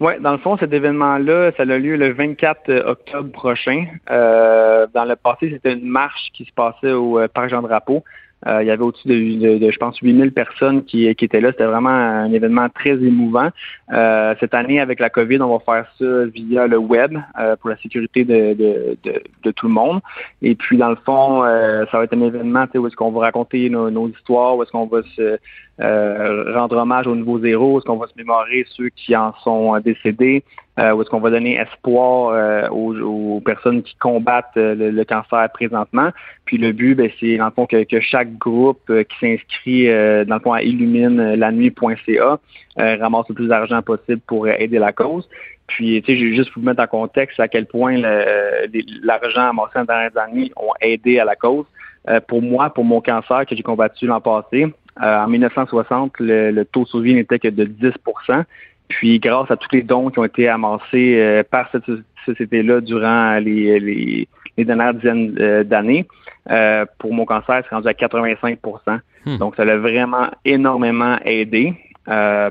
Oui, 0.00 0.12
dans 0.20 0.32
le 0.32 0.38
fond, 0.38 0.56
cet 0.56 0.72
événement-là, 0.72 1.50
ça 1.56 1.64
a 1.64 1.78
lieu 1.78 1.96
le 1.96 2.12
24 2.12 2.86
octobre 2.86 3.30
prochain. 3.32 3.86
dans 4.08 5.04
le 5.04 5.16
passé, 5.16 5.50
c'était 5.52 5.74
une 5.74 5.88
marche 5.88 6.30
qui 6.32 6.44
se 6.44 6.52
passait 6.52 6.92
au 6.92 7.20
Parc 7.32 7.50
Jean-Drapeau. 7.50 8.04
Euh, 8.46 8.62
il 8.62 8.68
y 8.68 8.70
avait 8.70 8.82
au-dessus 8.82 9.08
de, 9.08 9.70
je 9.70 9.76
pense, 9.78 9.98
8000 9.98 10.32
personnes 10.32 10.84
qui, 10.84 11.12
qui 11.16 11.24
étaient 11.24 11.40
là. 11.40 11.50
C'était 11.50 11.66
vraiment 11.66 11.88
un 11.88 12.32
événement 12.32 12.68
très 12.68 12.92
émouvant. 12.92 13.48
Euh, 13.92 14.34
cette 14.38 14.54
année, 14.54 14.80
avec 14.80 15.00
la 15.00 15.10
COVID, 15.10 15.40
on 15.40 15.58
va 15.58 15.64
faire 15.64 15.86
ça 15.98 16.26
via 16.26 16.66
le 16.66 16.78
web 16.78 17.18
euh, 17.38 17.56
pour 17.56 17.70
la 17.70 17.76
sécurité 17.78 18.24
de, 18.24 18.54
de, 18.54 19.50
tout 19.50 19.66
le 19.66 19.72
monde. 19.72 20.00
Et 20.42 20.54
puis, 20.54 20.76
dans 20.76 20.90
le 20.90 20.98
fond, 21.04 21.42
ça 21.42 21.98
va 21.98 22.04
être 22.04 22.14
un 22.14 22.20
événement 22.20 22.66
où 22.74 22.86
est-ce 22.86 22.94
qu'on 22.94 23.10
va 23.10 23.20
raconter 23.20 23.70
nos, 23.70 23.90
nos 23.90 24.08
histoires, 24.08 24.56
où 24.56 24.62
est-ce 24.62 24.70
qu'on 24.70 24.86
va 24.86 25.02
se 25.16 25.38
euh, 25.80 26.52
rendre 26.54 26.76
hommage 26.76 27.06
au 27.06 27.14
niveau 27.14 27.38
zéro, 27.38 27.78
est-ce 27.78 27.86
qu'on 27.86 27.98
va 27.98 28.08
se 28.08 28.12
mémorer 28.16 28.66
ceux 28.70 28.88
qui 28.88 29.14
en 29.14 29.32
sont 29.44 29.78
décédés, 29.78 30.42
euh, 30.78 30.92
ou 30.92 31.02
est-ce 31.02 31.10
qu'on 31.10 31.20
va 31.20 31.30
donner 31.30 31.56
espoir 31.56 32.70
aux, 32.70 33.40
personnes 33.44 33.82
qui 33.82 33.96
combattent 33.96 34.56
le, 34.56 35.04
cancer 35.04 35.48
présentement. 35.52 36.10
Puis 36.44 36.58
le 36.58 36.72
but, 36.72 36.94
ben, 36.94 37.10
c'est 37.18 37.36
dans 37.36 37.46
le 37.46 37.50
fond 37.50 37.66
que, 37.66 38.00
chaque 38.00 38.36
groupe 38.36 38.80
qui 38.86 39.18
s'inscrit 39.20 39.86
dans 40.26 40.36
le 40.36 40.40
fond 40.40 40.52
à 40.52 40.62
illumine-la-nuit.ca 40.62 42.38
ramasse 42.76 43.28
le 43.28 43.34
plus 43.34 43.48
d'argent 43.48 43.82
possible 43.82 44.20
pour 44.26 44.48
aider 44.48 44.78
la 44.78 44.92
cause. 44.92 45.28
Puis, 45.66 46.00
tu 46.02 46.18
sais, 46.18 46.34
juste 46.34 46.50
vous 46.54 46.62
mettre 46.62 46.82
en 46.82 46.86
contexte 46.86 47.40
à 47.40 47.48
quel 47.48 47.66
point 47.66 47.96
l'argent 49.02 49.50
amassé 49.50 49.72
dans 49.74 49.80
les 49.80 49.86
dernières 49.86 50.16
années 50.18 50.52
ont 50.56 50.72
aidé 50.80 51.18
à 51.18 51.24
la 51.24 51.36
cause. 51.36 51.66
pour 52.26 52.42
moi, 52.42 52.70
pour 52.70 52.84
mon 52.84 53.00
cancer 53.00 53.46
que 53.46 53.56
j'ai 53.56 53.62
combattu 53.62 54.06
l'an 54.06 54.20
passé, 54.20 54.68
euh, 55.00 55.18
en 55.18 55.28
1960, 55.28 56.14
le, 56.18 56.64
taux 56.64 56.82
de 56.82 56.88
survie 56.88 57.14
n'était 57.14 57.38
que 57.38 57.48
de 57.48 57.64
10 57.64 57.92
Puis 58.88 59.18
grâce 59.18 59.50
à 59.50 59.56
tous 59.56 59.68
les 59.72 59.82
dons 59.82 60.10
qui 60.10 60.18
ont 60.18 60.24
été 60.24 60.48
amassés 60.48 61.16
euh, 61.18 61.42
par 61.48 61.68
cette 61.70 61.84
société-là 62.24 62.80
durant 62.80 63.38
les, 63.38 63.78
les, 63.80 64.64
dernières 64.64 64.94
dizaines 64.94 65.36
euh, 65.38 65.64
d'années, 65.64 66.06
pour 66.98 67.12
mon 67.12 67.26
cancer, 67.26 67.62
c'est 67.68 67.74
rendu 67.74 67.88
à 67.88 67.92
85% 67.92 69.00
hmm. 69.26 69.36
Donc 69.36 69.54
ça 69.56 69.64
l'a 69.64 69.76
vraiment 69.76 70.28
énormément 70.44 71.18
aidé. 71.24 71.74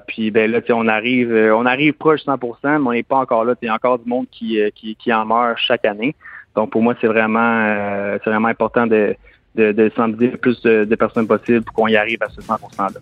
puis 0.08 0.30
ben 0.30 0.52
là, 0.52 0.60
on 0.70 0.88
arrive, 0.88 1.34
on 1.34 1.66
arrive 1.66 1.94
proche 1.94 2.24
de 2.26 2.32
100%, 2.32 2.58
mais 2.64 2.78
on 2.78 2.92
n'est 2.92 3.04
pas 3.04 3.18
encore 3.18 3.44
là. 3.44 3.56
Il 3.62 3.66
y 3.66 3.70
a 3.70 3.74
encore 3.74 3.98
du 3.98 4.08
monde 4.08 4.28
qui, 4.32 4.60
qui, 4.76 4.96
qui 4.96 5.12
en 5.12 5.26
meurt 5.26 5.58
chaque 5.58 5.86
année. 5.86 6.16
Donc 6.56 6.70
pour 6.70 6.84
moi, 6.84 6.94
c'est 7.02 7.08
vraiment, 7.08 8.18
c'est 8.24 8.30
vraiment 8.30 8.50
important 8.50 8.86
de, 8.86 9.16
de, 9.58 9.72
de 9.72 9.92
sensibiliser 9.96 10.32
le 10.32 10.38
plus 10.38 10.62
de, 10.62 10.96
personnes 10.96 11.28
possible 11.28 11.64
pour 11.64 11.76
qu'on 11.76 11.88
y 11.88 11.98
arrive 11.98 12.22
à 12.22 12.30
ce 12.30 12.40
100%-là. 12.42 13.00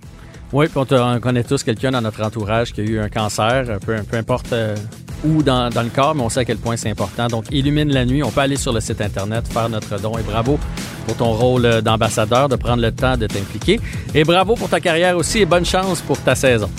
Oui, 0.55 0.67
puis 0.69 0.95
on, 0.97 1.19
connaît 1.19 1.43
tous 1.43 1.63
quelqu'un 1.63 1.91
dans 1.91 1.99
notre 1.99 2.23
entourage 2.23 2.71
qui 2.71 2.79
a 2.79 2.83
eu 2.85 2.97
un 2.97 3.09
cancer, 3.09 3.77
peu, 3.85 3.97
peu 4.09 4.15
importe 4.15 4.53
euh, 4.53 4.73
où 5.25 5.43
dans, 5.43 5.69
le 5.69 5.89
corps, 5.89 6.15
mais 6.15 6.21
on 6.21 6.29
sait 6.29 6.39
à 6.39 6.45
quel 6.45 6.55
point 6.55 6.77
c'est 6.77 6.89
important. 6.89 7.27
Donc, 7.27 7.43
illumine 7.51 7.91
la 7.91 8.05
nuit. 8.05 8.23
On 8.23 8.31
peut 8.31 8.39
aller 8.39 8.55
sur 8.55 8.71
le 8.71 8.79
site 8.79 9.01
Internet, 9.01 9.45
faire 9.49 9.67
notre 9.67 9.99
don. 9.99 10.17
Et 10.17 10.21
bravo 10.21 10.57
pour 11.07 11.17
ton 11.17 11.33
rôle 11.33 11.65
euh, 11.65 11.81
d'ambassadeur, 11.81 12.47
de 12.47 12.55
prendre 12.55 12.81
le 12.81 12.93
temps 12.93 13.17
de 13.17 13.27
t'impliquer. 13.27 13.81
Et 14.13 14.23
bravo 14.23 14.55
pour 14.55 14.69
ta 14.69 14.79
carrière 14.79 15.17
aussi 15.17 15.39
et 15.39 15.45
bonne 15.45 15.65
chance 15.65 15.99
pour 15.99 16.17
ta 16.21 16.35
saison. 16.35 16.69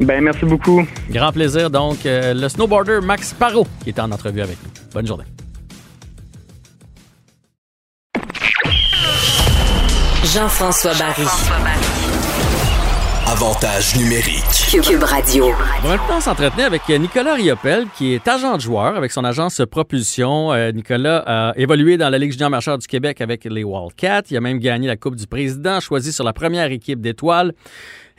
Ben 0.00 0.22
merci 0.22 0.44
beaucoup. 0.44 0.86
Grand 1.08 1.32
plaisir. 1.32 1.70
Donc, 1.70 2.04
euh, 2.04 2.34
le 2.34 2.50
snowboarder 2.50 2.98
Max 3.02 3.32
Parot 3.32 3.66
qui 3.82 3.88
est 3.88 3.98
en 3.98 4.12
entrevue 4.12 4.42
avec 4.42 4.58
nous. 4.62 4.70
Bonne 4.92 5.06
journée. 5.06 5.24
Jean-François 10.34 10.92
Barry. 10.98 11.24
Avantage 13.34 13.96
numérique. 13.96 14.80
Cube 14.80 15.02
Radio. 15.02 15.46
On 15.46 15.88
va 15.88 15.96
maintenant 15.96 16.20
s'entretenir 16.20 16.66
avec 16.66 16.88
Nicolas 16.88 17.34
Riopel, 17.34 17.86
qui 17.98 18.14
est 18.14 18.28
agent 18.28 18.56
de 18.56 18.60
joueur 18.60 18.94
avec 18.94 19.10
son 19.10 19.24
agence 19.24 19.60
Propulsion. 19.68 20.52
Euh, 20.52 20.70
Nicolas 20.70 21.24
a 21.26 21.52
évolué 21.56 21.96
dans 21.96 22.10
la 22.10 22.18
Ligue 22.18 22.30
junior 22.30 22.48
majeure 22.48 22.78
du 22.78 22.86
Québec 22.86 23.20
avec 23.20 23.44
les 23.44 23.64
Wildcats. 23.64 24.22
Il 24.30 24.36
a 24.36 24.40
même 24.40 24.60
gagné 24.60 24.86
la 24.86 24.96
Coupe 24.96 25.16
du 25.16 25.26
Président, 25.26 25.80
choisi 25.80 26.12
sur 26.12 26.22
la 26.22 26.32
première 26.32 26.70
équipe 26.70 27.00
d'étoiles. 27.00 27.54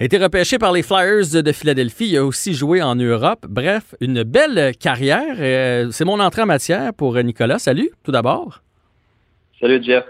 A 0.01 0.03
été 0.03 0.17
repêché 0.17 0.57
par 0.57 0.73
les 0.73 0.83
Flyers 0.83 1.41
de 1.41 1.51
Philadelphie. 1.53 2.09
Il 2.09 2.17
a 2.17 2.25
aussi 2.25 2.53
joué 2.53 2.81
en 2.81 2.95
Europe. 2.95 3.45
Bref, 3.47 3.95
une 4.01 4.23
belle 4.23 4.75
carrière. 4.77 5.37
Euh, 5.39 5.91
c'est 5.91 6.03
mon 6.03 6.19
entrée 6.19 6.41
en 6.41 6.47
matière 6.47 6.93
pour 6.93 7.15
Nicolas. 7.23 7.59
Salut, 7.59 7.89
tout 8.03 8.11
d'abord. 8.11 8.63
Salut, 9.61 9.81
Jeff. 9.81 10.03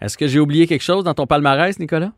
Est-ce 0.00 0.16
que 0.16 0.28
j'ai 0.28 0.38
oublié 0.38 0.68
quelque 0.68 0.84
chose 0.84 1.02
dans 1.02 1.14
ton 1.14 1.26
palmarès, 1.26 1.76
Nicolas? 1.80 2.12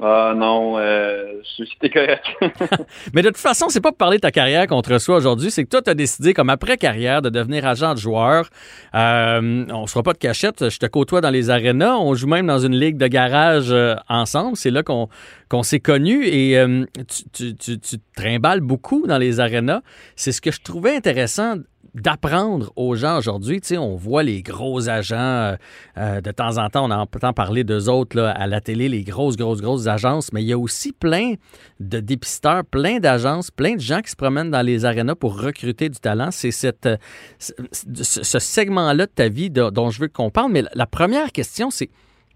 Ah 0.00 0.32
non, 0.36 0.78
euh, 0.78 1.40
c'était 1.56 1.90
correct. 1.90 2.24
Mais 3.14 3.22
de 3.22 3.28
toute 3.28 3.38
façon, 3.38 3.68
c'est 3.68 3.80
pas 3.80 3.90
pour 3.90 3.98
parler 3.98 4.18
de 4.18 4.22
ta 4.22 4.30
carrière 4.30 4.66
contre 4.66 4.98
soi 4.98 5.16
aujourd'hui, 5.16 5.50
c'est 5.50 5.64
que 5.64 5.68
toi, 5.68 5.82
tu 5.82 5.90
as 5.90 5.94
décidé, 5.94 6.34
comme 6.34 6.50
après-carrière, 6.50 7.22
de 7.22 7.30
devenir 7.30 7.66
agent 7.66 7.94
de 7.94 7.98
joueur. 7.98 8.48
Euh, 8.94 9.64
on 9.70 9.86
se 9.86 9.92
fera 9.92 10.02
pas 10.02 10.12
de 10.12 10.18
cachette, 10.18 10.68
je 10.68 10.78
te 10.78 10.86
côtoie 10.86 11.20
dans 11.20 11.30
les 11.30 11.50
arénas, 11.50 11.96
on 11.96 12.14
joue 12.14 12.28
même 12.28 12.46
dans 12.46 12.58
une 12.58 12.76
ligue 12.76 12.96
de 12.96 13.08
garage 13.08 13.72
euh, 13.72 13.94
ensemble, 14.08 14.56
c'est 14.56 14.70
là 14.70 14.82
qu'on 14.82 15.62
s'est 15.62 15.80
connus 15.80 16.26
et 16.26 16.58
euh, 16.58 16.84
tu, 17.32 17.56
tu, 17.56 17.78
te 17.78 17.96
trimbales 18.16 18.60
beaucoup 18.60 19.06
dans 19.06 19.18
les 19.18 19.40
arénas. 19.40 19.80
C'est 20.14 20.32
ce 20.32 20.40
que 20.40 20.52
je 20.52 20.60
trouvais 20.60 20.94
intéressant 20.94 21.56
d'apprendre 21.94 22.72
aux 22.76 22.94
gens 22.94 23.18
aujourd'hui. 23.18 23.60
Tu 23.60 23.76
on 23.76 23.96
voit 23.96 24.22
les 24.22 24.42
gros 24.42 24.88
agents, 24.88 25.16
euh, 25.16 25.56
euh, 25.96 26.20
de 26.20 26.30
temps 26.30 26.58
en 26.58 26.68
temps, 26.68 26.88
on 26.88 26.90
entend 26.90 27.32
parler 27.32 27.64
d'eux 27.64 27.88
autres 27.88 28.20
à 28.20 28.46
la 28.46 28.60
télé, 28.60 28.88
les 28.88 29.02
grosses, 29.02 29.36
grosses, 29.36 29.60
grosses 29.60 29.86
agences, 29.86 30.32
mais 30.32 30.42
il 30.42 30.48
y 30.48 30.52
a 30.52 30.58
aussi 30.58 30.92
plein 30.92 31.34
de 31.80 32.00
dépisteurs, 32.00 32.64
plein 32.64 32.98
d'agences, 32.98 33.50
plein 33.50 33.74
de 33.74 33.80
gens 33.80 34.00
qui 34.00 34.10
se 34.10 34.16
promènent 34.16 34.50
dans 34.50 34.62
les 34.62 34.84
arénas 34.84 35.14
pour 35.14 35.40
recruter 35.40 35.88
du 35.88 35.98
talent. 35.98 36.30
C'est 36.30 36.86
euh, 36.86 36.96
ce 37.38 38.38
segment-là 38.38 39.06
de 39.06 39.12
ta 39.12 39.28
vie 39.28 39.50
dont 39.50 39.90
je 39.90 40.00
veux 40.00 40.08
qu'on 40.08 40.30
parle. 40.30 40.52
Mais 40.52 40.64
la 40.74 40.86
première 40.86 41.32
question, 41.32 41.70
c'est 41.70 41.90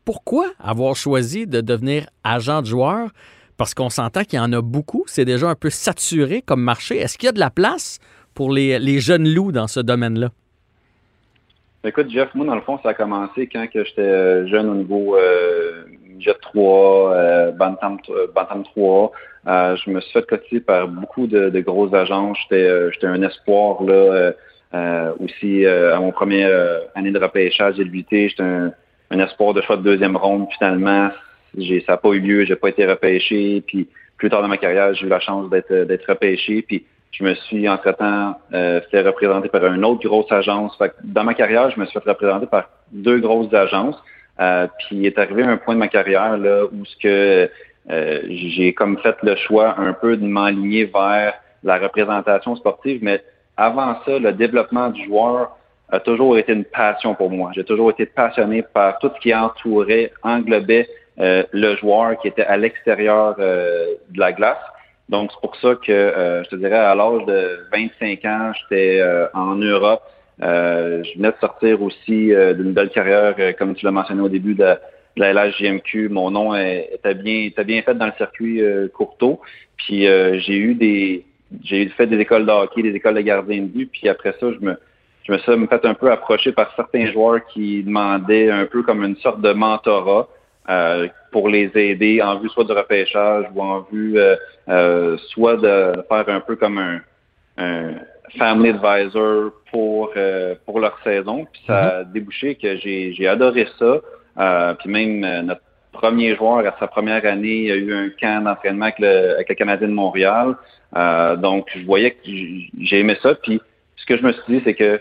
pourquoi 0.05 0.47
avoir 0.59 0.97
choisi 0.97 1.47
de 1.47 1.61
devenir 1.61 2.07
agent 2.25 2.63
de 2.63 2.67
joueur? 2.67 3.11
Parce 3.57 3.75
qu'on 3.75 3.91
s'entend 3.91 4.25
qu'il 4.25 4.39
y 4.39 4.43
en 4.43 4.53
a 4.53 4.61
beaucoup. 4.61 5.05
C'est 5.07 5.25
déjà 5.25 5.49
un 5.49 5.55
peu 5.55 5.71
saturé 5.71 6.43
comme 6.43 6.63
marché. 6.63 6.97
Est-ce 6.97 7.19
qu'il 7.19 7.27
y 7.27 7.29
a 7.29 7.33
de 7.33 7.39
la 7.39 7.51
place 7.51 7.99
pour 8.35 8.53
les, 8.53 8.79
les 8.79 9.01
jeunes 9.01 9.29
loups 9.29 9.53
dans 9.53 9.67
ce 9.67 9.81
domaine-là? 9.81 10.31
Écoute, 11.85 12.11
Jeff, 12.11 12.29
moi, 12.35 12.47
dans 12.47 12.55
le 12.55 12.61
fond, 12.61 12.79
ça 12.81 12.91
a 12.91 12.95
commencé 12.95 13.49
quand 13.49 13.67
j'étais 13.73 14.03
euh, 14.03 14.47
jeune 14.47 14.69
au 14.69 14.75
niveau 14.77 15.17
euh, 15.17 15.83
Jet 16.21 16.39
3, 16.41 17.13
euh, 17.13 17.51
Bantam, 17.51 17.99
Bantam 18.33 18.63
3. 18.63 19.11
je 19.47 19.91
me 19.91 20.01
suis 20.01 20.13
fait 20.13 20.25
cotiser 20.25 20.61
par 20.61 20.87
beaucoup 20.87 21.27
de, 21.27 21.51
de 21.51 21.61
grosses 21.61 21.93
agences. 21.93 22.39
J'étais 22.49 23.07
un 23.07 23.23
espoir 23.23 23.83
là 23.83 24.33
aussi 25.19 25.67
à 25.67 25.99
mon 25.99 26.13
premier 26.13 26.49
année 26.95 27.11
de 27.11 27.19
repêchage 27.19 27.75
j'ai 27.77 28.29
J'étais 28.29 28.43
un, 28.43 28.73
un, 29.11 29.19
espoir 29.19 29.53
de 29.53 29.61
choix 29.63 29.77
de 29.77 29.83
deuxième 29.83 30.17
ronde. 30.17 30.47
Finalement, 30.57 31.11
ça 31.59 31.63
n'a 31.89 31.97
pas 31.97 32.11
eu 32.11 32.21
lieu. 32.21 32.45
J'ai 32.45 32.55
pas 32.55 32.69
été 32.69 32.87
repêché. 32.87 33.61
Puis 33.67 33.89
plus 34.19 34.31
tard 34.31 34.41
dans 34.41 34.49
ma 34.49 34.57
carrière, 34.57 34.95
j'ai 34.95 35.07
eu 35.07 35.09
la 35.09 35.19
chance 35.19 35.51
d'être 35.51 36.09
repêché. 36.09 36.63
Puis 36.63 36.87
je 37.13 37.25
me 37.25 37.35
suis, 37.35 37.69
entre-temps, 37.69 38.41
euh, 38.55 38.81
fait 38.91 39.03
représenter 39.03 39.49
par 39.49 39.65
une 39.67 39.85
autre 39.85 40.07
grosse 40.07 40.31
agence. 40.33 40.77
dans 41.05 41.25
ma 41.25 41.35
carrière, 41.35 41.71
je 41.71 41.79
me 41.79 41.85
suis 41.87 41.99
fait 42.01 42.09
représenter 42.09 42.47
par 42.47 42.69
deux 42.91 43.21
grosses 43.21 43.53
agences. 43.53 44.03
Euh, 44.41 44.67
puis 44.79 44.97
il 44.97 45.07
est 45.07 45.19
arrivé 45.19 45.43
un 45.43 45.59
point 45.59 45.75
de 45.75 45.79
ma 45.79 45.89
carrière 45.89 46.39
là 46.39 46.65
où 46.65 46.85
ce 46.87 46.97
que 46.97 47.51
euh, 47.91 48.21
j'ai 48.29 48.73
comme 48.73 48.99
fait 48.99 49.17
le 49.23 49.37
choix 49.37 49.79
un 49.79 49.93
peu 49.93 50.17
de 50.17 50.25
m'aligner 50.25 50.87
vers 50.87 51.35
la 51.63 51.79
représentation 51.79 52.57
sportive, 52.57 53.01
mais 53.03 53.23
avant 53.57 53.97
ça, 54.07 54.19
le 54.19 54.33
développement 54.33 54.89
du 54.89 55.05
joueur 55.05 55.57
a 55.91 56.01
toujours 56.01 56.39
été 56.39 56.53
une 56.53 56.65
passion 56.65 57.15
pour 57.15 57.31
moi. 57.31 57.51
J'ai 57.55 57.65
toujours 57.65 57.91
été 57.91 58.07
passionné 58.07 58.63
par 58.63 58.99
tout 58.99 59.11
ce 59.15 59.21
qui 59.21 59.35
entourait, 59.35 60.13
englobait 60.23 60.89
euh, 61.21 61.43
le 61.53 61.77
joueur 61.77 62.19
qui 62.21 62.29
était 62.29 62.45
à 62.45 62.57
l'extérieur 62.57 63.37
euh, 63.39 63.87
de 64.11 64.19
la 64.19 64.33
glace. 64.33 64.57
Donc, 65.09 65.31
c'est 65.33 65.41
pour 65.41 65.57
ça 65.57 65.75
que 65.75 65.93
euh, 65.93 66.45
je 66.45 66.51
te 66.51 66.57
dirais, 66.57 66.77
à 66.77 66.95
l'âge 66.95 67.25
de 67.27 67.67
25 67.73 68.25
ans, 68.25 68.53
j'étais 68.55 69.01
euh, 69.01 69.27
en 69.35 69.57
Europe. 69.57 70.03
Euh, 70.43 71.03
je 71.05 71.19
venais 71.19 71.31
de 71.31 71.37
sortir 71.41 71.83
aussi 71.83 72.33
d'une 72.57 72.73
belle 72.73 72.91
carrière, 72.91 73.35
comme 73.59 73.75
tu 73.75 73.85
l'as 73.85 73.93
mentionné 73.93 74.23
au 74.23 74.29
début, 74.29 74.55
de, 74.55 74.75
la 75.17 75.33
LHJMQ. 75.35 76.09
Mon 76.09 76.31
nom 76.31 76.55
était 76.55 77.15
bien, 77.15 77.45
était 77.45 77.65
bien 77.65 77.83
fait 77.83 77.95
dans 77.95 78.07
le 78.07 78.13
circuit 78.17 78.63
Courteau. 78.95 79.41
Puis 79.77 80.07
j'ai 80.07 80.57
eu 80.57 80.75
des 80.75 81.27
j'ai 81.63 81.87
fait 81.89 82.07
des 82.07 82.19
écoles 82.19 82.47
de 82.47 82.51
hockey, 82.51 82.81
des 82.81 82.95
écoles 82.95 83.17
de 83.17 83.21
gardien 83.21 83.61
de 83.61 83.67
but. 83.67 83.91
Puis 83.93 84.09
après 84.09 84.35
ça, 84.41 84.47
je 84.53 84.65
me 84.65 84.79
je 85.25 85.33
me 85.33 85.39
suis 85.39 85.67
fait 85.69 85.85
un 85.85 85.95
peu 85.95 86.11
approcher 86.11 86.53
par 86.53 86.75
certains 86.75 87.07
joueurs 87.13 87.45
qui 87.53 87.83
demandaient 87.83 88.51
un 88.51 88.65
peu 88.65 88.83
comme 88.83 89.05
une 89.05 89.17
sorte 89.17 89.41
de 89.41 89.53
mentorat. 89.53 90.29
Euh, 90.71 91.09
pour 91.33 91.49
les 91.49 91.71
aider 91.75 92.23
en 92.23 92.39
vue 92.39 92.49
soit 92.51 92.63
du 92.63 92.73
repêchage 92.73 93.47
ou 93.53 93.63
en 93.63 93.81
vue 93.91 94.17
euh, 94.17 94.37
euh, 94.69 95.17
soit 95.31 95.57
de 95.57 95.93
faire 96.09 96.29
un 96.29 96.39
peu 96.39 96.55
comme 96.55 96.79
un, 96.79 97.01
un 97.59 97.95
family 98.39 98.69
advisor 98.71 99.51
pour 99.73 100.13
pour 100.65 100.79
leur 100.79 100.97
saison. 101.03 101.47
Puis 101.53 101.63
ça 101.67 101.79
a 101.79 102.05
mhm. 102.05 102.13
débouché 102.13 102.55
que 102.55 102.77
j'ai 102.77 103.13
j'ai 103.13 103.27
adoré 103.27 103.67
ça. 103.79 104.75
puis 104.79 104.89
même 104.89 105.21
notre 105.47 105.63
premier 105.91 106.37
joueur 106.37 106.59
à 106.59 106.77
sa 106.79 106.87
première 106.87 107.27
année 107.27 107.73
a 107.73 107.75
eu 107.75 107.93
un 107.93 108.11
camp 108.11 108.45
d'entraînement 108.45 108.85
avec 108.85 109.01
le, 109.01 109.35
avec 109.35 109.49
le 109.49 109.55
Canadien 109.57 109.89
de 109.89 109.93
Montréal. 109.93 110.55
donc 111.39 111.69
je 111.75 111.85
voyais 111.85 112.13
que 112.13 112.19
j'ai 112.25 113.01
aimé 113.01 113.17
ça. 113.21 113.35
Puis 113.35 113.61
ce 113.97 114.07
que 114.07 114.17
je 114.17 114.23
me 114.23 114.33
suis 114.33 114.43
dit, 114.49 114.63
c'est 114.65 114.75
que 114.75 115.01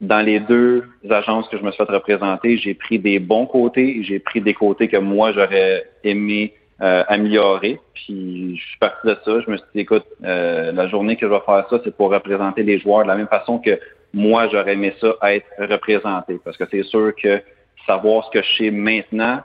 dans 0.00 0.24
les 0.24 0.40
deux 0.40 0.84
agences 1.10 1.48
que 1.48 1.58
je 1.58 1.62
me 1.62 1.72
suis 1.72 1.84
fait 1.84 1.92
représenter, 1.92 2.56
j'ai 2.56 2.74
pris 2.74 2.98
des 2.98 3.18
bons 3.18 3.46
côtés, 3.46 4.02
j'ai 4.02 4.20
pris 4.20 4.40
des 4.40 4.54
côtés 4.54 4.88
que 4.88 4.96
moi 4.96 5.32
j'aurais 5.32 5.90
aimé 6.04 6.54
euh, 6.80 7.02
améliorer. 7.08 7.80
Puis 7.94 8.56
je 8.56 8.64
suis 8.64 8.78
parti 8.78 9.06
de 9.08 9.16
ça. 9.24 9.40
Je 9.40 9.50
me 9.50 9.56
suis 9.56 9.66
dit, 9.74 9.80
écoute, 9.80 10.04
euh, 10.22 10.70
la 10.70 10.86
journée 10.86 11.16
que 11.16 11.26
je 11.26 11.32
vais 11.32 11.40
faire 11.44 11.66
ça, 11.68 11.80
c'est 11.82 11.96
pour 11.96 12.10
représenter 12.10 12.62
les 12.62 12.78
joueurs 12.78 13.02
de 13.02 13.08
la 13.08 13.16
même 13.16 13.26
façon 13.26 13.58
que 13.58 13.80
moi 14.14 14.48
j'aurais 14.48 14.74
aimé 14.74 14.94
ça 15.00 15.14
être 15.24 15.46
représenté. 15.58 16.38
Parce 16.44 16.56
que 16.56 16.64
c'est 16.70 16.84
sûr 16.84 17.12
que 17.20 17.42
savoir 17.84 18.24
ce 18.26 18.38
que 18.38 18.44
je 18.44 18.56
sais 18.58 18.70
maintenant, 18.70 19.40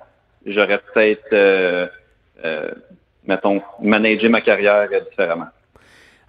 j'aurais 0.45 0.79
peut-être, 0.93 1.25
euh, 1.33 1.87
mettons, 3.25 3.63
managé 3.81 4.29
ma 4.29 4.41
carrière 4.41 4.87
différemment. 5.09 5.47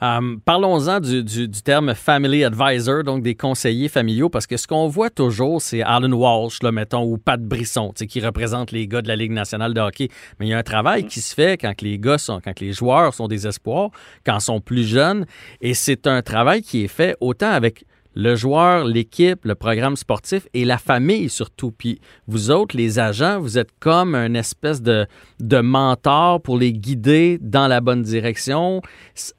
Euh, 0.05 0.37
parlons-en 0.45 1.01
du, 1.01 1.51
terme 1.51 1.95
family 1.95 2.45
advisor, 2.45 3.05
donc 3.05 3.23
des 3.23 3.35
conseillers 3.35 3.89
familiaux, 3.89 4.29
parce 4.29 4.47
que 4.47 4.59
ce 4.59 4.67
qu'on 4.67 4.87
voit 4.87 5.09
toujours, 5.09 5.63
c'est 5.63 5.83
Alan 5.83 6.13
Walsh, 6.13 6.63
là, 6.63 6.73
mettons, 6.73 7.05
ou 7.05 7.17
Pat 7.17 7.41
Brisson, 7.41 7.93
qui 7.93 8.21
représente 8.21 8.71
les 8.71 8.87
gars 8.87 9.01
de 9.01 9.09
la 9.09 9.17
Ligue 9.17 9.33
nationale 9.33 9.73
de 9.73 9.81
hockey. 9.81 10.09
Mais 10.39 10.47
il 10.47 10.51
y 10.51 10.53
a 10.53 10.59
un 10.59 10.63
travail 10.63 11.07
qui 11.07 11.21
se 11.21 11.35
fait 11.35 11.59
quand 11.59 11.81
les 11.81 11.99
gars 11.99 12.19
sont, 12.19 12.41
quand 12.45 12.61
les 12.61 12.73
joueurs 12.73 13.15
sont 13.15 13.29
des 13.29 13.47
espoirs, 13.47 13.91
quand 14.27 14.37
ils 14.37 14.43
sont 14.43 14.61
plus 14.61 14.87
jeunes, 14.87 15.25
et 15.63 15.73
c'est 15.73 16.07
un 16.07 16.21
travail 16.21 16.61
qui 16.61 16.85
est 16.85 16.89
fait 16.89 17.17
autant 17.21 17.51
avec 17.51 17.85
le 18.15 18.35
joueur, 18.37 18.85
l'équipe, 18.85 19.45
le 19.45 19.55
programme 19.55 19.97
sportif 19.97 20.47
et 20.55 20.65
la 20.65 20.79
famille 20.79 21.29
surtout. 21.29 21.73
Puis 21.73 22.01
vous 22.27 22.51
autres, 22.51 22.77
les 22.77 22.99
agents, 22.99 23.41
vous 23.41 23.59
êtes 23.59 23.71
comme 23.81 24.15
un 24.15 24.35
espèce 24.35 24.83
de, 24.83 25.07
de 25.41 25.61
mentor 25.61 26.41
pour 26.41 26.59
les 26.59 26.73
guider 26.73 27.39
dans 27.41 27.69
la 27.69 27.81
bonne 27.81 28.03
direction, 28.03 28.81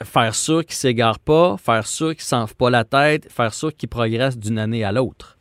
faire 0.04 0.36
sûr 0.36 0.62
qu'ils 0.62 0.74
ne 0.74 0.74
s'égarent 0.74 1.20
pas, 1.20 1.56
faire 1.58 1.88
sûr 1.88 2.10
qu'ils 2.10 2.18
ne 2.18 2.42
s'enfent 2.42 2.56
pas 2.56 2.70
la 2.70 2.84
tête, 2.84 3.32
faire 3.32 3.54
sûr 3.54 3.76
qu'ils 3.76 3.90
progressent 3.90 4.40
d'une 4.40 4.60
année 4.60 4.84
à 4.84 4.92
l'autre. 4.92 5.38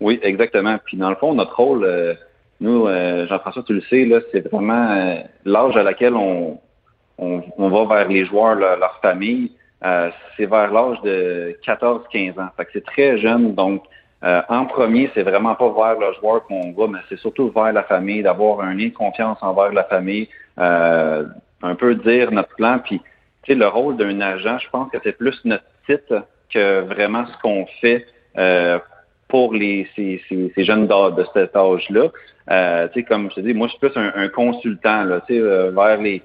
Oui, 0.00 0.18
exactement. 0.22 0.78
Puis 0.84 0.96
dans 0.96 1.10
le 1.10 1.16
fond, 1.16 1.34
notre 1.34 1.54
rôle, 1.56 1.84
euh, 1.84 2.14
nous, 2.60 2.86
euh, 2.86 3.26
Jean-François, 3.26 3.62
tu 3.62 3.74
le 3.74 3.82
sais, 3.82 4.08
c'est 4.32 4.48
vraiment 4.50 4.90
euh, 4.90 5.16
l'âge 5.44 5.76
à 5.76 5.82
laquelle 5.82 6.14
on, 6.14 6.58
on, 7.18 7.68
va 7.68 7.84
vers 7.84 8.08
les 8.08 8.24
joueurs, 8.24 8.54
leur 8.54 8.98
famille. 9.02 9.52
Euh, 9.84 10.10
c'est 10.36 10.46
vers 10.46 10.70
l'âge 10.72 11.00
de 11.02 11.56
14-15 11.66 12.38
ans. 12.38 12.48
C'est 12.72 12.84
très 12.84 13.18
jeune. 13.18 13.54
Donc, 13.54 13.82
euh, 14.22 14.42
en 14.48 14.66
premier, 14.66 15.10
c'est 15.14 15.22
vraiment 15.22 15.54
pas 15.54 15.70
vers 15.70 15.98
le 15.98 16.14
joueur 16.20 16.44
qu'on 16.44 16.72
va, 16.72 16.86
mais 16.88 16.98
c'est 17.08 17.18
surtout 17.18 17.50
vers 17.50 17.72
la 17.72 17.82
famille, 17.84 18.22
d'avoir 18.22 18.60
un 18.60 18.74
lien 18.74 18.88
de 18.88 18.94
confiance 18.94 19.38
envers 19.40 19.72
la 19.72 19.84
famille, 19.84 20.28
euh, 20.58 21.24
un 21.62 21.74
peu 21.74 21.94
dire 21.94 22.30
notre 22.30 22.54
plan. 22.56 22.78
Puis, 22.78 23.00
tu 23.42 23.52
sais, 23.52 23.54
le 23.54 23.68
rôle 23.68 23.96
d'un 23.96 24.20
agent, 24.20 24.58
je 24.58 24.68
pense 24.68 24.90
que 24.90 24.98
c'est 25.02 25.16
plus 25.16 25.40
notre 25.44 25.64
titre 25.86 26.24
que 26.52 26.80
vraiment 26.80 27.24
ce 27.26 27.42
qu'on 27.42 27.66
fait 27.80 28.06
pour 29.28 29.54
les 29.54 29.88
ces, 29.96 30.20
ces, 30.28 30.64
jeunes 30.64 30.88
de, 30.88 31.24
cet 31.32 31.56
âge-là. 31.56 32.88
tu 32.88 32.92
sais, 32.94 33.02
comme 33.04 33.30
je 33.30 33.36
te 33.36 33.40
dis, 33.40 33.54
moi, 33.54 33.68
je 33.68 33.72
suis 33.72 33.88
plus 33.88 33.96
un, 33.96 34.12
un 34.14 34.28
consultant, 34.28 35.04
là, 35.04 35.20
tu 35.26 35.34
sais, 35.34 35.40
vers 35.40 35.96
les 35.98 36.22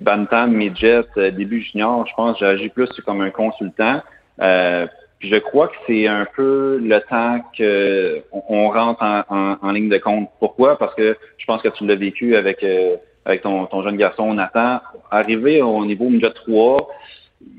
Bantam, 0.00 0.52
Midget, 0.52 1.06
euh, 1.16 1.30
début 1.30 1.60
junior, 1.60 2.06
je 2.06 2.14
pense 2.14 2.38
j'agis 2.38 2.68
plus 2.68 2.88
comme 3.04 3.20
un 3.20 3.30
consultant. 3.30 4.00
Euh, 4.40 4.86
je 5.20 5.36
crois 5.36 5.68
que 5.68 5.74
c'est 5.86 6.06
un 6.06 6.26
peu 6.36 6.78
le 6.80 7.00
temps 7.00 7.40
qu'on 7.56 8.70
rentre 8.70 9.02
en, 9.02 9.70
ligne 9.72 9.88
de 9.88 9.98
compte. 9.98 10.30
Pourquoi? 10.38 10.78
Parce 10.78 10.94
que 10.94 11.16
je 11.36 11.44
pense 11.44 11.60
que 11.60 11.68
tu 11.68 11.86
l'as 11.86 11.96
vécu 11.96 12.36
avec, 12.36 12.62
euh, 12.62 12.96
avec 13.24 13.42
ton, 13.42 13.66
ton, 13.66 13.82
jeune 13.82 13.96
garçon 13.96 14.32
Nathan. 14.34 14.80
Arrivé 15.10 15.60
au 15.60 15.84
niveau 15.84 16.08
Midget 16.08 16.30
3, 16.30 16.88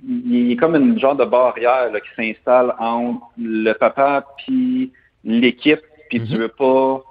il 0.07 0.51
y 0.51 0.53
a 0.53 0.55
comme 0.55 0.75
une 0.75 0.99
genre 0.99 1.15
de 1.15 1.25
barrière 1.25 1.91
qui 1.93 2.09
s'installe 2.15 2.73
entre 2.79 3.21
le 3.37 3.73
papa 3.73 4.25
puis 4.37 4.91
l'équipe, 5.23 5.81
puis 6.09 6.21
tu 6.21 6.33
mm-hmm. 6.33 6.37
veux 6.37 6.47
pas 6.47 7.03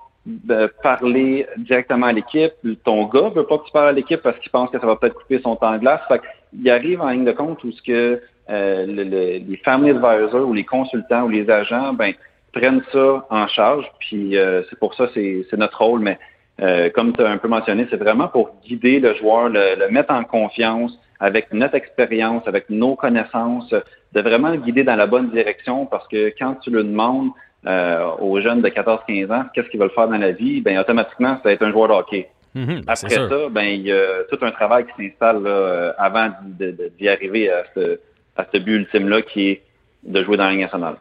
parler 0.83 1.47
directement 1.59 2.07
à 2.07 2.13
l'équipe. 2.13 2.53
Ton 2.85 3.07
gars 3.07 3.31
veut 3.35 3.47
pas 3.47 3.59
que 3.59 3.65
tu 3.65 3.73
parles 3.73 3.89
à 3.89 3.93
l'équipe 3.93 4.21
parce 4.21 4.39
qu'il 4.39 4.51
pense 4.51 4.71
que 4.71 4.79
ça 4.79 4.87
va 4.87 4.97
peut-être 4.97 5.15
couper 5.15 5.41
son 5.43 5.57
temps 5.57 5.73
de 5.73 5.79
glace. 5.79 6.01
Fait 6.09 6.21
il 6.53 6.69
arrive 6.71 7.01
en 7.01 7.09
ligne 7.11 7.25
de 7.25 7.33
compte 7.33 7.63
où 7.65 7.73
ce 7.73 7.83
que 7.83 8.23
euh, 8.51 8.87
les 8.87 9.61
family 9.65 9.91
advisors 9.91 10.49
ou 10.49 10.55
les 10.55 10.65
consultants 10.65 11.25
ou 11.25 11.29
les 11.29 11.49
agents 11.51 11.93
ben 11.93 12.13
prennent 12.53 12.83
ça 12.93 13.27
en 13.31 13.47
charge. 13.49 13.85
Puis 14.01 14.37
euh, 14.37 14.63
c'est 14.69 14.79
pour 14.79 14.95
ça 14.95 15.09
c'est 15.15 15.47
notre 15.57 15.79
rôle. 15.79 16.01
Mais 16.01 16.19
euh, 16.61 16.91
comme 16.91 17.13
tu 17.13 17.23
as 17.23 17.31
un 17.31 17.39
peu 17.39 17.49
mentionné, 17.49 17.87
c'est 17.91 17.97
vraiment 17.97 18.29
pour 18.29 18.57
guider 18.65 19.01
le 19.01 19.15
joueur, 19.15 19.49
le, 19.49 19.89
mettre 19.91 20.13
en 20.13 20.25
confiance 20.25 20.99
avec 21.21 21.53
notre 21.53 21.75
expérience, 21.75 22.47
avec 22.47 22.71
nos 22.71 22.95
connaissances, 22.95 23.75
de 24.13 24.21
vraiment 24.21 24.51
le 24.51 24.57
guider 24.57 24.85
dans 24.85 24.97
la 24.97 25.07
bonne 25.07 25.31
direction 25.31 25.87
parce 25.87 26.07
que 26.09 26.33
quand 26.39 26.55
tu 26.57 26.71
le 26.71 26.85
demandes, 26.85 27.31
euh, 27.69 28.11
aux 28.21 28.41
jeunes 28.41 28.63
de 28.63 28.69
14-15 28.69 29.33
ans, 29.33 29.45
qu'est-ce 29.55 29.69
qu'ils 29.69 29.81
veulent 29.81 29.91
faire 29.91 30.09
dans 30.09 30.17
la 30.17 30.33
vie, 30.33 30.61
ben 30.61 30.79
automatiquement, 30.79 31.35
ça 31.37 31.43
va 31.45 31.53
être 31.53 31.63
un 31.63 31.71
joueur 31.71 31.89
de 31.89 31.93
hockey. 31.95 32.29
Mhm, 32.55 32.83
Après 32.87 33.09
ça, 33.11 33.49
ben 33.51 33.63
il 33.65 33.83
y 33.83 33.93
a 33.93 34.25
tout 34.31 34.39
un 34.43 34.51
travail 34.51 34.87
qui 34.87 35.09
s'installe 35.09 35.43
euh, 35.47 35.93
avant 35.99 36.31
d'y 36.43 37.09
arriver 37.09 37.51
à 37.51 37.65
ce, 37.75 38.01
à 38.37 38.47
ce 38.53 38.59
but 38.59 38.77
ultime-là 38.77 39.23
qui 39.23 39.51
est 39.51 39.63
de 40.03 40.23
jouer 40.25 40.37
dans 40.37 40.45
la 40.45 40.51
Ligue 40.53 40.61
nationale. 40.63 40.97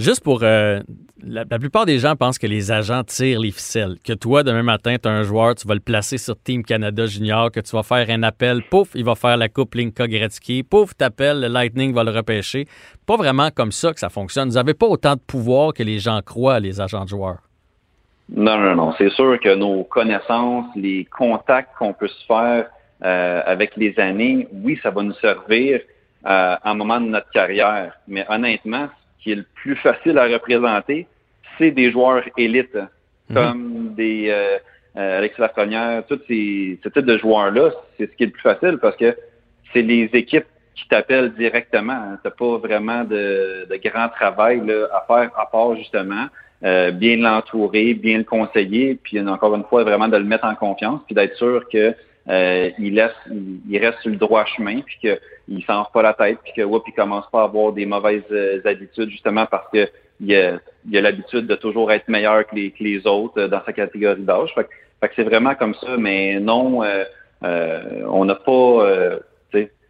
Juste 0.00 0.24
pour. 0.24 0.40
Euh, 0.42 0.80
la, 1.22 1.44
plupart 1.44 1.84
des 1.84 1.98
gens 1.98 2.16
pensent 2.16 2.38
que 2.38 2.46
les 2.46 2.72
agents 2.72 3.04
tirent 3.04 3.40
les 3.40 3.50
ficelles. 3.50 3.96
Que 4.02 4.14
toi, 4.14 4.42
demain 4.42 4.62
matin, 4.62 4.96
tu 5.00 5.06
as 5.06 5.12
un 5.12 5.22
joueur, 5.22 5.54
tu 5.54 5.68
vas 5.68 5.74
le 5.74 5.80
placer 5.80 6.16
sur 6.16 6.40
Team 6.42 6.64
Canada 6.64 7.04
Junior, 7.04 7.50
que 7.50 7.60
tu 7.60 7.76
vas 7.76 7.82
faire 7.82 8.08
un 8.08 8.22
appel, 8.22 8.62
pouf, 8.62 8.88
il 8.94 9.04
va 9.04 9.14
faire 9.14 9.36
la 9.36 9.50
Coupe 9.50 9.74
Linka 9.74 10.08
Gretzky, 10.08 10.62
pouf, 10.62 10.96
t'appelles, 10.96 11.42
le 11.42 11.48
Lightning 11.48 11.92
va 11.92 12.04
le 12.04 12.12
repêcher. 12.12 12.64
Pas 13.06 13.16
vraiment 13.16 13.50
comme 13.54 13.72
ça 13.72 13.92
que 13.92 14.00
ça 14.00 14.08
fonctionne. 14.08 14.48
Vous 14.48 14.54
n'avez 14.54 14.72
pas 14.72 14.86
autant 14.86 15.16
de 15.16 15.20
pouvoir 15.20 15.74
que 15.74 15.82
les 15.82 15.98
gens 15.98 16.20
croient, 16.24 16.60
les 16.60 16.80
agents 16.80 17.04
de 17.04 17.10
joueurs. 17.10 17.42
Non, 18.34 18.56
non, 18.56 18.74
non. 18.74 18.94
C'est 18.96 19.10
sûr 19.10 19.38
que 19.38 19.54
nos 19.54 19.84
connaissances, 19.84 20.74
les 20.76 21.04
contacts 21.04 21.76
qu'on 21.78 21.92
peut 21.92 22.08
se 22.08 22.24
faire 22.26 22.70
avec 23.02 23.76
les 23.76 23.98
années, 23.98 24.48
oui, 24.64 24.78
ça 24.82 24.90
va 24.90 25.02
nous 25.02 25.14
servir 25.14 25.80
à 26.24 26.70
un 26.70 26.74
moment 26.74 27.00
de 27.00 27.06
notre 27.06 27.30
carrière. 27.30 27.92
Mais 28.08 28.24
honnêtement, 28.28 28.88
qui 29.22 29.32
est 29.32 29.36
le 29.36 29.46
plus 29.54 29.76
facile 29.76 30.18
à 30.18 30.24
représenter, 30.26 31.06
c'est 31.58 31.70
des 31.70 31.90
joueurs 31.90 32.22
élites, 32.36 32.78
mhm. 33.28 33.34
comme 33.36 33.94
des 33.94 34.26
euh, 34.30 35.18
Alexis 35.18 35.40
Lafrenière, 35.40 36.04
tous 36.08 36.20
ces, 36.26 36.78
ce 36.82 36.88
type 36.88 37.04
de 37.04 37.18
joueurs-là, 37.18 37.70
c'est 37.96 38.10
ce 38.10 38.16
qui 38.16 38.24
est 38.24 38.26
le 38.26 38.32
plus 38.32 38.42
facile 38.42 38.78
parce 38.80 38.96
que 38.96 39.16
c'est 39.72 39.82
les 39.82 40.10
équipes 40.12 40.46
qui 40.74 40.88
t'appellent 40.88 41.32
directement. 41.34 42.16
Tu 42.22 42.28
n'as 42.28 42.30
pas 42.30 42.58
vraiment 42.58 43.04
de, 43.04 43.66
de, 43.70 43.76
grand 43.88 44.08
travail 44.08 44.62
là, 44.66 44.86
à 44.92 45.04
faire 45.06 45.30
à 45.38 45.46
part 45.46 45.76
justement 45.76 46.26
euh, 46.64 46.90
bien 46.90 47.16
l'entourer, 47.16 47.94
bien 47.94 48.18
le 48.18 48.24
conseiller, 48.24 48.98
puis 49.02 49.20
encore 49.20 49.54
une 49.54 49.64
fois, 49.64 49.84
vraiment 49.84 50.08
de 50.08 50.16
le 50.16 50.24
mettre 50.24 50.44
en 50.44 50.54
confiance, 50.54 51.00
puis 51.06 51.14
d'être 51.14 51.36
sûr 51.36 51.66
que 51.72 51.94
euh, 52.30 52.70
il 52.78 52.94
laisse, 52.94 53.12
il, 53.68 53.78
reste 53.78 54.00
sur 54.00 54.10
le 54.10 54.16
droit 54.16 54.44
chemin, 54.44 54.80
puis 54.80 54.98
qu'il 55.00 55.64
s'en 55.64 55.84
pas 55.84 56.02
la 56.02 56.14
tête, 56.14 56.38
puis 56.44 56.52
que 56.56 56.62
ouais, 56.62 56.80
puis 56.84 56.92
commence 56.92 57.28
pas 57.30 57.42
à 57.42 57.44
avoir 57.44 57.72
des 57.72 57.86
mauvaises 57.86 58.22
euh, 58.30 58.60
habitudes 58.64 59.10
justement 59.10 59.46
parce 59.46 59.68
que 59.72 59.88
il 60.20 60.34
a, 60.34 60.60
l'habitude 61.00 61.46
de 61.46 61.54
toujours 61.54 61.90
être 61.92 62.08
meilleur 62.08 62.46
que 62.46 62.54
les, 62.54 62.70
que 62.72 62.84
les 62.84 63.06
autres 63.06 63.46
dans 63.46 63.64
sa 63.64 63.72
catégorie 63.72 64.22
d'âge. 64.22 64.52
Fait, 64.54 64.68
fait, 65.00 65.08
que 65.08 65.14
c'est 65.16 65.24
vraiment 65.24 65.54
comme 65.54 65.74
ça, 65.74 65.96
mais 65.96 66.38
non, 66.38 66.82
on 67.42 68.24
n'a 68.26 68.34
pas, 68.34 69.18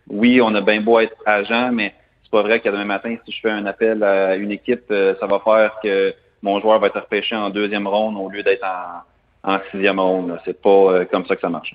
oui, 0.08 0.40
on 0.40 0.54
a 0.54 0.60
bien 0.60 0.80
beau 0.82 1.00
être 1.00 1.16
agent, 1.26 1.72
mais 1.72 1.94
c'est 2.22 2.30
pas 2.30 2.42
vrai 2.42 2.60
que 2.60 2.68
demain 2.68 2.84
matin, 2.84 3.16
si 3.24 3.32
je 3.32 3.40
fais 3.40 3.50
un 3.50 3.66
appel 3.66 4.04
à 4.04 4.36
une 4.36 4.52
équipe, 4.52 4.84
ça 4.88 5.26
va 5.26 5.40
faire 5.40 5.74
que 5.82 6.14
mon 6.42 6.60
joueur 6.60 6.78
va 6.78 6.86
être 6.86 7.00
repêché 7.00 7.34
en 7.34 7.50
deuxième 7.50 7.88
ronde 7.88 8.16
au 8.16 8.30
lieu 8.30 8.44
d'être 8.44 8.64
en, 8.64 9.02
en 9.42 9.58
sixième 9.70 10.00
ronde. 10.00 10.38
C'est 10.44 10.60
pas 10.60 10.70
euh, 10.70 11.04
comme 11.04 11.26
ça 11.26 11.34
que 11.34 11.40
ça 11.40 11.48
marche. 11.48 11.74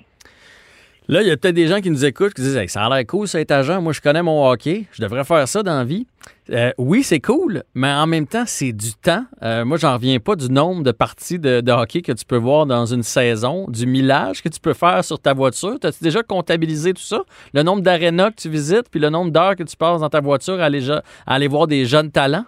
Là, 1.08 1.22
il 1.22 1.28
y 1.28 1.30
a 1.30 1.36
peut-être 1.36 1.54
des 1.54 1.68
gens 1.68 1.80
qui 1.80 1.90
nous 1.90 2.04
écoutent 2.04 2.34
qui 2.34 2.42
disent 2.42 2.60
Ça 2.66 2.84
a 2.84 2.88
l'air 2.88 3.06
cool, 3.06 3.28
être 3.32 3.50
agent. 3.52 3.80
Moi, 3.80 3.92
je 3.92 4.00
connais 4.00 4.22
mon 4.22 4.48
hockey. 4.48 4.86
Je 4.90 5.00
devrais 5.00 5.22
faire 5.22 5.46
ça 5.46 5.62
dans 5.62 5.78
la 5.78 5.84
vie. 5.84 6.06
Euh, 6.50 6.72
oui, 6.78 7.04
c'est 7.04 7.20
cool, 7.20 7.62
mais 7.74 7.90
en 7.90 8.06
même 8.06 8.26
temps, 8.26 8.42
c'est 8.46 8.72
du 8.72 8.92
temps. 8.94 9.24
Euh, 9.42 9.64
moi, 9.64 9.76
j'en 9.76 9.94
reviens 9.94 10.18
pas 10.18 10.34
du 10.34 10.50
nombre 10.50 10.82
de 10.82 10.90
parties 10.90 11.38
de, 11.38 11.70
hockey 11.70 12.02
que 12.02 12.12
tu 12.12 12.24
peux 12.24 12.36
voir 12.36 12.66
dans 12.66 12.86
une 12.86 13.04
saison, 13.04 13.66
du 13.68 13.86
millage 13.86 14.42
que 14.42 14.48
tu 14.48 14.58
peux 14.58 14.74
faire 14.74 15.04
sur 15.04 15.20
ta 15.20 15.32
voiture. 15.32 15.76
As-tu 15.82 16.02
déjà 16.02 16.22
comptabilisé 16.24 16.92
tout 16.92 17.02
ça? 17.02 17.22
Le 17.54 17.62
nombre 17.62 17.82
d'arénas 17.82 18.30
que 18.30 18.42
tu 18.42 18.48
visites, 18.48 18.88
puis 18.90 18.98
le 18.98 19.10
nombre 19.10 19.30
d'heures 19.30 19.54
que 19.54 19.62
tu 19.62 19.76
passes 19.76 20.00
dans 20.00 20.10
ta 20.10 20.20
voiture 20.20 20.60
à 20.60 20.64
aller, 20.64 20.90
à 20.90 21.02
aller 21.26 21.48
voir 21.48 21.68
des 21.68 21.84
jeunes 21.84 22.10
talents? 22.10 22.46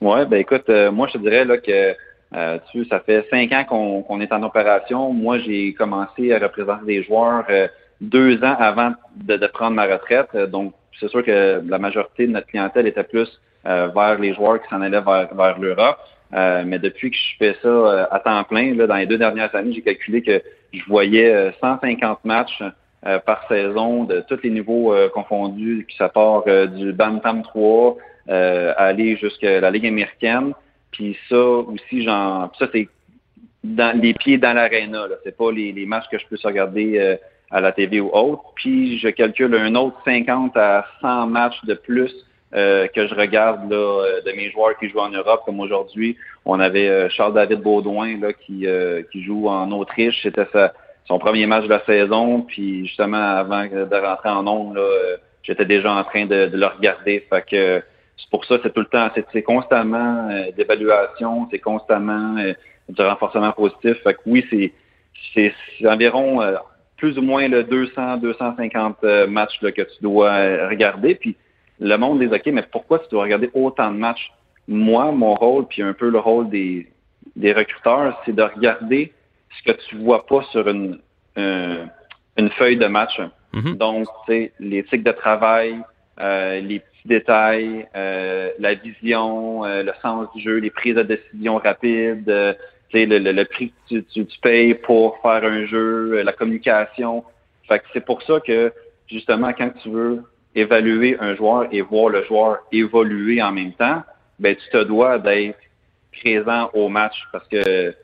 Oui, 0.00 0.24
ben 0.26 0.38
écoute, 0.38 0.68
euh, 0.70 0.90
moi 0.90 1.08
je 1.08 1.18
te 1.18 1.18
dirais 1.18 1.44
là 1.44 1.58
que 1.58 1.94
euh, 2.34 2.58
tu 2.70 2.84
ça 2.86 3.00
fait 3.00 3.26
cinq 3.30 3.52
ans 3.52 3.64
qu'on 3.64 4.20
est 4.20 4.32
en 4.32 4.42
opération. 4.42 5.12
Moi, 5.12 5.38
j'ai 5.38 5.74
commencé 5.74 6.32
à 6.32 6.38
représenter 6.38 6.86
des 6.86 7.02
joueurs 7.02 7.44
euh, 7.50 7.66
deux 8.00 8.42
ans 8.44 8.56
avant 8.58 8.92
de, 9.16 9.46
prendre 9.48 9.76
ma 9.76 9.86
retraite. 9.86 10.34
Donc, 10.50 10.74
c'est 10.98 11.08
sûr 11.08 11.24
que 11.24 11.62
la 11.66 11.78
majorité 11.78 12.26
de 12.26 12.32
notre 12.32 12.46
clientèle 12.46 12.86
était 12.86 13.04
plus 13.04 13.40
vers 13.64 14.18
les 14.18 14.32
joueurs 14.32 14.62
qui 14.62 14.68
s'en 14.70 14.80
allaient 14.80 15.02
vers, 15.02 15.34
vers 15.34 15.58
l'Europe. 15.58 15.98
mais 16.32 16.78
depuis 16.78 17.10
que 17.10 17.16
je 17.16 17.36
fais 17.38 17.56
ça 17.62 18.08
à 18.10 18.18
temps 18.20 18.42
plein, 18.44 18.74
là, 18.74 18.86
dans 18.86 18.96
les 18.96 19.06
deux 19.06 19.18
dernières 19.18 19.54
années, 19.54 19.74
j'ai 19.74 19.82
calculé 19.82 20.22
que 20.22 20.40
je 20.72 20.82
voyais 20.86 21.52
150 21.60 22.24
matchs 22.24 22.62
par 23.26 23.46
saison 23.48 24.04
de 24.04 24.24
tous 24.28 24.38
les 24.42 24.50
niveaux 24.50 24.94
confondus, 25.12 25.86
qui 25.88 25.96
ça 25.96 26.08
part 26.08 26.44
du 26.68 26.92
Bantam 26.94 27.42
3 27.42 27.96
euh, 28.30 28.72
aller 28.76 29.16
jusqu'à 29.16 29.60
la 29.60 29.70
Ligue 29.70 29.86
américaine. 29.86 30.52
Puis 31.00 31.16
ça 31.30 31.42
aussi, 31.42 32.02
genre, 32.02 32.52
ça 32.58 32.68
c'est 32.74 32.86
dans 33.64 33.98
les 33.98 34.12
pieds 34.12 34.36
dans 34.36 34.52
l'aréna. 34.52 35.06
C'est 35.24 35.34
pas 35.34 35.50
les, 35.50 35.72
les, 35.72 35.86
matchs 35.86 36.04
que 36.12 36.18
je 36.18 36.26
peux 36.26 36.36
regarder 36.44 36.98
euh, 36.98 37.16
à 37.50 37.62
la 37.62 37.72
TV 37.72 38.00
ou 38.00 38.10
autre. 38.12 38.42
Puis 38.54 38.98
je 38.98 39.08
calcule 39.08 39.54
un 39.54 39.74
autre 39.76 39.96
50 40.04 40.54
à 40.58 40.84
100 41.00 41.28
matchs 41.28 41.64
de 41.64 41.72
plus 41.72 42.14
euh, 42.52 42.86
que 42.88 43.06
je 43.06 43.14
regarde 43.14 43.70
là, 43.70 43.78
euh, 43.78 44.20
de 44.20 44.32
mes 44.32 44.50
joueurs 44.50 44.78
qui 44.78 44.90
jouent 44.90 45.00
en 45.00 45.08
Europe, 45.08 45.40
comme 45.46 45.60
aujourd'hui. 45.60 46.18
On 46.44 46.60
avait 46.60 47.08
Charles-David 47.08 47.62
Baudouin 47.62 48.20
là, 48.20 48.34
qui, 48.34 48.66
qui 49.10 49.22
joue 49.22 49.48
en 49.48 49.72
Autriche. 49.72 50.20
C'était 50.22 50.48
son 51.06 51.18
premier 51.18 51.46
match 51.46 51.64
de 51.64 51.70
la 51.70 51.82
saison. 51.86 52.42
Puis 52.42 52.86
justement, 52.86 53.38
avant 53.38 53.64
de 53.64 54.06
rentrer 54.06 54.28
en 54.28 54.42
nombre, 54.42 54.78
j'étais 55.44 55.64
déjà 55.64 55.94
en 55.94 56.04
train 56.04 56.26
de, 56.26 56.48
de, 56.48 56.58
le 56.58 56.66
regarder. 56.66 57.26
Fait 57.30 57.44
que 57.46 57.82
c'est 58.20 58.30
pour 58.30 58.44
ça, 58.44 58.58
c'est 58.62 58.72
tout 58.72 58.80
le 58.80 58.86
temps, 58.86 59.10
c'est 59.32 59.42
constamment 59.42 60.28
euh, 60.30 60.50
d'évaluation, 60.56 61.48
c'est 61.50 61.58
constamment 61.58 62.36
euh, 62.38 62.52
du 62.88 63.00
renforcement 63.02 63.52
positif. 63.52 63.96
Fait 64.02 64.14
que 64.14 64.20
oui, 64.26 64.72
c'est 65.34 65.86
environ 65.86 66.42
euh, 66.42 66.56
plus 66.96 67.18
ou 67.18 67.22
moins 67.22 67.48
le 67.48 67.64
200, 67.64 68.18
250 68.18 69.02
matchs 69.28 69.58
que 69.60 69.82
tu 69.82 70.02
dois 70.02 70.68
regarder. 70.68 71.14
Puis 71.14 71.36
le 71.78 71.96
monde 71.96 72.18
des 72.18 72.26
OK, 72.26 72.46
mais 72.46 72.64
pourquoi 72.70 72.98
tu 72.98 73.08
dois 73.10 73.22
regarder 73.22 73.50
autant 73.54 73.90
de 73.90 73.96
matchs? 73.96 74.30
Moi, 74.68 75.10
mon 75.12 75.34
rôle, 75.34 75.66
puis 75.66 75.82
un 75.82 75.94
peu 75.94 76.10
le 76.10 76.18
rôle 76.18 76.50
des, 76.50 76.88
des 77.36 77.52
recruteurs, 77.52 78.20
c'est 78.24 78.34
de 78.34 78.42
regarder 78.42 79.12
ce 79.56 79.72
que 79.72 79.78
tu 79.88 79.96
vois 79.96 80.26
pas 80.26 80.42
sur 80.52 80.68
une, 80.68 81.00
une 81.36 82.50
feuille 82.58 82.76
de 82.76 82.86
match. 82.86 83.18
Mm-hmm. 83.54 83.76
Donc, 83.78 84.06
tu 84.26 84.32
sais, 84.32 84.52
l'éthique 84.60 85.02
de 85.02 85.12
travail, 85.12 85.80
les 86.18 86.82
détails, 87.04 87.86
euh, 87.96 88.50
la 88.58 88.74
vision, 88.74 89.64
euh, 89.64 89.82
le 89.82 89.92
sens 90.02 90.28
du 90.34 90.42
jeu, 90.42 90.56
les 90.58 90.70
prises 90.70 90.94
de 90.94 91.02
décision 91.02 91.56
rapides, 91.56 92.28
euh, 92.28 92.54
le, 92.92 93.18
le, 93.18 93.32
le, 93.32 93.44
prix 93.44 93.72
que 93.88 94.00
tu, 94.00 94.26
tu, 94.26 94.38
payes 94.40 94.74
pour 94.74 95.18
faire 95.22 95.44
un 95.44 95.66
jeu, 95.66 96.18
euh, 96.18 96.22
la 96.22 96.32
communication. 96.32 97.24
Fait 97.68 97.78
que 97.78 97.84
c'est 97.92 98.04
pour 98.04 98.22
ça 98.22 98.40
que 98.40 98.72
justement 99.08 99.52
quand 99.52 99.70
tu 99.82 99.90
veux 99.90 100.22
évaluer 100.54 101.16
un 101.20 101.34
joueur 101.36 101.68
et 101.70 101.80
voir 101.80 102.08
le 102.08 102.24
joueur 102.24 102.58
évoluer 102.72 103.40
en 103.42 103.52
même 103.52 103.72
temps, 103.72 104.02
ben 104.38 104.56
tu 104.56 104.68
te 104.70 104.82
dois 104.82 105.18
d'être 105.18 105.58
présent 106.12 106.70
au 106.74 106.88
match 106.88 107.16
parce 107.32 107.46
que 107.48 107.94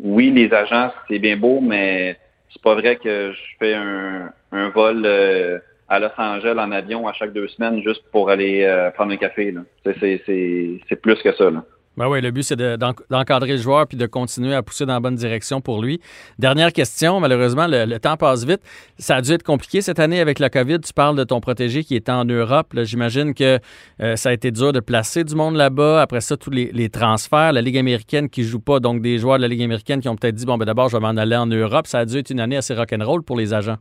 oui, 0.00 0.30
les 0.30 0.52
agents, 0.52 0.92
c'est 1.08 1.18
bien 1.18 1.36
beau, 1.36 1.60
mais 1.60 2.16
c'est 2.50 2.62
pas 2.62 2.74
vrai 2.74 2.96
que 2.96 3.32
je 3.32 3.40
fais 3.58 3.74
un, 3.74 4.32
un 4.52 4.68
vol 4.70 5.04
à 5.88 5.98
Los 5.98 6.08
Angeles 6.18 6.56
en 6.58 6.70
avion 6.72 7.06
à 7.08 7.12
chaque 7.12 7.32
deux 7.32 7.48
semaines 7.48 7.82
juste 7.82 8.02
pour 8.12 8.30
aller 8.30 8.64
euh, 8.64 8.90
prendre 8.90 9.12
un 9.12 9.16
café. 9.16 9.54
C'est 9.84 11.00
plus 11.00 11.16
que 11.22 11.32
ça. 11.32 11.50
Là. 11.50 11.64
Ben 11.98 12.08
oui, 12.08 12.20
le 12.20 12.30
but, 12.30 12.44
c'est 12.44 12.54
d'encadrer 12.56 13.52
le 13.52 13.58
joueur 13.58 13.88
puis 13.88 13.96
de 13.96 14.06
continuer 14.06 14.54
à 14.54 14.62
pousser 14.62 14.86
dans 14.86 14.92
la 14.92 15.00
bonne 15.00 15.16
direction 15.16 15.60
pour 15.60 15.82
lui. 15.82 16.00
Dernière 16.38 16.72
question, 16.72 17.18
malheureusement, 17.18 17.66
le, 17.68 17.98
temps 17.98 18.16
passe 18.16 18.44
vite. 18.44 18.60
Ça 18.98 19.16
a 19.16 19.20
dû 19.20 19.32
être 19.32 19.42
compliqué 19.42 19.80
cette 19.80 19.98
année 19.98 20.20
avec 20.20 20.38
la 20.38 20.48
COVID. 20.48 20.78
Tu 20.78 20.92
parles 20.92 21.16
de 21.16 21.24
ton 21.24 21.40
protégé 21.40 21.82
qui 21.82 21.96
est 21.96 22.08
en 22.08 22.24
Europe. 22.24 22.68
J'imagine 22.82 23.34
que 23.34 23.58
euh, 24.00 24.14
ça 24.14 24.28
a 24.28 24.32
été 24.32 24.52
dur 24.52 24.72
de 24.72 24.78
placer 24.78 25.24
du 25.24 25.34
monde 25.34 25.56
là-bas. 25.56 26.00
Après 26.00 26.20
ça, 26.20 26.36
tous 26.36 26.50
les, 26.50 26.88
transferts, 26.88 27.52
la 27.52 27.62
Ligue 27.62 27.78
américaine 27.78 28.30
qui 28.30 28.44
joue 28.44 28.60
pas, 28.60 28.78
donc 28.78 29.02
des 29.02 29.18
joueurs 29.18 29.38
de 29.38 29.42
la 29.42 29.48
Ligue 29.48 29.64
américaine 29.64 30.00
qui 30.00 30.08
ont 30.08 30.14
peut-être 30.14 30.36
dit, 30.36 30.46
bon, 30.46 30.56
ben 30.56 30.66
d'abord, 30.66 30.88
je 30.88 30.96
vais 30.96 31.02
m'en 31.02 31.08
aller 31.08 31.36
en 31.36 31.46
Europe. 31.46 31.88
Ça 31.88 31.98
a 31.98 32.04
dû 32.04 32.18
être 32.18 32.30
une 32.30 32.38
année 32.38 32.56
assez 32.56 32.74
rock'n'roll 32.74 33.24
pour 33.24 33.36
les 33.36 33.52
agents. 33.52 33.78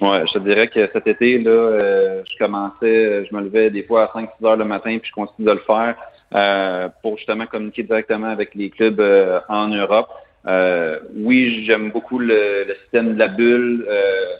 Ouais, 0.00 0.24
je 0.28 0.32
te 0.34 0.38
dirais 0.38 0.68
que 0.68 0.88
cet 0.92 1.08
été, 1.08 1.38
là, 1.38 1.50
euh, 1.50 2.22
je 2.24 2.38
commençais, 2.38 3.24
je 3.24 3.34
me 3.34 3.42
levais 3.42 3.68
des 3.70 3.82
fois 3.82 4.04
à 4.04 4.16
5-6 4.16 4.46
heures 4.46 4.56
le 4.56 4.64
matin, 4.64 4.96
puis 4.98 5.08
je 5.08 5.12
continue 5.12 5.48
de 5.48 5.52
le 5.52 5.58
faire 5.66 5.96
euh, 6.34 6.88
pour 7.02 7.16
justement 7.16 7.46
communiquer 7.46 7.82
directement 7.82 8.28
avec 8.28 8.54
les 8.54 8.70
clubs 8.70 9.00
euh, 9.00 9.40
en 9.48 9.68
Europe. 9.68 10.08
oui, 11.16 11.64
j'aime 11.64 11.90
beaucoup 11.90 12.20
le, 12.20 12.76
système 12.82 13.14
de 13.14 13.18
la 13.18 13.26
bulle. 13.26 13.88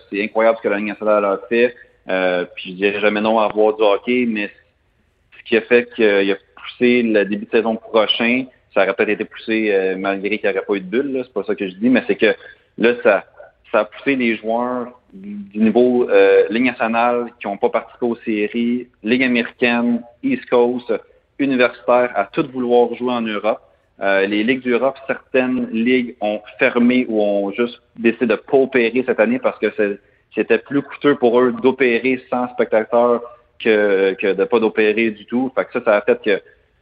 c'est 0.08 0.22
incroyable 0.22 0.58
ce 0.58 0.62
que 0.62 0.68
la 0.68 0.76
Ligue 0.76 0.88
nationale 0.88 1.24
a 1.24 1.40
fait. 1.48 1.74
puis 2.54 2.70
je 2.70 2.76
dirais 2.76 3.00
jamais 3.00 3.20
non 3.20 3.40
à 3.40 3.46
avoir 3.46 3.76
du 3.76 3.82
hockey, 3.82 4.26
mais 4.28 4.50
ce 5.38 5.44
qui 5.44 5.56
a 5.56 5.62
fait 5.62 5.92
qu'il 5.92 6.30
a 6.30 6.36
poussé 6.54 7.02
le 7.02 7.24
début 7.24 7.46
de 7.46 7.50
saison 7.50 7.74
prochain, 7.74 8.44
ça 8.72 8.84
aurait 8.84 8.94
peut-être 8.94 9.08
été 9.08 9.24
poussé 9.24 9.96
malgré 9.98 10.38
qu'il 10.38 10.48
n'y 10.48 10.56
aurait 10.56 10.64
pas 10.64 10.74
eu 10.74 10.80
de 10.80 10.86
bulle, 10.86 11.20
c'est 11.24 11.32
pas 11.32 11.42
ça 11.42 11.56
que 11.56 11.68
je 11.68 11.74
dis, 11.74 11.88
mais 11.88 12.04
c'est 12.06 12.16
que 12.16 12.32
là, 12.78 12.94
ça, 13.02 13.24
ça 13.72 13.80
a 13.80 13.84
poussé 13.84 14.16
les 14.16 14.36
joueurs 14.36 15.00
du 15.12 15.58
niveau 15.58 16.08
euh, 16.08 16.46
Ligue 16.50 16.66
nationale 16.66 17.32
qui 17.40 17.46
n'ont 17.46 17.56
pas 17.56 17.70
participé 17.70 18.06
aux 18.06 18.16
séries, 18.16 18.88
Ligue 19.02 19.22
américaine, 19.22 20.02
East 20.22 20.48
Coast, 20.48 20.92
universitaire, 21.38 22.12
à 22.14 22.24
tout 22.24 22.46
vouloir 22.52 22.94
jouer 22.94 23.12
en 23.12 23.22
Europe. 23.22 23.60
Euh, 24.00 24.26
les 24.26 24.44
ligues 24.44 24.62
d'Europe, 24.62 24.96
certaines 25.06 25.68
ligues 25.70 26.14
ont 26.20 26.40
fermé 26.58 27.06
ou 27.08 27.20
ont 27.20 27.50
juste 27.52 27.80
décidé 27.96 28.26
de 28.26 28.36
pas 28.36 28.56
opérer 28.56 29.02
cette 29.06 29.18
année 29.18 29.38
parce 29.38 29.58
que 29.58 29.66
c'était 30.34 30.58
plus 30.58 30.82
coûteux 30.82 31.16
pour 31.16 31.40
eux 31.40 31.52
d'opérer 31.52 32.22
sans 32.30 32.48
spectateurs 32.50 33.22
que, 33.58 34.14
que 34.14 34.34
de 34.34 34.44
pas 34.44 34.60
d'opérer 34.60 35.10
du 35.10 35.26
tout. 35.26 35.50
Fait 35.54 35.64
que 35.64 35.72
ça, 35.72 35.84
ça 35.84 35.96
a 35.96 36.02
fait 36.02 36.22
que 36.22 36.40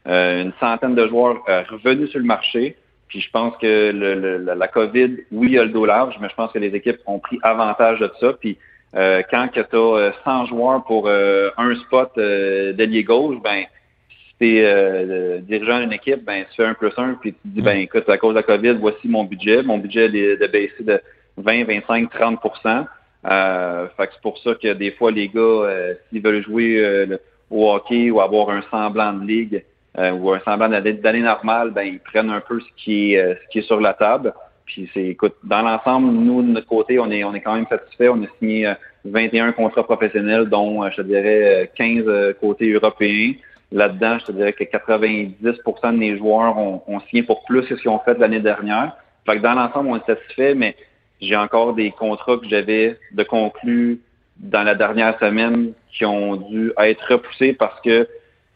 euh, 0.08 0.42
une 0.42 0.52
centaine 0.60 0.94
de 0.94 1.08
joueurs 1.08 1.42
euh, 1.48 1.62
revenus 1.70 2.10
sur 2.10 2.20
le 2.20 2.26
marché. 2.26 2.76
Puis 3.08 3.20
je 3.20 3.30
pense 3.30 3.56
que 3.58 3.92
le, 3.92 4.54
la 4.54 4.68
COVID, 4.68 5.16
oui, 5.32 5.48
il 5.48 5.52
y 5.52 5.58
a 5.58 5.64
le 5.64 5.70
dos 5.70 5.86
large, 5.86 6.16
mais 6.20 6.28
je 6.28 6.34
pense 6.34 6.52
que 6.52 6.58
les 6.58 6.74
équipes 6.74 6.98
ont 7.06 7.18
pris 7.18 7.38
avantage 7.42 8.00
de 8.00 8.10
ça. 8.20 8.32
Puis 8.32 8.58
euh, 8.94 9.22
quand 9.30 9.48
tu 9.52 9.60
as 9.60 10.12
100 10.24 10.46
joueurs 10.46 10.84
pour 10.84 11.06
euh, 11.06 11.50
un 11.56 11.74
spot 11.76 12.10
euh, 12.18 12.72
d'ailier 12.72 13.04
gauche, 13.04 13.36
ben 13.42 13.64
si 14.08 14.34
tu 14.40 14.56
es 14.56 14.64
euh, 14.64 15.38
dirigeant 15.38 15.80
d'une 15.80 15.92
équipe, 15.92 16.24
ben 16.24 16.44
tu 16.50 16.56
fais 16.56 16.64
un 16.64 16.74
plus 16.74 16.92
un, 16.96 17.14
puis 17.14 17.32
tu 17.32 17.38
te 17.38 17.54
dis, 17.54 17.62
ben 17.62 17.78
écoute, 17.78 18.08
à 18.08 18.18
cause 18.18 18.34
de 18.34 18.40
la 18.40 18.42
COVID, 18.42 18.74
voici 18.80 19.08
mon 19.08 19.24
budget. 19.24 19.62
Mon 19.62 19.78
budget 19.78 20.06
est 20.06 20.36
de 20.36 20.46
baisser 20.46 20.82
de, 20.82 21.00
20, 21.38 21.64
25, 21.64 22.12
30% 22.12 22.86
euh, 23.26 23.88
fait 23.96 24.06
que 24.06 24.12
c'est 24.14 24.22
pour 24.22 24.38
ça 24.38 24.54
que 24.54 24.72
des 24.72 24.92
fois, 24.92 25.10
les 25.10 25.28
gars, 25.28 25.40
euh, 25.40 25.94
s'ils 26.08 26.22
veulent 26.22 26.44
jouer 26.44 26.78
euh, 26.78 27.18
au 27.50 27.72
hockey 27.72 28.10
ou 28.10 28.20
avoir 28.20 28.50
un 28.50 28.62
semblant 28.70 29.12
de 29.12 29.26
ligue 29.26 29.64
ou 29.98 30.30
un 30.30 30.40
semblant 30.40 30.68
d'année 30.68 31.20
normale, 31.20 31.70
ben 31.70 31.82
ils 31.82 32.00
prennent 32.00 32.30
un 32.30 32.40
peu 32.40 32.60
ce 32.60 32.66
qui 32.76 33.14
est 33.14 33.34
ce 33.34 33.48
qui 33.50 33.58
est 33.60 33.62
sur 33.62 33.80
la 33.80 33.94
table. 33.94 34.34
Puis 34.66 34.90
c'est, 34.92 35.04
écoute, 35.04 35.36
dans 35.44 35.62
l'ensemble, 35.62 36.08
nous, 36.08 36.42
de 36.42 36.48
notre 36.48 36.66
côté, 36.66 36.98
on 36.98 37.10
est, 37.10 37.22
on 37.22 37.32
est 37.34 37.40
quand 37.40 37.54
même 37.54 37.66
satisfait. 37.68 38.08
On 38.08 38.22
a 38.24 38.26
signé 38.38 38.74
21 39.04 39.52
contrats 39.52 39.84
professionnels, 39.84 40.46
dont, 40.46 40.88
je 40.90 40.96
te 40.96 41.02
dirais, 41.02 41.70
15 41.76 42.34
côtés 42.40 42.72
européens. 42.72 43.34
Là-dedans, 43.72 44.18
je 44.18 44.26
te 44.26 44.32
dirais 44.32 44.52
que 44.52 44.64
90 44.64 45.36
de 45.40 45.90
mes 45.96 46.18
joueurs 46.18 46.58
ont, 46.58 46.82
ont 46.86 47.00
signé 47.00 47.22
pour 47.22 47.44
plus 47.44 47.62
que 47.62 47.76
ce 47.76 47.80
qu'ils 47.80 47.90
ont 47.90 48.00
fait 48.00 48.18
l'année 48.18 48.40
dernière. 48.40 48.96
Fait 49.24 49.36
que 49.36 49.42
dans 49.42 49.54
l'ensemble, 49.54 49.88
on 49.90 49.96
est 49.96 50.06
satisfait, 50.06 50.54
mais 50.54 50.76
j'ai 51.20 51.36
encore 51.36 51.74
des 51.74 51.90
contrats 51.90 52.36
que 52.36 52.48
j'avais 52.48 52.98
de 53.12 53.22
conclus 53.22 54.00
dans 54.38 54.62
la 54.62 54.74
dernière 54.74 55.18
semaine 55.18 55.72
qui 55.92 56.04
ont 56.04 56.36
dû 56.36 56.72
être 56.78 57.12
repoussés 57.12 57.54
parce 57.54 57.80
que 57.80 58.06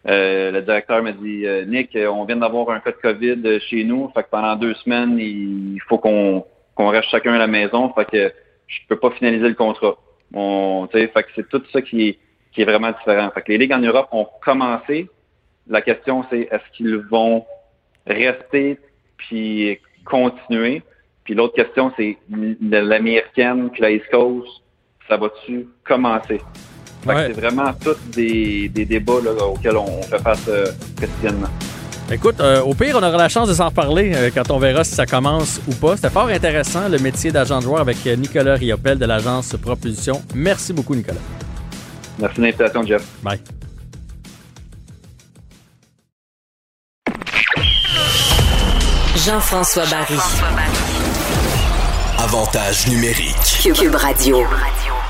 euh, 0.09 0.51
le 0.51 0.63
directeur 0.63 1.03
m'a 1.03 1.13
dit 1.13 1.47
euh, 1.47 1.65
Nick, 1.67 1.97
on 1.97 2.25
vient 2.25 2.37
d'avoir 2.37 2.71
un 2.71 2.81
cas 2.81 2.91
de 2.91 2.97
COVID 2.97 3.61
chez 3.61 3.85
nous, 3.85 4.11
fait 4.15 4.23
que 4.23 4.31
pendant 4.31 4.57
deux 4.57 4.75
semaines, 4.75 5.19
il 5.19 5.81
faut 5.89 5.99
qu'on 5.99 6.45
qu'on 6.75 6.89
reste 6.89 7.11
chacun 7.11 7.35
à 7.35 7.39
la 7.39 7.47
maison, 7.47 7.93
fait 7.93 8.07
que 8.07 8.33
je 8.67 8.79
peux 8.89 8.97
pas 8.97 9.11
finaliser 9.11 9.49
le 9.49 9.55
contrat. 9.55 9.97
On, 10.33 10.89
fait 10.91 11.09
que 11.09 11.29
c'est 11.35 11.49
tout 11.49 11.63
ça 11.73 11.83
qui 11.83 12.09
est, 12.09 12.19
qui 12.53 12.63
est 12.63 12.65
vraiment 12.65 12.93
différent. 12.93 13.31
Fait 13.35 13.43
que 13.43 13.53
les 13.53 13.59
ligues 13.59 13.73
en 13.73 13.81
Europe 13.81 14.09
ont 14.13 14.27
commencé. 14.43 15.09
La 15.67 15.83
question, 15.83 16.25
c'est 16.31 16.49
est-ce 16.51 16.77
qu'ils 16.77 16.97
vont 16.97 17.45
rester 18.07 18.79
puis 19.19 19.79
continuer? 20.05 20.83
Puis 21.25 21.35
l'autre 21.35 21.55
question, 21.55 21.93
c'est 21.97 22.17
l'américaine, 22.61 23.71
puis 23.71 23.83
la 23.83 23.91
East 23.91 24.09
Coast, 24.11 24.49
ça 25.09 25.17
va-tu 25.17 25.69
commencer? 25.85 26.41
C'est 27.05 27.33
vraiment 27.33 27.73
tous 27.83 27.97
des, 28.15 28.69
débats 28.69 29.13
auxquels 29.13 29.77
on 29.77 30.03
fait 30.03 30.19
face 30.19 30.47
euh, 30.49 30.67
quotidiennement. 30.99 31.49
Écoute, 32.11 32.41
euh, 32.41 32.61
au 32.63 32.75
pire, 32.75 32.97
on 32.97 33.03
aura 33.03 33.17
la 33.17 33.29
chance 33.29 33.49
de 33.49 33.55
s'en 33.55 33.69
reparler 33.69 34.13
euh, 34.15 34.31
quand 34.35 34.51
on 34.51 34.59
verra 34.59 34.83
si 34.83 34.95
ça 34.95 35.07
commence 35.07 35.61
ou 35.69 35.75
pas. 35.75 35.97
C'était 35.97 36.11
fort 36.11 36.27
intéressant, 36.27 36.89
le 36.89 36.99
métier 36.99 37.31
d'agent 37.31 37.59
de 37.59 37.65
joueur 37.65 37.81
avec 37.81 38.05
Nicolas 38.05 38.55
Riopel 38.55 38.99
de 38.99 39.07
l'agence 39.07 39.57
Propulsion. 39.63 40.21
Merci 40.35 40.73
beaucoup, 40.73 40.95
Nicolas. 40.95 41.21
Merci 42.19 42.37
de 42.37 42.43
l'invitation, 42.43 42.85
Jeff. 42.85 43.03
Bye. 43.23 43.41
Jean-François 49.17 49.85
Barry. 49.87 50.17
Avantage 52.19 52.89
numérique. 52.89 53.61
Cube 53.63 53.95
Radio. 53.95 54.45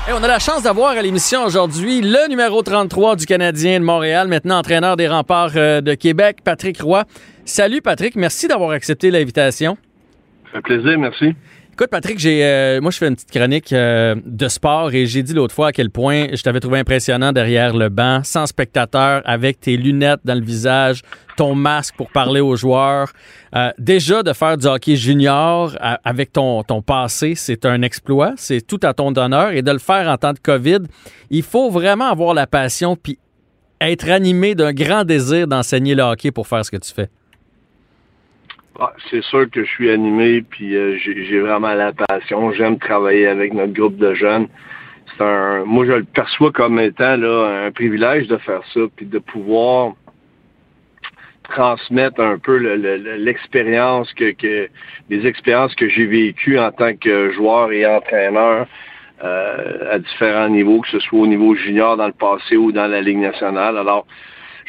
On 0.09 0.23
a 0.23 0.27
la 0.27 0.39
chance 0.39 0.63
d'avoir 0.63 0.91
à 0.91 1.01
l'émission 1.01 1.43
aujourd'hui 1.45 2.01
le 2.01 2.27
numéro 2.29 2.61
33 2.61 3.15
du 3.15 3.25
Canadien 3.25 3.79
de 3.79 3.85
Montréal, 3.85 4.27
maintenant 4.27 4.57
entraîneur 4.57 4.97
des 4.97 5.07
remparts 5.07 5.51
euh, 5.55 5.81
de 5.81 5.93
Québec, 5.93 6.39
Patrick 6.43 6.81
Roy. 6.81 7.05
Salut 7.45 7.81
Patrick, 7.81 8.15
merci 8.15 8.47
d'avoir 8.47 8.71
accepté 8.71 9.11
l'invitation. 9.11 9.77
Ça 10.45 10.53
fait 10.53 10.61
plaisir, 10.61 10.97
merci. 10.97 11.35
Écoute, 11.81 11.89
Patrick, 11.89 12.19
j'ai, 12.19 12.45
euh, 12.45 12.79
moi, 12.79 12.91
je 12.91 12.99
fais 12.99 13.07
une 13.07 13.15
petite 13.15 13.31
chronique 13.31 13.73
euh, 13.73 14.13
de 14.23 14.47
sport 14.49 14.93
et 14.93 15.07
j'ai 15.07 15.23
dit 15.23 15.33
l'autre 15.33 15.55
fois 15.55 15.69
à 15.69 15.71
quel 15.71 15.89
point 15.89 16.27
je 16.31 16.43
t'avais 16.43 16.59
trouvé 16.59 16.77
impressionnant 16.77 17.31
derrière 17.31 17.75
le 17.75 17.89
banc, 17.89 18.21
sans 18.23 18.45
spectateur, 18.45 19.23
avec 19.25 19.59
tes 19.59 19.77
lunettes 19.77 20.19
dans 20.23 20.35
le 20.35 20.45
visage, 20.45 21.01
ton 21.37 21.55
masque 21.55 21.95
pour 21.95 22.11
parler 22.11 22.39
aux 22.39 22.55
joueurs. 22.55 23.11
Euh, 23.55 23.71
déjà, 23.79 24.21
de 24.21 24.31
faire 24.31 24.57
du 24.57 24.67
hockey 24.67 24.95
junior 24.95 25.75
avec 25.81 26.31
ton, 26.31 26.61
ton 26.61 26.83
passé, 26.83 27.33
c'est 27.33 27.65
un 27.65 27.81
exploit, 27.81 28.33
c'est 28.37 28.61
tout 28.61 28.79
à 28.83 28.93
ton 28.93 29.15
honneur. 29.15 29.49
Et 29.53 29.63
de 29.63 29.71
le 29.71 29.79
faire 29.79 30.07
en 30.07 30.17
temps 30.17 30.33
de 30.33 30.39
COVID, 30.39 30.81
il 31.31 31.41
faut 31.41 31.71
vraiment 31.71 32.11
avoir 32.11 32.35
la 32.35 32.45
passion 32.45 32.95
puis 32.95 33.17
être 33.81 34.07
animé 34.07 34.53
d'un 34.53 34.71
grand 34.71 35.03
désir 35.03 35.47
d'enseigner 35.47 35.95
le 35.95 36.03
hockey 36.03 36.29
pour 36.29 36.45
faire 36.45 36.63
ce 36.63 36.69
que 36.69 36.77
tu 36.77 36.93
fais. 36.93 37.09
Ah, 38.83 38.93
c'est 39.11 39.21
sûr 39.21 39.47
que 39.47 39.63
je 39.63 39.69
suis 39.69 39.91
animé, 39.91 40.41
puis 40.41 40.75
euh, 40.75 40.97
j'ai 40.97 41.39
vraiment 41.39 41.75
la 41.75 41.93
passion. 41.93 42.51
J'aime 42.51 42.79
travailler 42.79 43.27
avec 43.27 43.53
notre 43.53 43.73
groupe 43.73 43.97
de 43.97 44.15
jeunes. 44.15 44.47
Moi, 45.19 45.85
je 45.85 45.91
le 45.91 46.03
perçois 46.03 46.51
comme 46.51 46.79
étant 46.79 47.13
un 47.13 47.69
privilège 47.69 48.27
de 48.27 48.37
faire 48.37 48.63
ça, 48.73 48.79
puis 48.95 49.05
de 49.05 49.19
pouvoir 49.19 49.93
transmettre 51.43 52.19
un 52.21 52.39
peu 52.39 52.57
l'expérience 52.57 54.11
que 54.15 54.33
les 55.11 55.27
expériences 55.27 55.75
que 55.75 55.87
j'ai 55.87 56.07
vécues 56.07 56.57
en 56.57 56.71
tant 56.71 56.95
que 56.95 57.29
joueur 57.33 57.71
et 57.71 57.85
entraîneur 57.85 58.65
euh, 59.23 59.93
à 59.93 59.99
différents 59.99 60.49
niveaux, 60.49 60.81
que 60.81 60.89
ce 60.89 60.99
soit 61.01 61.19
au 61.19 61.27
niveau 61.27 61.53
junior 61.53 61.97
dans 61.97 62.07
le 62.07 62.13
passé 62.13 62.57
ou 62.57 62.71
dans 62.71 62.87
la 62.87 63.01
Ligue 63.01 63.19
nationale. 63.19 63.77
Alors, 63.77 64.07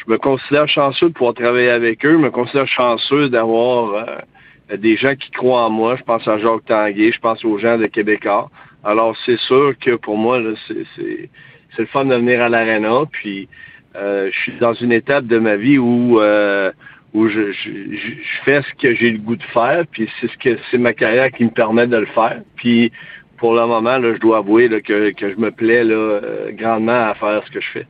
je 0.05 0.11
me 0.11 0.17
considère 0.17 0.67
chanceux 0.67 1.09
de 1.09 1.13
pouvoir 1.13 1.33
travailler 1.33 1.69
avec 1.69 2.05
eux. 2.05 2.13
Je 2.13 2.17
me 2.17 2.31
considère 2.31 2.67
chanceux 2.67 3.29
d'avoir 3.29 3.93
euh, 3.93 4.77
des 4.77 4.97
gens 4.97 5.15
qui 5.15 5.31
croient 5.31 5.65
en 5.65 5.69
moi. 5.69 5.95
Je 5.95 6.03
pense 6.03 6.27
à 6.27 6.37
Jacques 6.37 6.65
Tanguay, 6.65 7.11
je 7.11 7.19
pense 7.19 7.43
aux 7.45 7.57
gens 7.57 7.77
de 7.77 7.85
Québécois. 7.85 8.49
Alors, 8.83 9.15
c'est 9.25 9.39
sûr 9.39 9.73
que 9.79 9.95
pour 9.95 10.17
moi, 10.17 10.41
c'est 10.67 11.29
le 11.77 11.85
fun 11.85 12.05
de 12.05 12.15
venir 12.15 12.41
à 12.41 12.49
l'Arena. 12.49 13.03
Puis, 13.11 13.47
euh, 13.95 14.29
je 14.31 14.39
suis 14.39 14.59
dans 14.59 14.73
une 14.73 14.91
étape 14.91 15.25
de 15.25 15.39
ma 15.39 15.55
vie 15.55 15.77
où 15.77 16.19
euh, 16.19 16.71
où 17.13 17.29
je, 17.29 17.51
je, 17.51 17.69
fais 18.43 18.63
ce 18.63 18.73
que 18.81 18.95
j'ai 18.95 19.11
le 19.11 19.19
goût 19.19 19.35
de 19.35 19.43
faire, 19.43 19.83
puis 19.91 20.09
c'est 20.19 20.27
ce 20.31 20.37
que 20.37 20.57
c'est 20.71 20.79
ma 20.79 20.93
carrière 20.93 21.31
qui 21.31 21.45
me 21.45 21.51
permet 21.51 21.85
de 21.85 21.97
le 21.97 22.07
faire. 22.07 22.41
Puis 22.55 22.91
pour 23.37 23.53
le 23.53 23.67
moment, 23.67 23.99
là, 23.99 24.15
je 24.15 24.19
dois 24.19 24.39
avouer 24.39 24.67
que, 24.81 25.11
que 25.11 25.29
je 25.29 25.35
me 25.37 25.51
plais 25.51 25.83
là, 25.83 26.19
grandement 26.53 27.09
à 27.09 27.13
faire 27.13 27.43
ce 27.45 27.51
que 27.51 27.61
je 27.61 27.69
fais. 27.69 27.85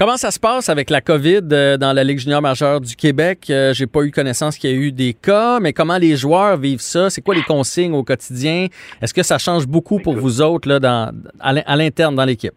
Comment 0.00 0.16
ça 0.16 0.30
se 0.30 0.40
passe 0.40 0.70
avec 0.70 0.88
la 0.88 1.02
COVID 1.02 1.42
euh, 1.52 1.76
dans 1.76 1.92
la 1.92 2.02
Ligue 2.04 2.20
junior 2.20 2.40
majeure 2.40 2.80
du 2.80 2.96
Québec? 2.96 3.48
Euh, 3.50 3.74
j'ai 3.74 3.86
pas 3.86 4.00
eu 4.00 4.10
connaissance 4.10 4.56
qu'il 4.56 4.70
y 4.70 4.72
a 4.72 4.76
eu 4.76 4.92
des 4.92 5.12
cas, 5.12 5.60
mais 5.60 5.74
comment 5.74 5.98
les 5.98 6.16
joueurs 6.16 6.56
vivent 6.56 6.80
ça? 6.80 7.10
C'est 7.10 7.20
quoi 7.20 7.34
les 7.34 7.42
consignes 7.42 7.92
au 7.92 8.02
quotidien? 8.02 8.68
Est-ce 9.02 9.12
que 9.12 9.22
ça 9.22 9.36
change 9.36 9.66
beaucoup 9.66 9.98
pour 9.98 10.16
vous 10.16 10.40
autres 10.40 10.70
là, 10.70 10.80
dans, 10.80 11.12
à 11.38 11.76
l'interne 11.76 12.14
dans 12.14 12.24
l'équipe? 12.24 12.54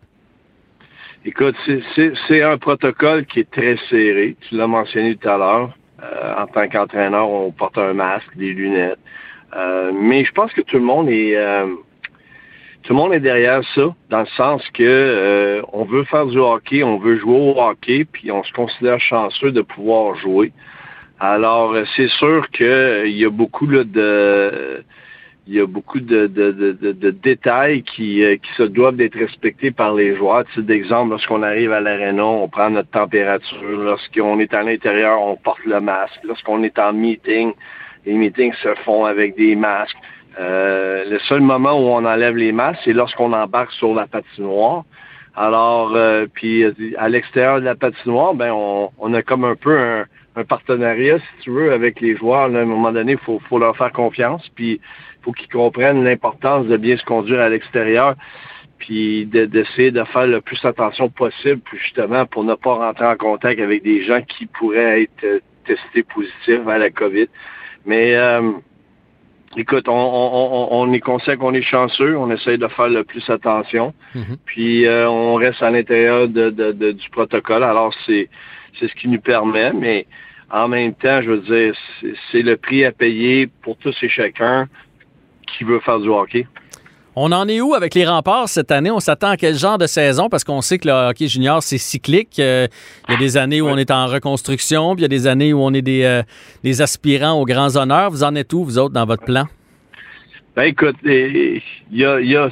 Écoute, 1.25 1.55
c'est 1.97 2.41
un 2.43 2.57
protocole 2.57 3.25
qui 3.25 3.41
est 3.41 3.51
très 3.51 3.75
serré. 3.89 4.37
Tu 4.47 4.55
l'as 4.55 4.67
mentionné 4.67 5.17
tout 5.17 5.27
à 5.27 5.37
l'heure. 5.37 5.77
Euh, 6.01 6.41
en 6.41 6.47
tant 6.47 6.69
qu'entraîneur, 6.69 7.29
on 7.29 7.51
porte 7.51 7.77
un 7.77 7.91
masque, 7.91 8.37
des 8.37 8.53
lunettes. 8.53 8.99
mais 9.93 10.23
je 10.23 10.31
pense 10.31 10.53
que 10.53 10.61
tout 10.61 10.77
le 10.77 10.83
monde 10.85 11.09
est 11.09 11.35
tout 12.83 12.91
le 12.91 12.99
monde 12.99 13.13
est 13.13 13.21
derrière 13.21 13.61
ça, 13.75 13.95
dans 14.09 14.19
le 14.19 14.27
sens 14.37 14.61
que 14.73 14.83
euh, 14.83 15.61
on 15.71 15.85
veut 15.85 16.03
faire 16.03 16.25
du 16.25 16.37
hockey, 16.37 16.83
on 16.83 16.97
veut 16.97 17.17
jouer 17.17 17.39
au 17.39 17.59
hockey, 17.59 18.05
puis 18.05 18.29
on 18.29 18.43
se 18.43 18.51
considère 18.51 18.99
chanceux 18.99 19.51
de 19.51 19.61
pouvoir 19.61 20.15
jouer. 20.15 20.51
Alors, 21.19 21.73
euh, 21.73 21.85
c'est 21.95 22.09
sûr 22.09 22.49
qu'il 22.49 22.65
euh, 22.65 23.07
y 23.07 23.23
a 23.23 23.29
beaucoup 23.29 23.67
là, 23.67 23.85
de 23.85 24.83
il 25.45 25.55
y 25.55 25.59
a 25.59 25.65
beaucoup 25.67 25.99
de, 25.99 26.27
de, 26.27 26.51
de, 26.51 27.11
détails 27.11 27.83
qui, 27.83 28.23
qui 28.41 28.53
se 28.55 28.63
doivent 28.63 28.95
d'être 28.95 29.19
respectés 29.19 29.71
par 29.71 29.93
les 29.93 30.15
joueurs. 30.15 30.45
Tu 30.45 30.53
sais, 30.53 30.61
d'exemple, 30.61 31.09
lorsqu'on 31.09 31.43
arrive 31.43 31.73
à 31.73 31.81
l'aréna, 31.81 32.23
on 32.23 32.47
prend 32.47 32.69
notre 32.69 32.91
température. 32.91 33.61
Lorsqu'on 33.61 34.39
est 34.39 34.53
à 34.53 34.63
l'intérieur, 34.63 35.21
on 35.21 35.35
porte 35.35 35.65
le 35.65 35.81
masque. 35.81 36.17
Lorsqu'on 36.23 36.63
est 36.63 36.79
en 36.79 36.93
meeting, 36.93 37.51
les 38.05 38.13
meetings 38.13 38.53
se 38.63 38.73
font 38.85 39.03
avec 39.03 39.35
des 39.35 39.57
masques. 39.57 39.97
Euh, 40.39 41.05
le 41.09 41.19
seul 41.19 41.41
moment 41.41 41.73
où 41.73 41.89
on 41.89 42.05
enlève 42.05 42.35
les 42.35 42.51
masques, 42.51 42.81
c'est 42.85 42.93
lorsqu'on 42.93 43.33
embarque 43.33 43.71
sur 43.73 43.93
la 43.93 44.07
patinoire. 44.07 44.83
Alors, 45.35 45.95
euh, 45.95 46.27
puis 46.31 46.63
à 46.97 47.09
l'extérieur 47.09 47.59
de 47.59 47.65
la 47.65 47.75
patinoire, 47.75 48.33
ben 48.35 48.51
on, 48.51 49.13
a 49.13 49.21
comme 49.23 49.45
un 49.45 49.55
peu 49.55 49.77
un, 49.77 50.43
partenariat, 50.43 51.19
si 51.19 51.43
tu 51.43 51.51
veux, 51.51 51.73
avec 51.73 52.01
les 52.01 52.15
joueurs. 52.15 52.41
à 52.41 52.45
un 52.45 52.65
moment 52.65 52.91
donné, 52.91 53.13
il 53.13 53.17
faut, 53.17 53.39
faut 53.49 53.59
leur 53.59 53.75
faire 53.77 53.91
confiance, 53.91 54.47
puis 54.55 54.73
il 54.73 55.23
faut 55.23 55.31
qu'ils 55.31 55.49
comprennent 55.49 56.03
l'importance 56.03 56.67
de 56.67 56.77
bien 56.77 56.97
se 56.97 57.03
conduire 57.05 57.39
à 57.39 57.49
l'extérieur, 57.49 58.15
puis 58.77 59.25
d'essayer 59.25 59.91
de, 59.91 60.03
faire 60.03 60.27
le 60.27 60.41
plus 60.41 60.63
attention 60.65 61.09
possible, 61.09 61.61
justement 61.73 62.25
pour 62.25 62.43
ne 62.43 62.55
pas 62.55 62.73
rentrer 62.73 63.05
en 63.05 63.15
contact 63.15 63.59
avec 63.59 63.83
des 63.83 64.03
gens 64.03 64.21
qui 64.21 64.45
pourraient 64.45 65.03
être 65.03 65.23
euh, 65.23 65.39
testés 65.65 66.03
positifs 66.03 66.67
à 66.67 66.77
la 66.77 66.89
COVID. 66.89 67.27
Mais 67.85 68.15
Écoute, 69.55 69.85
on, 69.87 70.93
est 70.93 70.99
conscient 70.99 71.37
qu'on 71.37 71.53
est 71.53 71.61
chanceux, 71.61 72.17
on 72.17 72.31
essaye 72.31 72.57
de 72.57 72.67
faire 72.67 72.87
le 72.87 73.03
plus 73.03 73.27
attention, 73.29 73.93
mhm. 74.15 74.37
puis 74.45 74.85
euh, 74.85 75.07
on 75.07 75.35
reste 75.35 75.61
à 75.61 75.69
l'intérieur 75.69 76.27
de, 76.27 76.49
du 76.91 77.09
protocole. 77.11 77.63
Alors 77.63 77.93
c'est 78.05 78.29
c'est 78.79 78.87
ce 78.87 78.95
qui 78.95 79.07
nous 79.07 79.21
permet, 79.21 79.71
mais 79.71 80.07
en 80.49 80.67
même 80.67 80.93
temps, 80.95 81.21
je 81.21 81.31
veux 81.31 81.41
dire, 81.41 81.75
c'est 82.31 82.41
le 82.41 82.57
prix 82.57 82.85
à 82.85 82.91
payer 82.91 83.47
pour 83.61 83.77
tous 83.77 83.95
et 84.01 84.09
chacun 84.09 84.67
qui 85.45 85.63
veut 85.63 85.79
faire 85.79 85.99
du 85.99 86.09
hockey. 86.09 86.47
On 87.15 87.31
en 87.31 87.47
est 87.47 87.61
où 87.61 87.75
avec 87.75 87.93
les 87.93 88.07
remparts 88.07 88.49
cette 88.49 88.71
année? 88.71 88.89
On 88.89 88.99
s'attend 88.99 89.29
à 89.29 89.37
quel 89.37 89.53
genre 89.53 89.77
de 89.77 89.85
saison? 89.85 90.29
Parce 90.29 90.43
qu'on 90.43 90.61
sait 90.61 90.79
que 90.79 90.87
le 90.87 90.93
hockey 90.93 91.27
junior, 91.27 91.61
c'est 91.61 91.77
cyclique. 91.77 92.39
Euh, 92.39 92.67
il 93.07 93.11
y 93.11 93.15
a 93.15 93.19
des 93.19 93.37
années 93.37 93.61
où 93.61 93.67
on 93.67 93.77
est 93.77 93.91
en 93.91 94.07
reconstruction, 94.07 94.95
puis 94.95 95.01
il 95.01 95.03
y 95.03 95.05
a 95.05 95.09
des 95.09 95.27
années 95.27 95.53
où 95.53 95.59
on 95.59 95.71
est 95.73 95.83
des, 95.83 96.05
euh, 96.05 96.23
des 96.63 96.81
aspirants 96.81 97.39
aux 97.39 97.45
grands 97.45 97.75
honneurs. 97.75 98.09
Vous 98.09 98.23
en 98.23 98.33
êtes 98.33 98.51
où, 98.53 98.63
vous 98.63 98.79
autres, 98.79 98.95
dans 98.95 99.05
votre 99.05 99.25
plan? 99.25 99.45
Ben 100.55 100.63
écoute, 100.63 100.95
il 101.03 101.61
y 101.91 102.03
a, 102.03 102.19
y 102.19 102.35
a 102.35 102.49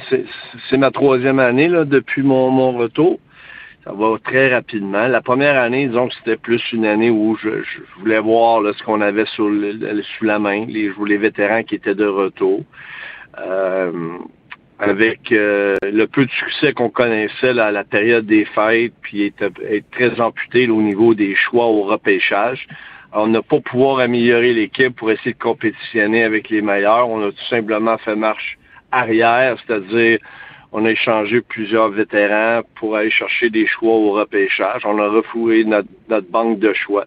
c'est 0.70 0.76
ma 0.76 0.92
troisième 0.92 1.40
année 1.40 1.68
là, 1.68 1.84
depuis 1.84 2.22
mon, 2.22 2.50
mon 2.50 2.78
retour. 2.78 3.18
Ça 3.84 3.92
va 3.92 4.14
très 4.24 4.54
rapidement. 4.54 5.08
La 5.08 5.22
première 5.22 5.60
année, 5.60 5.88
disons 5.88 6.06
que 6.06 6.14
c'était 6.14 6.36
plus 6.36 6.62
une 6.72 6.84
année 6.84 7.10
où 7.10 7.36
je, 7.42 7.48
voulais 7.98 8.20
voir 8.20 8.60
là, 8.60 8.72
ce 8.78 8.82
qu'on 8.84 9.00
avait 9.00 9.24
le, 9.38 10.02
sous 10.02 10.24
la 10.24 10.38
main, 10.38 10.66
les, 10.66 10.92
les 11.04 11.16
vétérans 11.16 11.64
qui 11.64 11.74
étaient 11.74 11.96
de 11.96 12.06
retour. 12.06 12.62
Euh, 13.40 14.18
avec 14.82 15.30
euh, 15.30 15.76
le 15.82 16.06
peu 16.06 16.26
de 16.26 16.30
succès 16.30 16.72
qu'on 16.72 16.90
connaissait 16.90 17.52
là, 17.52 17.66
à 17.66 17.70
la 17.70 17.84
période 17.84 18.26
des 18.26 18.44
fêtes, 18.44 18.92
puis 19.00 19.26
être, 19.26 19.44
être 19.70 19.88
très 19.92 20.20
amputé 20.20 20.68
au 20.68 20.82
niveau 20.82 21.14
des 21.14 21.36
choix 21.36 21.66
au 21.66 21.82
repêchage. 21.82 22.66
On 23.12 23.28
n'a 23.28 23.42
pas 23.42 23.60
pouvoir 23.60 24.00
améliorer 24.00 24.52
l'équipe 24.52 24.96
pour 24.96 25.12
essayer 25.12 25.34
de 25.34 25.38
compétitionner 25.38 26.24
avec 26.24 26.48
les 26.50 26.62
meilleurs. 26.62 27.08
On 27.08 27.22
a 27.22 27.30
tout 27.30 27.44
simplement 27.48 27.96
fait 27.98 28.16
marche 28.16 28.58
arrière, 28.90 29.56
c'est-à-dire 29.64 30.18
on 30.72 30.84
a 30.84 30.90
échangé 30.90 31.42
plusieurs 31.42 31.90
vétérans 31.90 32.62
pour 32.74 32.96
aller 32.96 33.10
chercher 33.10 33.50
des 33.50 33.66
choix 33.66 33.94
au 33.94 34.10
repêchage. 34.12 34.82
On 34.84 34.98
a 34.98 35.08
refouré 35.08 35.62
notre, 35.64 36.28
banque 36.28 36.58
de 36.58 36.72
choix. 36.72 37.04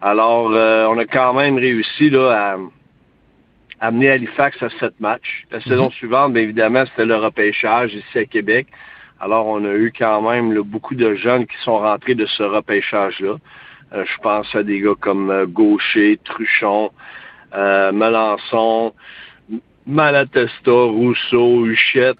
Alors, 0.00 0.52
euh, 0.54 0.86
on 0.88 0.96
a 0.96 1.04
quand 1.04 1.34
même 1.34 1.58
réussi 1.58 2.08
là, 2.08 2.30
à 2.30 2.56
amener 3.80 4.10
Halifax 4.10 4.62
à 4.62 4.68
sept 4.78 4.98
matchs. 5.00 5.46
La 5.50 5.60
saison 5.60 5.86
mhm. 5.86 5.92
suivante, 5.92 6.32
bien 6.34 6.42
évidemment, 6.42 6.84
c'était 6.86 7.06
le 7.06 7.16
repêchage 7.16 7.94
ici 7.94 8.18
à 8.18 8.24
Québec. 8.24 8.66
Alors, 9.20 9.46
on 9.46 9.64
a 9.64 9.72
eu 9.72 9.92
quand 9.96 10.22
même 10.22 10.58
beaucoup 10.62 10.94
de 10.94 11.14
jeunes 11.14 11.46
qui 11.46 11.56
sont 11.64 11.78
rentrés 11.78 12.14
de 12.14 12.26
ce 12.26 12.42
repêchage-là. 12.42 13.36
Euh, 13.92 14.04
je 14.04 14.22
pense 14.22 14.54
à 14.54 14.62
des 14.62 14.80
gars 14.80 14.94
comme 14.98 15.30
euh, 15.30 15.46
Gaucher, 15.46 16.18
Truchon, 16.24 16.90
euh, 17.54 17.92
Melançon, 17.92 18.94
Malatesta, 19.86 20.70
Rousseau, 20.70 21.66
Huchette. 21.66 22.18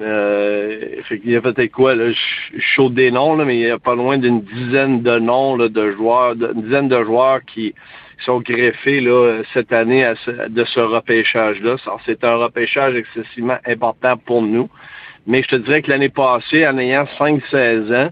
Euh, 0.00 1.02
il 1.10 1.30
y 1.30 1.36
a 1.36 1.42
peut-être 1.42 1.72
quoi, 1.72 1.94
là, 1.94 2.10
je 2.10 2.58
chaude 2.58 2.94
des 2.94 3.10
noms, 3.10 3.36
là, 3.36 3.44
mais 3.44 3.58
il 3.58 3.66
y 3.66 3.70
a 3.70 3.78
pas 3.78 3.94
loin 3.94 4.18
d'une 4.18 4.40
dizaine 4.40 5.02
de 5.02 5.18
noms 5.18 5.56
là, 5.56 5.68
de 5.68 5.92
joueurs, 5.92 6.32
une 6.32 6.62
dizaine 6.62 6.88
de 6.88 7.04
joueurs 7.04 7.40
qui 7.44 7.74
sont 8.24 8.40
greffés 8.40 9.00
là, 9.00 9.42
cette 9.52 9.72
année 9.72 10.04
à 10.04 10.14
de 10.48 10.64
ce 10.64 10.80
repêchage-là. 10.80 11.76
C'est 12.06 12.24
un 12.24 12.36
repêchage 12.36 12.94
excessivement 12.94 13.58
important 13.66 14.16
pour 14.16 14.42
nous. 14.42 14.68
Mais 15.26 15.42
je 15.42 15.48
te 15.48 15.56
dirais 15.56 15.82
que 15.82 15.90
l'année 15.90 16.08
passée, 16.08 16.66
en 16.66 16.78
ayant 16.78 17.06
5-16 17.18 17.94
ans, 17.94 18.10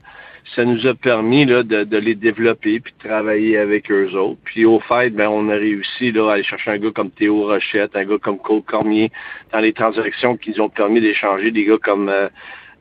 ça 0.55 0.65
nous 0.65 0.87
a 0.87 0.95
permis 0.95 1.45
là, 1.45 1.63
de, 1.63 1.85
de, 1.85 1.99
les 1.99 2.15
développer 2.15 2.81
puis 2.81 2.95
de 2.99 3.09
travailler 3.09 3.59
avec 3.59 3.91
eux 3.91 4.11
autres. 4.15 4.39
Puis 4.45 4.65
au 4.65 4.81
fait, 4.81 5.11
ben, 5.11 5.29
on 5.29 5.49
a 5.51 5.55
réussi 5.55 6.13
là, 6.13 6.31
à 6.31 6.35
aller 6.35 6.43
chercher 6.43 6.71
un 6.71 6.79
gars 6.79 6.91
comme 6.95 7.11
Théo 7.11 7.47
Rochette, 7.47 7.95
un 7.95 8.05
gars 8.05 8.19
comme 8.19 8.39
Cole 8.39 8.63
Cormier, 8.63 9.11
dans 9.53 9.61
les 9.61 9.73
transactions 9.73 10.37
qui 10.37 10.51
nous 10.51 10.63
ont 10.63 10.69
permis 10.69 11.01
d'échanger 11.01 11.51
des 11.51 11.65
gars 11.65 11.79
comme 11.83 12.09
euh, 12.09 12.29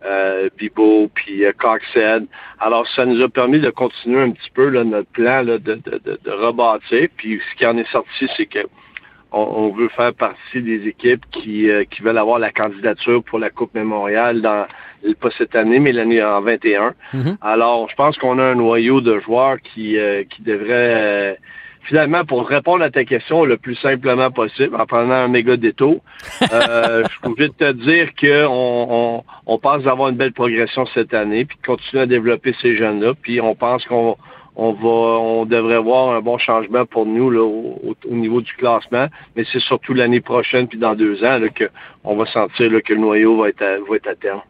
euh, 0.08 0.50
Bibo 0.58 1.10
puis 1.14 1.46
euh, 1.46 1.52
Coxhead. 1.58 2.26
Alors, 2.60 2.88
ça 2.96 3.06
nous 3.06 3.22
a 3.22 3.30
permis 3.30 3.60
de 3.60 3.70
continuer 3.70 4.22
un 4.22 4.32
petit 4.32 4.50
peu 4.54 4.70
là, 4.70 4.84
notre 4.84 5.10
plan 5.10 5.44
là, 5.44 5.58
de, 5.58 5.76
de, 5.76 6.02
de, 6.04 6.20
de 6.24 6.32
rebâtir. 6.32 7.08
Puis 7.18 7.42
ce 7.52 7.58
qui 7.58 7.66
en 7.66 7.78
est 7.78 7.92
sorti, 7.92 8.28
c'est 8.36 8.46
que 8.46 8.66
on, 9.32 9.70
veut 9.70 9.90
faire 9.90 10.14
partie 10.14 10.62
des 10.62 10.88
équipes 10.88 11.26
qui, 11.32 11.70
euh, 11.70 11.84
qui 11.84 12.02
veulent 12.02 12.18
avoir 12.18 12.40
la 12.40 12.52
candidature 12.52 13.24
pour 13.24 13.40
la 13.40 13.50
Coupe 13.50 13.74
Mémorial 13.74 14.42
dans 14.42 14.66
pas 15.22 15.30
cette 15.38 15.56
année, 15.56 15.80
mais 15.80 15.92
l'année 15.92 16.24
en 16.24 16.42
21. 16.42 16.94
Mm-hmm. 17.14 17.38
Alors, 17.42 17.90
je 17.90 17.96
pense 17.96 18.18
qu'on 18.18 18.40
a 18.40 18.44
un 18.44 18.56
noyau 18.56 19.02
de 19.02 19.20
joueurs 19.20 19.58
qui, 19.62 19.98
euh, 19.98 20.24
qui 20.24 20.42
devrait 20.42 20.66
euh, 20.72 21.34
finalement, 21.88 22.26
pour 22.26 22.48
répondre 22.48 22.84
à 22.84 22.92
ta 22.92 23.04
question 23.06 23.46
le 23.46 23.58
plus 23.58 23.76
simplement 23.76 24.30
possible, 24.30 24.76
en 24.76 24.86
prenant 24.86 25.14
un 25.14 25.28
méga 25.28 25.58
détour, 25.58 26.02
euh, 26.54 27.04
je 27.10 27.30
peux 27.30 27.48
de 27.48 27.54
te 27.54 27.72
dire 27.72 28.10
qu'on 28.20 28.88
on, 28.90 29.24
on 29.46 29.58
pense 29.58 29.86
avoir 29.88 30.10
une 30.10 30.18
belle 30.18 30.34
progression 30.34 30.86
cette 30.94 31.14
année, 31.14 31.46
puis 31.46 31.58
continuer 31.66 32.04
à 32.04 32.06
développer 32.06 32.54
ces 32.62 32.76
jeunes-là, 32.76 33.14
puis 33.22 33.40
on 33.42 33.56
pense 33.56 33.86
qu'on 33.86 34.18
on 34.60 34.74
va, 34.74 35.20
on 35.20 35.46
devrait 35.46 35.78
voir 35.78 36.16
un 36.16 36.22
bon 36.22 36.40
changement 36.40 36.86
pour 36.86 37.06
nous 37.06 37.30
là, 37.30 37.42
au, 37.44 37.96
niveau 38.10 38.42
du 38.42 38.52
classement, 38.54 39.08
mais 39.36 39.46
c'est 39.54 39.62
surtout 39.62 39.94
l'année 39.94 40.20
prochaine 40.20 40.68
puis 40.68 40.80
dans 40.80 40.96
deux 40.96 41.24
ans 41.24 41.38
là, 41.38 41.48
qu'on 41.50 42.16
va 42.16 42.26
sentir 42.26 42.72
là, 42.72 42.82
que 42.82 42.94
le 42.94 43.00
noyau 43.00 43.38
va 43.40 43.50
être 43.50 43.62
à, 43.62 43.78
va 43.88 43.96
être 43.96 44.08
à 44.08 44.16
terme. 44.16 44.42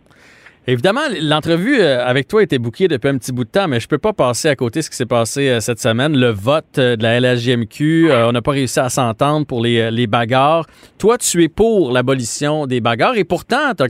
Évidemment, 0.70 0.99
l'entrevue 1.22 1.80
euh, 1.80 2.05
avec 2.05 2.28
toi 2.28 2.43
était 2.43 2.59
bouquée 2.59 2.89
depuis 2.89 3.07
un 3.07 3.18
petit 3.18 3.32
bout 3.32 3.45
de 3.45 3.49
temps, 3.49 3.70
mais 3.70 3.80
je 3.80 3.88
peux 3.88 3.97
pas 3.97 4.11
passer 4.11 4.49
à 4.49 4.55
côté 4.57 4.80
de 4.80 4.84
ce 4.84 4.89
qui 4.89 4.97
s'est 4.97 5.05
passé 5.05 5.47
euh, 5.47 5.59
cette 5.61 5.80
semaine. 5.80 6.20
Le 6.20 6.28
vote 6.28 6.78
euh, 6.78 6.97
de 6.97 7.03
la 7.03 7.22
LHJMQ, 7.22 8.11
on 8.11 8.34
n'a 8.34 8.41
pas 8.41 8.51
réussi 8.51 8.78
à 8.82 8.89
s'entendre 8.89 9.45
pour 9.45 9.63
les, 9.63 10.07
bagarres. 10.07 10.65
Toi, 10.99 11.18
tu 11.18 11.41
es 11.41 11.47
pour 11.47 11.93
l'abolition 11.93 12.68
des 12.68 12.82
bagarres 12.82 13.15
et 13.15 13.24
pourtant, 13.24 13.76
tu 13.76 13.86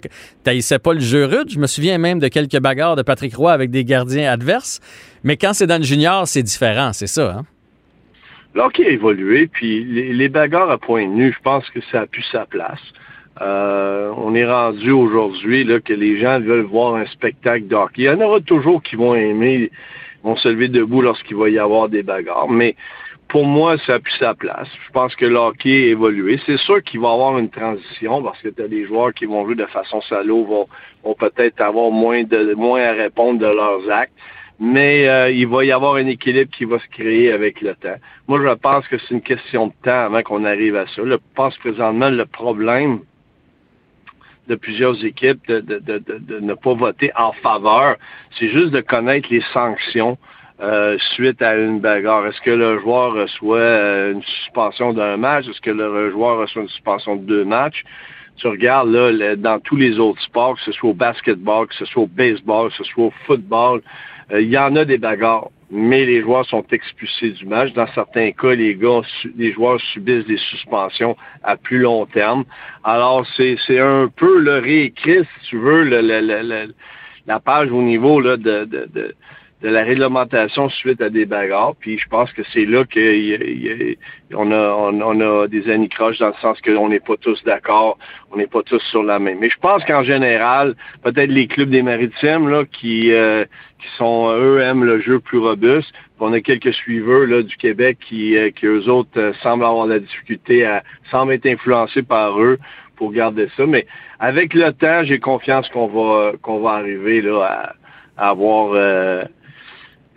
n'haïssais 0.46 0.78
pas 0.78 0.94
le 0.94 1.00
jeu 1.00 1.26
rude. 1.26 1.50
Je 1.50 1.58
me 1.58 1.66
souviens 1.66 1.98
même 1.98 2.20
de 2.20 2.28
quelques 2.28 2.60
bagarres 2.60 2.96
de 2.96 3.02
Patrick 3.02 3.36
Roy 3.36 3.52
avec 3.52 3.72
des 3.72 3.84
gardiens 3.84 4.32
adverses. 4.32 4.80
Mais 5.24 5.36
quand 5.36 5.54
c'est 5.54 5.68
dans 5.68 5.80
le 5.80 5.84
junior, 5.84 6.28
c'est 6.28 6.44
différent, 6.44 6.94
c'est 6.94 7.08
ça, 7.08 7.38
hein? 7.40 7.46
L'hockey 8.54 8.86
a 8.86 8.90
évolué, 8.90 9.48
puis 9.48 9.84
les, 9.84 10.14
les 10.14 10.30
bagarres 10.30 10.70
à 10.70 10.78
point 10.78 11.06
nu, 11.08 11.34
je 11.36 11.42
pense 11.44 11.68
que 11.72 11.80
ça 11.92 12.02
a 12.02 12.06
pu 12.06 12.22
sa 12.32 12.46
place. 12.46 12.80
Euh, 13.42 14.12
on 14.18 14.34
est 14.36 14.46
rendu 14.46 14.92
aujourd'hui 14.92 15.64
là 15.64 15.80
que 15.80 15.94
les 15.94 16.20
gens 16.20 16.40
veulent 16.40 16.66
voir 16.66 16.96
un 16.96 17.06
spectacle 17.06 17.66
d'hockey. 17.66 18.04
Il 18.04 18.06
y 18.06 18.10
en 18.10 18.22
aura 18.22 18.40
toujours 18.40 18.82
qui 18.82 18.96
vont 18.96 19.16
aimer, 19.16 19.72
vont 20.24 20.36
se 20.36 20.50
lever 20.50 20.70
debout 20.70 21.02
lorsqu'il 21.02 21.38
va 21.38 21.50
y 21.50 21.60
avoir 21.60 21.90
des 21.90 22.04
bagarres. 22.04 22.50
Mais 22.50 22.76
pour 23.28 23.46
moi, 23.46 23.78
ça 23.86 23.96
a 23.96 24.00
plus 24.00 24.14
sa 24.18 24.34
place. 24.34 24.68
Je 24.88 24.92
pense 24.92 25.16
que 25.16 25.26
l'hockey 25.26 25.70
a 25.70 25.88
évolué. 25.88 26.40
C'est 26.46 26.58
sûr 26.58 26.82
qu'il 26.82 27.00
va 27.02 27.10
y 27.10 27.14
avoir 27.14 27.38
une 27.38 27.50
transition 27.50 28.24
parce 28.24 28.42
que 28.42 28.50
tu 28.50 28.62
as 28.62 28.68
des 28.68 28.86
joueurs 28.86 29.14
qui 29.14 29.26
vont 29.26 29.46
jouer 29.46 29.56
de 29.56 29.66
façon 29.66 30.02
salaud, 30.02 30.46
vont, 30.46 30.68
vont 31.04 31.14
peut-être 31.14 31.62
avoir 31.62 31.92
moins 31.92 32.24
de 32.24 32.54
moins 32.56 32.82
à 32.82 32.94
répondre 32.94 33.40
de 33.40 33.46
leurs 33.46 33.90
actes. 33.90 34.14
Mais 34.60 35.08
euh, 35.08 35.30
il 35.30 35.48
va 35.48 35.64
y 35.66 35.72
avoir 35.72 35.96
un 35.96 36.08
équilibre 36.08 36.50
qui 36.52 36.66
va 36.66 36.80
se 36.80 36.88
créer 36.88 37.32
avec 37.32 37.62
le 37.62 37.76
temps. 37.76 37.98
Moi, 38.28 38.42
je 38.42 38.54
pense 38.56 38.88
que 38.88 38.98
c'est 38.98 39.14
une 39.14 39.22
question 39.22 39.68
de 39.68 39.74
temps 39.84 40.06
avant 40.06 40.24
qu'on 40.24 40.46
arrive 40.46 40.76
à 40.76 40.88
ça. 40.88 41.04
Je 41.06 41.16
pense 41.36 41.56
présentement 41.58 42.10
le 42.10 42.26
problème, 42.26 43.02
de 44.48 44.56
plusieurs 44.56 45.04
équipes 45.04 45.45
de, 45.48 45.60
de, 45.60 45.80
de, 45.80 46.00
de, 46.00 46.39
ne 46.39 46.54
pas 46.54 46.74
voter 46.74 47.12
en 47.16 47.34
faveur. 47.34 47.98
C'est 48.39 48.50
juste 48.50 48.72
de 48.72 48.82
connaître 48.82 49.28
les 49.30 49.43
sanctions 49.54 50.18
euh, 50.62 50.98
suite 51.14 51.41
à 51.41 51.56
une 51.56 51.80
bagarre. 51.80 52.26
Est-ce 52.28 52.41
que 52.41 52.52
le 52.52 52.80
joueur 52.80 53.14
reçoit 53.14 53.58
euh, 53.58 54.14
une 54.14 54.24
suspension 54.24 54.93
d'un 54.93 55.18
match? 55.18 55.48
Est-ce 55.48 55.62
que 55.62 55.72
le 55.72 56.12
joueur 56.12 56.39
reçoit 56.39 56.64
une 56.64 56.70
suspension 56.70 57.16
de 57.16 57.26
deux 57.26 57.45
matchs? 57.45 57.84
Tu 58.38 58.48
regardes 58.48 58.89
là, 58.89 59.36
dans 59.36 59.60
tous 59.60 59.76
les 59.76 60.00
autres 60.00 60.22
sports, 60.22 60.56
que 60.56 60.62
ce 60.62 60.72
soit 60.72 60.91
au 60.91 60.93
basketball, 60.93 61.68
que 61.68 61.76
ce 61.76 61.86
soit 61.86 62.04
au 62.04 62.08
baseball, 62.08 62.70
que 62.70 62.76
ce 62.76 62.84
soit 62.84 63.06
au 63.06 63.14
football, 63.26 63.82
il 64.32 64.50
y 64.50 64.58
en 64.58 64.76
a 64.76 64.86
des 64.86 64.98
bagarres 64.98 65.50
mais 65.70 66.06
les 66.06 66.22
joueurs 66.22 66.46
sont 66.46 66.66
expulsés 66.72 67.32
du 67.32 67.46
match. 67.46 67.74
Dans 67.74 67.88
certains 67.88 68.32
cas, 68.32 68.56
les 68.56 68.76
gars, 68.76 69.02
les 69.36 69.52
joueurs 69.52 69.82
subissent 69.94 70.26
des 70.26 70.38
suspensions 70.38 71.18
à 71.44 71.58
plus 71.58 71.80
long 71.80 72.06
terme. 72.06 72.46
Alors, 72.84 73.26
c'est, 73.36 73.58
un 73.80 74.08
peu 74.08 74.40
le 74.40 74.60
réécrit, 74.60 75.20
si 75.24 75.50
tu 75.50 75.58
veux, 75.58 75.84
la 75.84 77.40
page 77.40 77.72
au 77.72 77.82
niveau 77.82 78.22
là, 78.22 78.38
de, 78.38 78.66
de, 78.66 78.90
de 78.94 79.16
de 79.62 79.70
la 79.70 79.84
réglementation 79.84 80.70
suite 80.70 81.01
à 81.01 81.10
des 81.10 81.26
bagarres. 81.26 81.76
Puis 81.80 81.97
je 81.97 82.08
pense 82.08 82.32
que 82.34 82.43
c'est 82.53 82.66
là 82.66 82.84
qu'on 82.86 84.51
a, 84.51 84.70
on, 84.72 85.20
a 85.20 85.47
des 85.47 85.70
anicroches 85.70 86.20
dans 86.20 86.28
le 86.28 86.36
sens 86.41 86.62
qu'on 86.62 86.89
n'est 86.89 86.99
pas 86.99 87.18
tous 87.18 87.43
d'accord, 87.43 87.97
on 88.32 88.38
n'est 88.38 88.47
pas 88.47 88.62
tous 88.62 88.82
sur 88.91 89.01
la 89.01 89.18
même. 89.18 89.39
Mais 89.39 89.49
je 89.49 89.58
pense 89.60 89.84
qu'en 89.86 90.03
général, 90.03 90.76
peut-être 91.03 91.32
les 91.32 91.47
clubs 91.47 91.70
des 91.70 91.82
maritimes 91.82 92.49
là, 92.49 92.66
qui, 92.66 93.12
euh, 93.12 93.45
qui 93.80 93.88
sont, 93.97 94.32
eux, 94.32 94.62
aiment 94.62 94.84
le 94.84 95.01
jeu 95.01 95.20
plus 95.20 95.39
robuste. 95.39 95.91
On 96.20 96.34
a 96.34 96.41
quelques 96.41 96.74
suiveurs 96.74 97.26
là, 97.26 97.41
du 97.41 97.55
Québec 97.58 97.97
qui, 98.08 98.38
euh, 98.38 98.51
qui 98.51 98.68
eux 98.68 98.88
autres, 98.89 99.10
euh, 99.18 99.34
semblent 99.41 99.66
avoir 99.66 99.88
la 99.88 99.99
difficulté 99.99 100.66
à, 100.66 100.84
semblent 101.10 101.34
être 101.34 101.47
influencés 101.47 102.03
par 102.03 102.39
eux 102.39 102.60
pour 102.95 103.12
garder 103.12 103.47
ça. 103.58 103.66
Mais 103.66 103.88
avec 104.20 104.53
le 104.53 104.72
temps, 104.72 105.03
j'ai 105.03 105.20
confiance 105.20 105.68
qu'on 105.70 105.88
va 105.88 106.34
qu'on 106.41 106.60
va 106.60 106.72
arriver 106.72 107.22
là 107.22 107.74
à, 108.18 108.30
avoir 108.30 108.74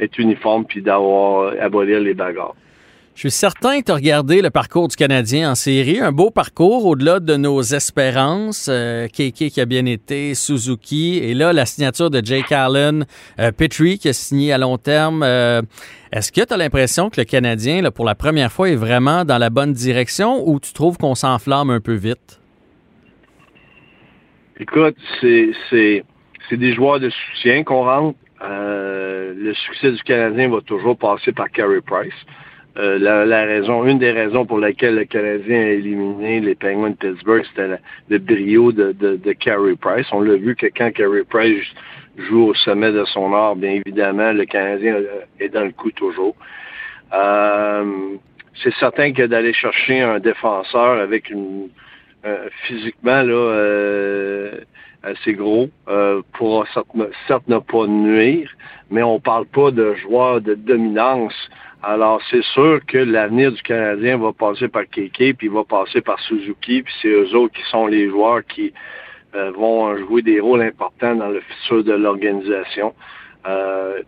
être 0.00 0.18
uniforme 0.18 0.64
puis 0.64 0.82
d'avoir 0.82 1.54
abolir 1.60 2.00
les 2.00 2.14
bagarres. 2.14 2.54
Je 3.14 3.28
suis 3.28 3.32
certain 3.32 3.80
que 3.80 3.86
tu 3.86 3.92
as 3.92 3.96
regardé 3.96 4.40
le 4.40 4.48
parcours 4.48 4.88
du 4.88 4.96
Canadien 4.96 5.50
en 5.50 5.54
série, 5.54 6.00
un 6.00 6.12
beau 6.12 6.30
parcours 6.30 6.86
au-delà 6.86 7.20
de 7.20 7.36
nos 7.36 7.60
espérances. 7.60 8.68
Euh, 8.70 9.08
Keke 9.08 9.50
qui 9.50 9.60
a 9.60 9.66
bien 9.66 9.84
été, 9.84 10.34
Suzuki, 10.34 11.18
et 11.18 11.34
là, 11.34 11.52
la 11.52 11.66
signature 11.66 12.08
de 12.08 12.24
Jake 12.24 12.50
Allen, 12.50 13.04
euh, 13.38 13.52
Petrie 13.52 13.98
qui 13.98 14.08
a 14.08 14.14
signé 14.14 14.54
à 14.54 14.58
long 14.58 14.78
terme. 14.78 15.22
Euh, 15.22 15.60
est-ce 16.12 16.32
que 16.32 16.40
tu 16.40 16.54
as 16.54 16.56
l'impression 16.56 17.10
que 17.10 17.20
le 17.20 17.24
Canadien, 17.24 17.82
là, 17.82 17.90
pour 17.90 18.06
la 18.06 18.14
première 18.14 18.50
fois, 18.50 18.70
est 18.70 18.76
vraiment 18.76 19.26
dans 19.26 19.38
la 19.38 19.50
bonne 19.50 19.74
direction 19.74 20.48
ou 20.48 20.58
tu 20.58 20.72
trouves 20.72 20.96
qu'on 20.96 21.14
s'enflamme 21.14 21.68
un 21.68 21.80
peu 21.80 21.94
vite? 21.94 22.40
Écoute, 24.58 24.96
c'est 25.20 26.02
des 26.52 26.72
joueurs 26.72 27.00
de 27.00 27.10
soutien 27.10 27.64
qu'on 27.64 27.84
rentre. 27.84 28.18
Euh, 28.42 29.09
le 29.36 29.54
succès 29.54 29.92
du 29.92 30.02
Canadien 30.02 30.48
va 30.48 30.60
toujours 30.60 30.96
passer 30.96 31.32
par 31.32 31.50
Carey 31.50 31.80
Price. 31.80 32.14
euh, 32.78 32.98
la, 32.98 33.44
raison, 33.44 33.84
une 33.84 33.98
des 33.98 34.12
raisons 34.12 34.46
pour 34.46 34.58
laquelle 34.58 34.94
le 34.94 35.04
Canadien 35.04 35.58
a 35.58 35.70
éliminé 35.70 36.40
les 36.40 36.54
Penguins 36.54 36.90
de 36.90 36.94
Pittsburgh, 36.94 37.44
c'était 37.48 37.78
le 38.08 38.18
brio 38.18 38.72
de, 38.72 38.92
de, 38.92 39.16
de 39.16 39.32
Carey 39.32 39.74
Price. 39.80 40.06
On 40.12 40.20
l'a 40.20 40.36
vu 40.36 40.54
que 40.54 40.66
quand 40.66 40.92
Carey 40.92 41.24
Price 41.28 41.66
joue 42.16 42.48
au 42.48 42.54
sommet 42.54 42.92
de 42.92 43.04
son 43.06 43.32
art, 43.34 43.56
bien 43.56 43.80
évidemment, 43.84 44.32
le 44.32 44.44
Canadien 44.44 44.96
est 45.38 45.48
dans 45.48 45.64
le 45.64 45.72
coup 45.72 45.90
toujours. 45.90 46.36
Euh, 47.12 48.16
c'est 48.62 48.74
certain 48.74 49.12
que 49.12 49.22
d'aller 49.22 49.52
chercher 49.52 50.00
un 50.00 50.18
défenseur 50.18 51.00
avec 51.00 51.30
une 51.30 51.68
euh, 52.24 52.48
physiquement 52.66 53.22
là 53.22 53.32
euh, 53.32 54.60
assez 55.02 55.32
gros 55.32 55.68
euh, 55.88 56.22
pour 56.34 56.66
certes, 57.26 57.48
ne 57.48 57.58
pas 57.58 57.86
nuire, 57.86 58.50
mais 58.90 59.02
on 59.02 59.20
parle 59.20 59.46
pas 59.46 59.70
de 59.70 59.94
joueurs 59.94 60.40
de 60.40 60.54
dominance. 60.54 61.34
Alors 61.82 62.20
c'est 62.30 62.42
sûr 62.42 62.80
que 62.86 62.98
l'avenir 62.98 63.52
du 63.52 63.62
Canadien 63.62 64.18
va 64.18 64.32
passer 64.32 64.68
par 64.68 64.82
Keke, 64.90 65.36
puis 65.38 65.48
va 65.48 65.64
passer 65.64 66.00
par 66.00 66.20
Suzuki, 66.20 66.82
puis 66.82 66.94
c'est 67.00 67.08
eux 67.08 67.34
autres 67.34 67.54
qui 67.54 67.62
sont 67.70 67.86
les 67.86 68.08
joueurs 68.08 68.44
qui 68.44 68.72
vont 69.54 69.96
jouer 69.96 70.22
des 70.22 70.40
rôles 70.40 70.60
importants 70.60 71.14
dans 71.14 71.28
le 71.28 71.40
futur 71.40 71.84
de 71.84 71.92
l'organisation. 71.92 72.92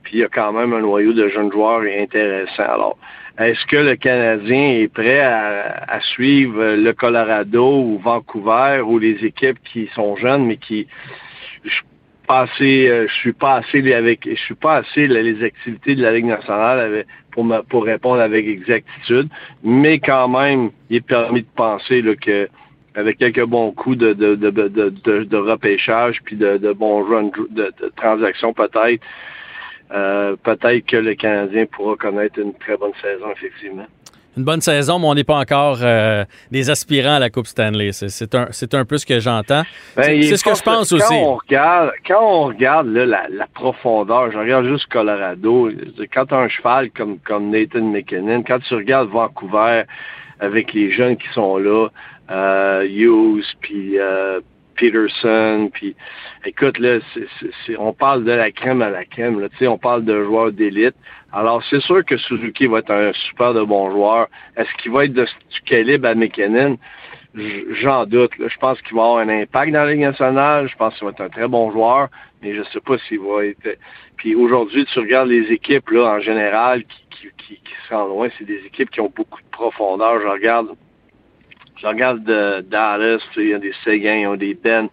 puis 0.02 0.14
il 0.14 0.18
y 0.18 0.24
a 0.24 0.28
quand 0.28 0.52
même 0.52 0.74
un 0.74 0.80
noyau 0.80 1.12
de 1.12 1.28
jeunes 1.28 1.52
joueurs 1.52 1.82
intéressants. 1.82 2.62
Alors, 2.64 2.98
est-ce 3.38 3.64
que 3.66 3.76
le 3.76 3.96
Canadien 3.96 4.80
est 4.80 4.92
prêt 4.92 5.20
à, 5.20 6.00
suivre 6.00 6.74
le 6.74 6.92
Colorado 6.92 7.80
ou 7.80 7.98
Vancouver 7.98 8.82
ou 8.84 8.98
les 8.98 9.24
équipes 9.24 9.58
qui 9.64 9.88
sont 9.94 10.16
jeunes 10.16 10.46
mais 10.46 10.56
qui 10.56 10.86
je 11.64 11.80
euh, 12.30 13.06
je 13.08 13.14
suis 13.14 13.32
pas 13.32 13.56
assez 13.56 13.92
avec, 13.92 14.26
je 14.28 14.40
suis 14.40 14.54
pas 14.54 14.76
assez 14.76 15.06
les 15.06 15.44
activités 15.44 15.94
de 15.94 16.02
la 16.02 16.12
Ligue 16.12 16.26
nationale 16.26 17.04
pour 17.30 17.46
pour 17.68 17.84
répondre 17.84 18.20
avec 18.20 18.46
exactitude, 18.46 19.28
mais 19.62 19.98
quand 19.98 20.28
même, 20.28 20.70
il 20.88 20.96
est 20.96 21.06
permis 21.06 21.42
de 21.42 21.48
penser 21.54 22.00
là, 22.00 22.14
que 22.14 22.48
avec 22.94 23.18
quelques 23.18 23.44
bons 23.44 23.72
coups 23.72 23.98
de, 23.98 24.12
de, 24.12 24.34
de, 24.34 25.24
de, 25.24 25.36
repêchage 25.36 26.20
puis 26.24 26.36
de, 26.36 26.72
bons 26.72 27.02
runs 27.02 27.30
de 27.50 27.72
transactions 27.96 28.52
peut-être, 28.52 29.02
euh, 29.92 30.36
peut-être 30.42 30.86
que 30.86 30.96
le 30.96 31.14
Canadien 31.14 31.66
pourra 31.66 31.96
connaître 31.96 32.38
une 32.38 32.54
très 32.54 32.76
bonne 32.76 32.92
saison, 33.00 33.26
effectivement. 33.32 33.86
Une 34.34 34.44
bonne 34.44 34.62
saison, 34.62 34.98
mais 34.98 35.06
on 35.08 35.14
n'est 35.14 35.24
pas 35.24 35.36
encore 35.36 35.80
euh, 35.82 36.24
des 36.50 36.70
aspirants 36.70 37.16
à 37.16 37.18
la 37.18 37.28
Coupe 37.28 37.46
Stanley. 37.46 37.92
C'est 37.92 38.34
un, 38.34 38.48
un 38.72 38.84
peu 38.86 38.96
ce 38.96 39.04
que 39.04 39.20
j'entends. 39.20 39.62
Ben, 39.94 40.22
c'est 40.22 40.38
ce 40.38 40.44
que 40.44 40.54
je 40.54 40.62
pense 40.62 40.88
quand 40.88 40.96
aussi. 40.96 41.12
On 41.12 41.34
regarde, 41.34 41.90
quand 42.06 42.22
on 42.22 42.44
regarde 42.46 42.86
la, 42.88 43.46
profondeur, 43.52 44.32
je 44.32 44.38
regarde 44.38 44.66
juste 44.66 44.86
Colorado, 44.86 45.70
quand 46.14 46.24
tu 46.24 46.34
as 46.34 46.38
un 46.38 46.48
cheval 46.48 46.90
comme, 46.92 47.18
comme 47.18 47.50
Nathan 47.50 47.82
McKinnon, 47.82 48.42
quand 48.42 48.60
tu 48.60 48.74
regardes 48.74 49.10
Vancouver 49.10 49.82
avec 50.40 50.72
les 50.72 50.90
jeunes 50.90 51.18
qui 51.18 51.28
sont 51.34 51.58
là, 51.58 51.88
euh, 52.30 52.86
Hughes, 52.88 53.44
puis 53.60 53.98
euh, 53.98 54.40
Peterson, 54.74 55.70
puis 55.72 55.94
écoute, 56.44 56.78
là, 56.78 56.98
on 57.78 57.92
parle 57.92 58.24
de 58.24 58.32
la 58.32 58.50
crème 58.50 58.82
à 58.82 58.90
la 58.90 59.04
crème, 59.04 59.40
là, 59.40 59.48
on 59.68 59.78
parle 59.78 60.04
de 60.04 60.24
joueurs 60.24 60.52
d'élite. 60.52 60.94
Alors, 61.32 61.62
c'est 61.70 61.80
sûr 61.80 62.04
que 62.04 62.16
Suzuki 62.18 62.66
va 62.66 62.80
être 62.80 62.90
un 62.90 63.12
super 63.12 63.54
de 63.54 63.62
bon 63.62 63.90
joueur. 63.90 64.28
Est-ce 64.56 64.70
qu'il 64.82 64.92
va 64.92 65.06
être 65.06 65.14
de, 65.14 65.24
du 65.24 65.60
calibre 65.64 66.08
à 66.08 66.14
McKinnon? 66.14 66.78
J'en 67.80 68.04
doute. 68.04 68.32
Je 68.38 68.58
pense 68.58 68.80
qu'il 68.82 68.94
va 68.94 69.04
avoir 69.04 69.18
un 69.18 69.28
impact 69.30 69.72
dans 69.72 69.84
la 69.84 69.92
Ligue 69.92 70.02
nationale. 70.02 70.68
Je 70.68 70.76
pense 70.76 70.94
qu'il 70.94 71.06
va 71.06 71.12
être 71.12 71.22
un 71.22 71.30
très 71.30 71.48
bon 71.48 71.70
joueur, 71.72 72.08
mais 72.42 72.54
je 72.54 72.62
sais 72.64 72.80
pas 72.80 72.98
s'il 72.98 73.20
va 73.20 73.46
être... 73.46 73.78
Puis 74.18 74.34
aujourd'hui, 74.34 74.84
tu 74.84 74.98
regardes 74.98 75.28
les 75.28 75.50
équipes 75.50 75.88
là 75.90 76.16
en 76.16 76.20
général 76.20 76.84
qui, 76.84 77.06
qui, 77.10 77.28
qui, 77.38 77.54
qui 77.54 77.74
rendent 77.94 78.10
loin, 78.10 78.28
c'est 78.38 78.44
des 78.44 78.62
équipes 78.66 78.90
qui 78.90 79.00
ont 79.00 79.12
beaucoup 79.14 79.40
de 79.40 79.48
profondeur. 79.50 80.20
Je 80.20 80.28
regarde 80.28 80.68
je 81.82 81.86
regarde 81.86 82.24
Dallas, 82.70 83.18
il 83.36 83.48
y 83.48 83.54
a 83.54 83.58
des 83.58 83.72
Seguin, 83.84 84.14
ils 84.14 84.26
ont 84.28 84.36
des 84.36 84.54
Ben, 84.54 84.88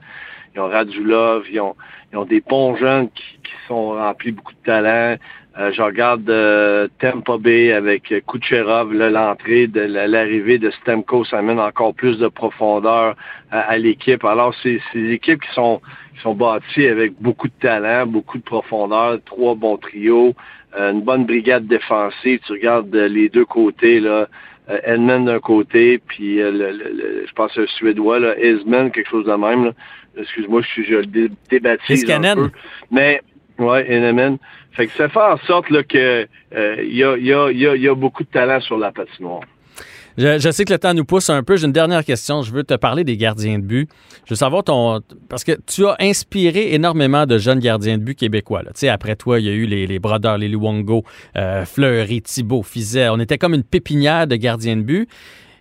ils 0.56 0.60
ont 0.60 0.68
Radulov, 0.68 1.46
ils 1.52 1.62
ont, 1.62 1.76
ils 2.12 2.18
ont 2.18 2.26
des 2.26 2.42
bons 2.42 2.76
jeunes 2.76 3.10
qui, 3.12 3.38
qui 3.44 3.54
sont 3.68 3.92
remplis 3.92 4.32
beaucoup 4.32 4.54
de 4.54 4.66
talent. 4.66 5.18
Euh, 5.60 5.72
je 5.74 5.82
regarde 5.82 6.30
euh, 6.30 6.88
Tampa 7.00 7.38
Bay 7.38 7.74
avec 7.74 8.14
Kucherov, 8.28 8.94
l'entrée 8.94 9.68
de 9.68 9.82
l'arrivée 9.82 10.58
de 10.58 10.70
Stemco, 10.70 11.26
ça 11.26 11.40
amène 11.40 11.60
encore 11.60 11.94
plus 11.94 12.18
de 12.18 12.28
profondeur 12.28 13.16
à, 13.52 13.78
l'équipe. 13.78 14.24
Alors, 14.24 14.56
c'est 14.64 14.80
des 14.94 15.12
équipes 15.12 15.42
qui 15.42 15.54
sont, 15.54 15.82
qui 16.16 16.22
sont 16.22 16.34
bâties 16.34 16.88
avec 16.88 17.14
beaucoup 17.20 17.48
de 17.48 17.54
talent, 17.60 18.06
beaucoup 18.06 18.38
de 18.38 18.44
profondeur, 18.44 19.18
trois 19.26 19.56
bons 19.56 19.78
trios, 19.78 20.34
euh, 20.78 20.92
une 20.92 21.02
bonne 21.02 21.26
brigade 21.26 21.68
défensive. 21.68 22.40
Tu 22.46 22.54
regardes 22.54 22.96
les 22.96 23.28
deux 23.28 23.46
côtés, 23.46 24.00
là, 24.00 24.28
euh, 24.70 24.80
Edmund 24.84 25.26
d'un 25.26 25.40
côté, 25.40 25.98
puis 25.98 26.42
euh, 26.42 26.52
le, 26.52 27.26
je 27.28 27.34
pense 27.34 27.58
un 27.58 27.66
Suédois, 27.68 28.20
là, 28.20 28.38
Esmond, 28.38 28.90
quelque 28.90 29.10
chose 29.10 29.26
de 29.26 29.34
même. 29.34 29.74
Excuse-moi, 30.18 30.62
je 30.62 30.68
suis 30.68 30.86
je 30.86 30.96
le 30.96 32.12
un 32.12 32.36
peu. 32.36 32.50
Mais 32.92 33.22
ouais, 33.58 33.92
Edmund. 33.92 34.38
Fait 34.74 34.88
que 34.88 34.94
ça 34.94 35.10
fait 35.10 35.20
en 35.20 35.38
sorte 35.40 35.70
là, 35.70 35.84
que 35.84 36.28
euh, 36.56 36.76
il 36.80 36.96
y, 36.96 37.04
a, 37.04 37.18
y, 37.18 37.34
a, 37.34 37.52
y, 37.52 37.88
a, 37.88 37.96
beaucoup 37.96 38.24
de 38.24 38.30
talent 38.30 38.62
sur 38.62 38.78
la 38.78 38.92
patinoire. 38.92 39.42
Je, 40.20 40.52
sais 40.52 40.66
que 40.66 40.74
le 40.74 40.80
temps 40.80 40.94
nous 40.94 41.06
pousse 41.06 41.30
un 41.30 41.44
peu. 41.44 41.56
J'ai 41.56 41.66
une 41.66 41.72
dernière 41.72 42.04
question. 42.04 42.42
Je 42.42 42.52
veux 42.52 42.66
te 42.66 42.74
parler 42.74 43.06
des 43.06 43.16
gardiens 43.16 43.58
de 43.58 43.64
but. 43.64 43.90
Je 44.26 44.32
veux 44.32 44.36
savoir 44.36 44.66
ton. 44.66 45.00
Parce 45.30 45.46
que 45.46 45.54
tu 45.66 45.88
as 45.88 45.96
inspiré 46.02 46.74
énormément 46.74 47.26
de 47.26 47.38
jeunes 47.38 47.60
gardiens 47.60 47.98
de 47.98 48.04
but 48.04 48.16
québécois. 48.16 48.64
Tu 48.66 48.72
sais, 48.76 48.90
après 48.90 49.16
toi, 49.16 49.40
il 49.40 49.46
y 49.46 49.50
a 49.50 49.54
eu 49.54 49.66
les, 49.66 49.88
les 49.88 49.98
Brodeurs, 49.98 50.38
les 50.38 50.50
Luongo, 50.50 51.06
euh, 51.38 51.64
Fleury, 51.66 52.22
Thibault, 52.22 52.64
Fizet. 52.64 53.08
On 53.08 53.20
était 53.22 53.38
comme 53.38 53.54
une 53.54 53.64
pépinière 53.64 54.28
de 54.28 54.36
gardiens 54.36 54.76
de 54.76 54.82
but. 54.82 55.10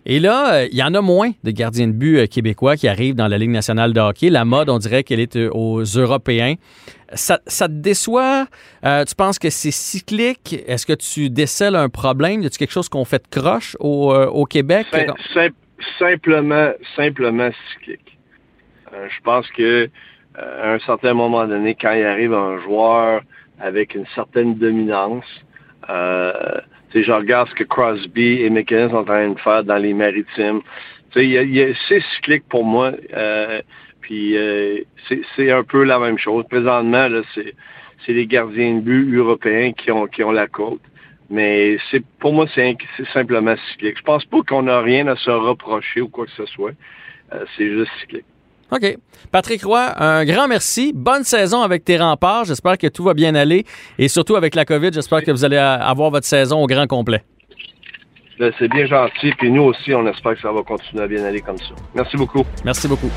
Et 0.05 0.19
là, 0.19 0.53
euh, 0.53 0.67
il 0.71 0.77
y 0.77 0.83
en 0.83 0.93
a 0.93 1.01
moins 1.01 1.31
de 1.43 1.51
gardiens 1.51 1.87
de 1.87 1.93
but 1.93 2.17
euh, 2.17 2.25
québécois 2.25 2.75
qui 2.75 2.87
arrivent 2.87 3.15
dans 3.15 3.27
la 3.27 3.37
Ligue 3.37 3.49
nationale 3.49 3.93
de 3.93 3.99
hockey. 3.99 4.29
La 4.29 4.45
mode, 4.45 4.69
on 4.69 4.77
dirait 4.77 5.03
qu'elle 5.03 5.19
est 5.19 5.35
euh, 5.35 5.49
aux 5.51 5.81
Européens. 5.83 6.55
Ça, 7.13 7.39
te 7.39 7.71
déçoit? 7.71 8.45
tu 8.83 9.15
penses 9.15 9.39
que 9.39 9.49
c'est 9.49 9.71
cyclique? 9.71 10.63
Est-ce 10.67 10.85
que 10.85 10.93
tu 10.93 11.31
décèles 11.31 11.75
un 11.75 11.89
problème? 11.89 12.43
Y 12.43 12.45
a 12.45 12.49
quelque 12.49 12.71
chose 12.71 12.87
qu'on 12.87 13.03
fait 13.03 13.23
de 13.23 13.39
croche 13.39 13.75
au, 13.79 14.45
Québec? 14.45 14.85
simplement, 15.97 16.71
simplement 16.95 17.49
cyclique. 17.71 18.17
je 18.91 19.21
pense 19.23 19.47
que 19.51 19.89
à 20.35 20.73
un 20.73 20.79
certain 20.79 21.15
moment 21.15 21.47
donné, 21.47 21.73
quand 21.73 21.93
il 21.93 22.05
arrive 22.05 22.33
un 22.33 22.61
joueur 22.61 23.21
avec 23.59 23.95
une 23.95 24.05
certaine 24.13 24.55
dominance, 24.55 25.25
sais, 26.93 27.03
je 27.03 27.11
regarde 27.11 27.49
ce 27.49 27.55
que 27.55 27.63
Crosby 27.63 28.41
et 28.41 28.49
McKinnon 28.49 28.89
sont 28.89 28.97
en 28.97 29.03
train 29.03 29.29
de 29.29 29.39
faire 29.39 29.63
dans 29.63 29.77
les 29.77 29.93
maritimes. 29.93 30.61
Tu 31.11 31.33
sais, 31.33 31.75
c'est 31.87 32.03
cyclique 32.15 32.43
pour 32.49 32.63
moi. 32.63 32.91
Euh, 33.13 33.61
puis 34.01 34.37
euh, 34.37 34.79
c'est 35.35 35.51
un 35.51 35.63
peu 35.63 35.83
la 35.83 35.99
même 35.99 36.17
chose. 36.17 36.45
Présentement, 36.49 37.07
là, 37.07 37.21
c'est 37.35 38.13
les 38.13 38.25
gardiens 38.25 38.75
de 38.75 38.79
but 38.81 39.13
européens 39.13 39.71
qui 39.73 39.91
ont 39.91 40.07
qui 40.07 40.23
ont 40.23 40.31
la 40.31 40.47
côte. 40.47 40.81
Mais 41.29 41.77
c'est 41.91 42.03
pour 42.19 42.33
moi, 42.33 42.47
c'est 42.55 42.75
simplement 43.13 43.55
cyclique. 43.71 43.97
Je 43.97 44.03
pense 44.03 44.25
pas 44.25 44.41
qu'on 44.47 44.67
a 44.67 44.81
rien 44.81 45.07
à 45.07 45.15
se 45.15 45.29
reprocher 45.29 46.01
ou 46.01 46.09
quoi 46.09 46.25
que 46.25 46.31
ce 46.31 46.45
soit. 46.47 46.73
Euh, 47.33 47.45
c'est 47.55 47.69
juste 47.69 47.91
cyclique. 47.99 48.25
OK. 48.71 48.97
Patrick 49.31 49.63
Roy, 49.63 49.93
un 49.97 50.25
grand 50.25 50.47
merci. 50.47 50.91
Bonne 50.93 51.23
saison 51.23 51.61
avec 51.61 51.83
tes 51.83 51.97
remparts. 51.97 52.45
J'espère 52.45 52.77
que 52.77 52.87
tout 52.87 53.03
va 53.03 53.13
bien 53.13 53.35
aller. 53.35 53.65
Et 53.97 54.07
surtout 54.07 54.35
avec 54.35 54.55
la 54.55 54.65
COVID, 54.65 54.91
j'espère 54.93 55.23
que 55.23 55.31
vous 55.31 55.43
allez 55.43 55.57
avoir 55.57 56.11
votre 56.11 56.27
saison 56.27 56.63
au 56.63 56.67
grand 56.67 56.87
complet. 56.87 57.23
Ben, 58.39 58.53
c'est 58.57 58.69
bien 58.69 58.85
gentil. 58.85 59.33
Puis 59.37 59.51
nous 59.51 59.63
aussi, 59.63 59.93
on 59.93 60.07
espère 60.07 60.35
que 60.35 60.41
ça 60.41 60.51
va 60.51 60.61
continuer 60.63 61.03
à 61.03 61.07
bien 61.07 61.23
aller 61.25 61.41
comme 61.41 61.57
ça. 61.57 61.75
Merci 61.93 62.15
beaucoup. 62.15 62.45
Merci 62.63 62.87
beaucoup. 62.87 63.09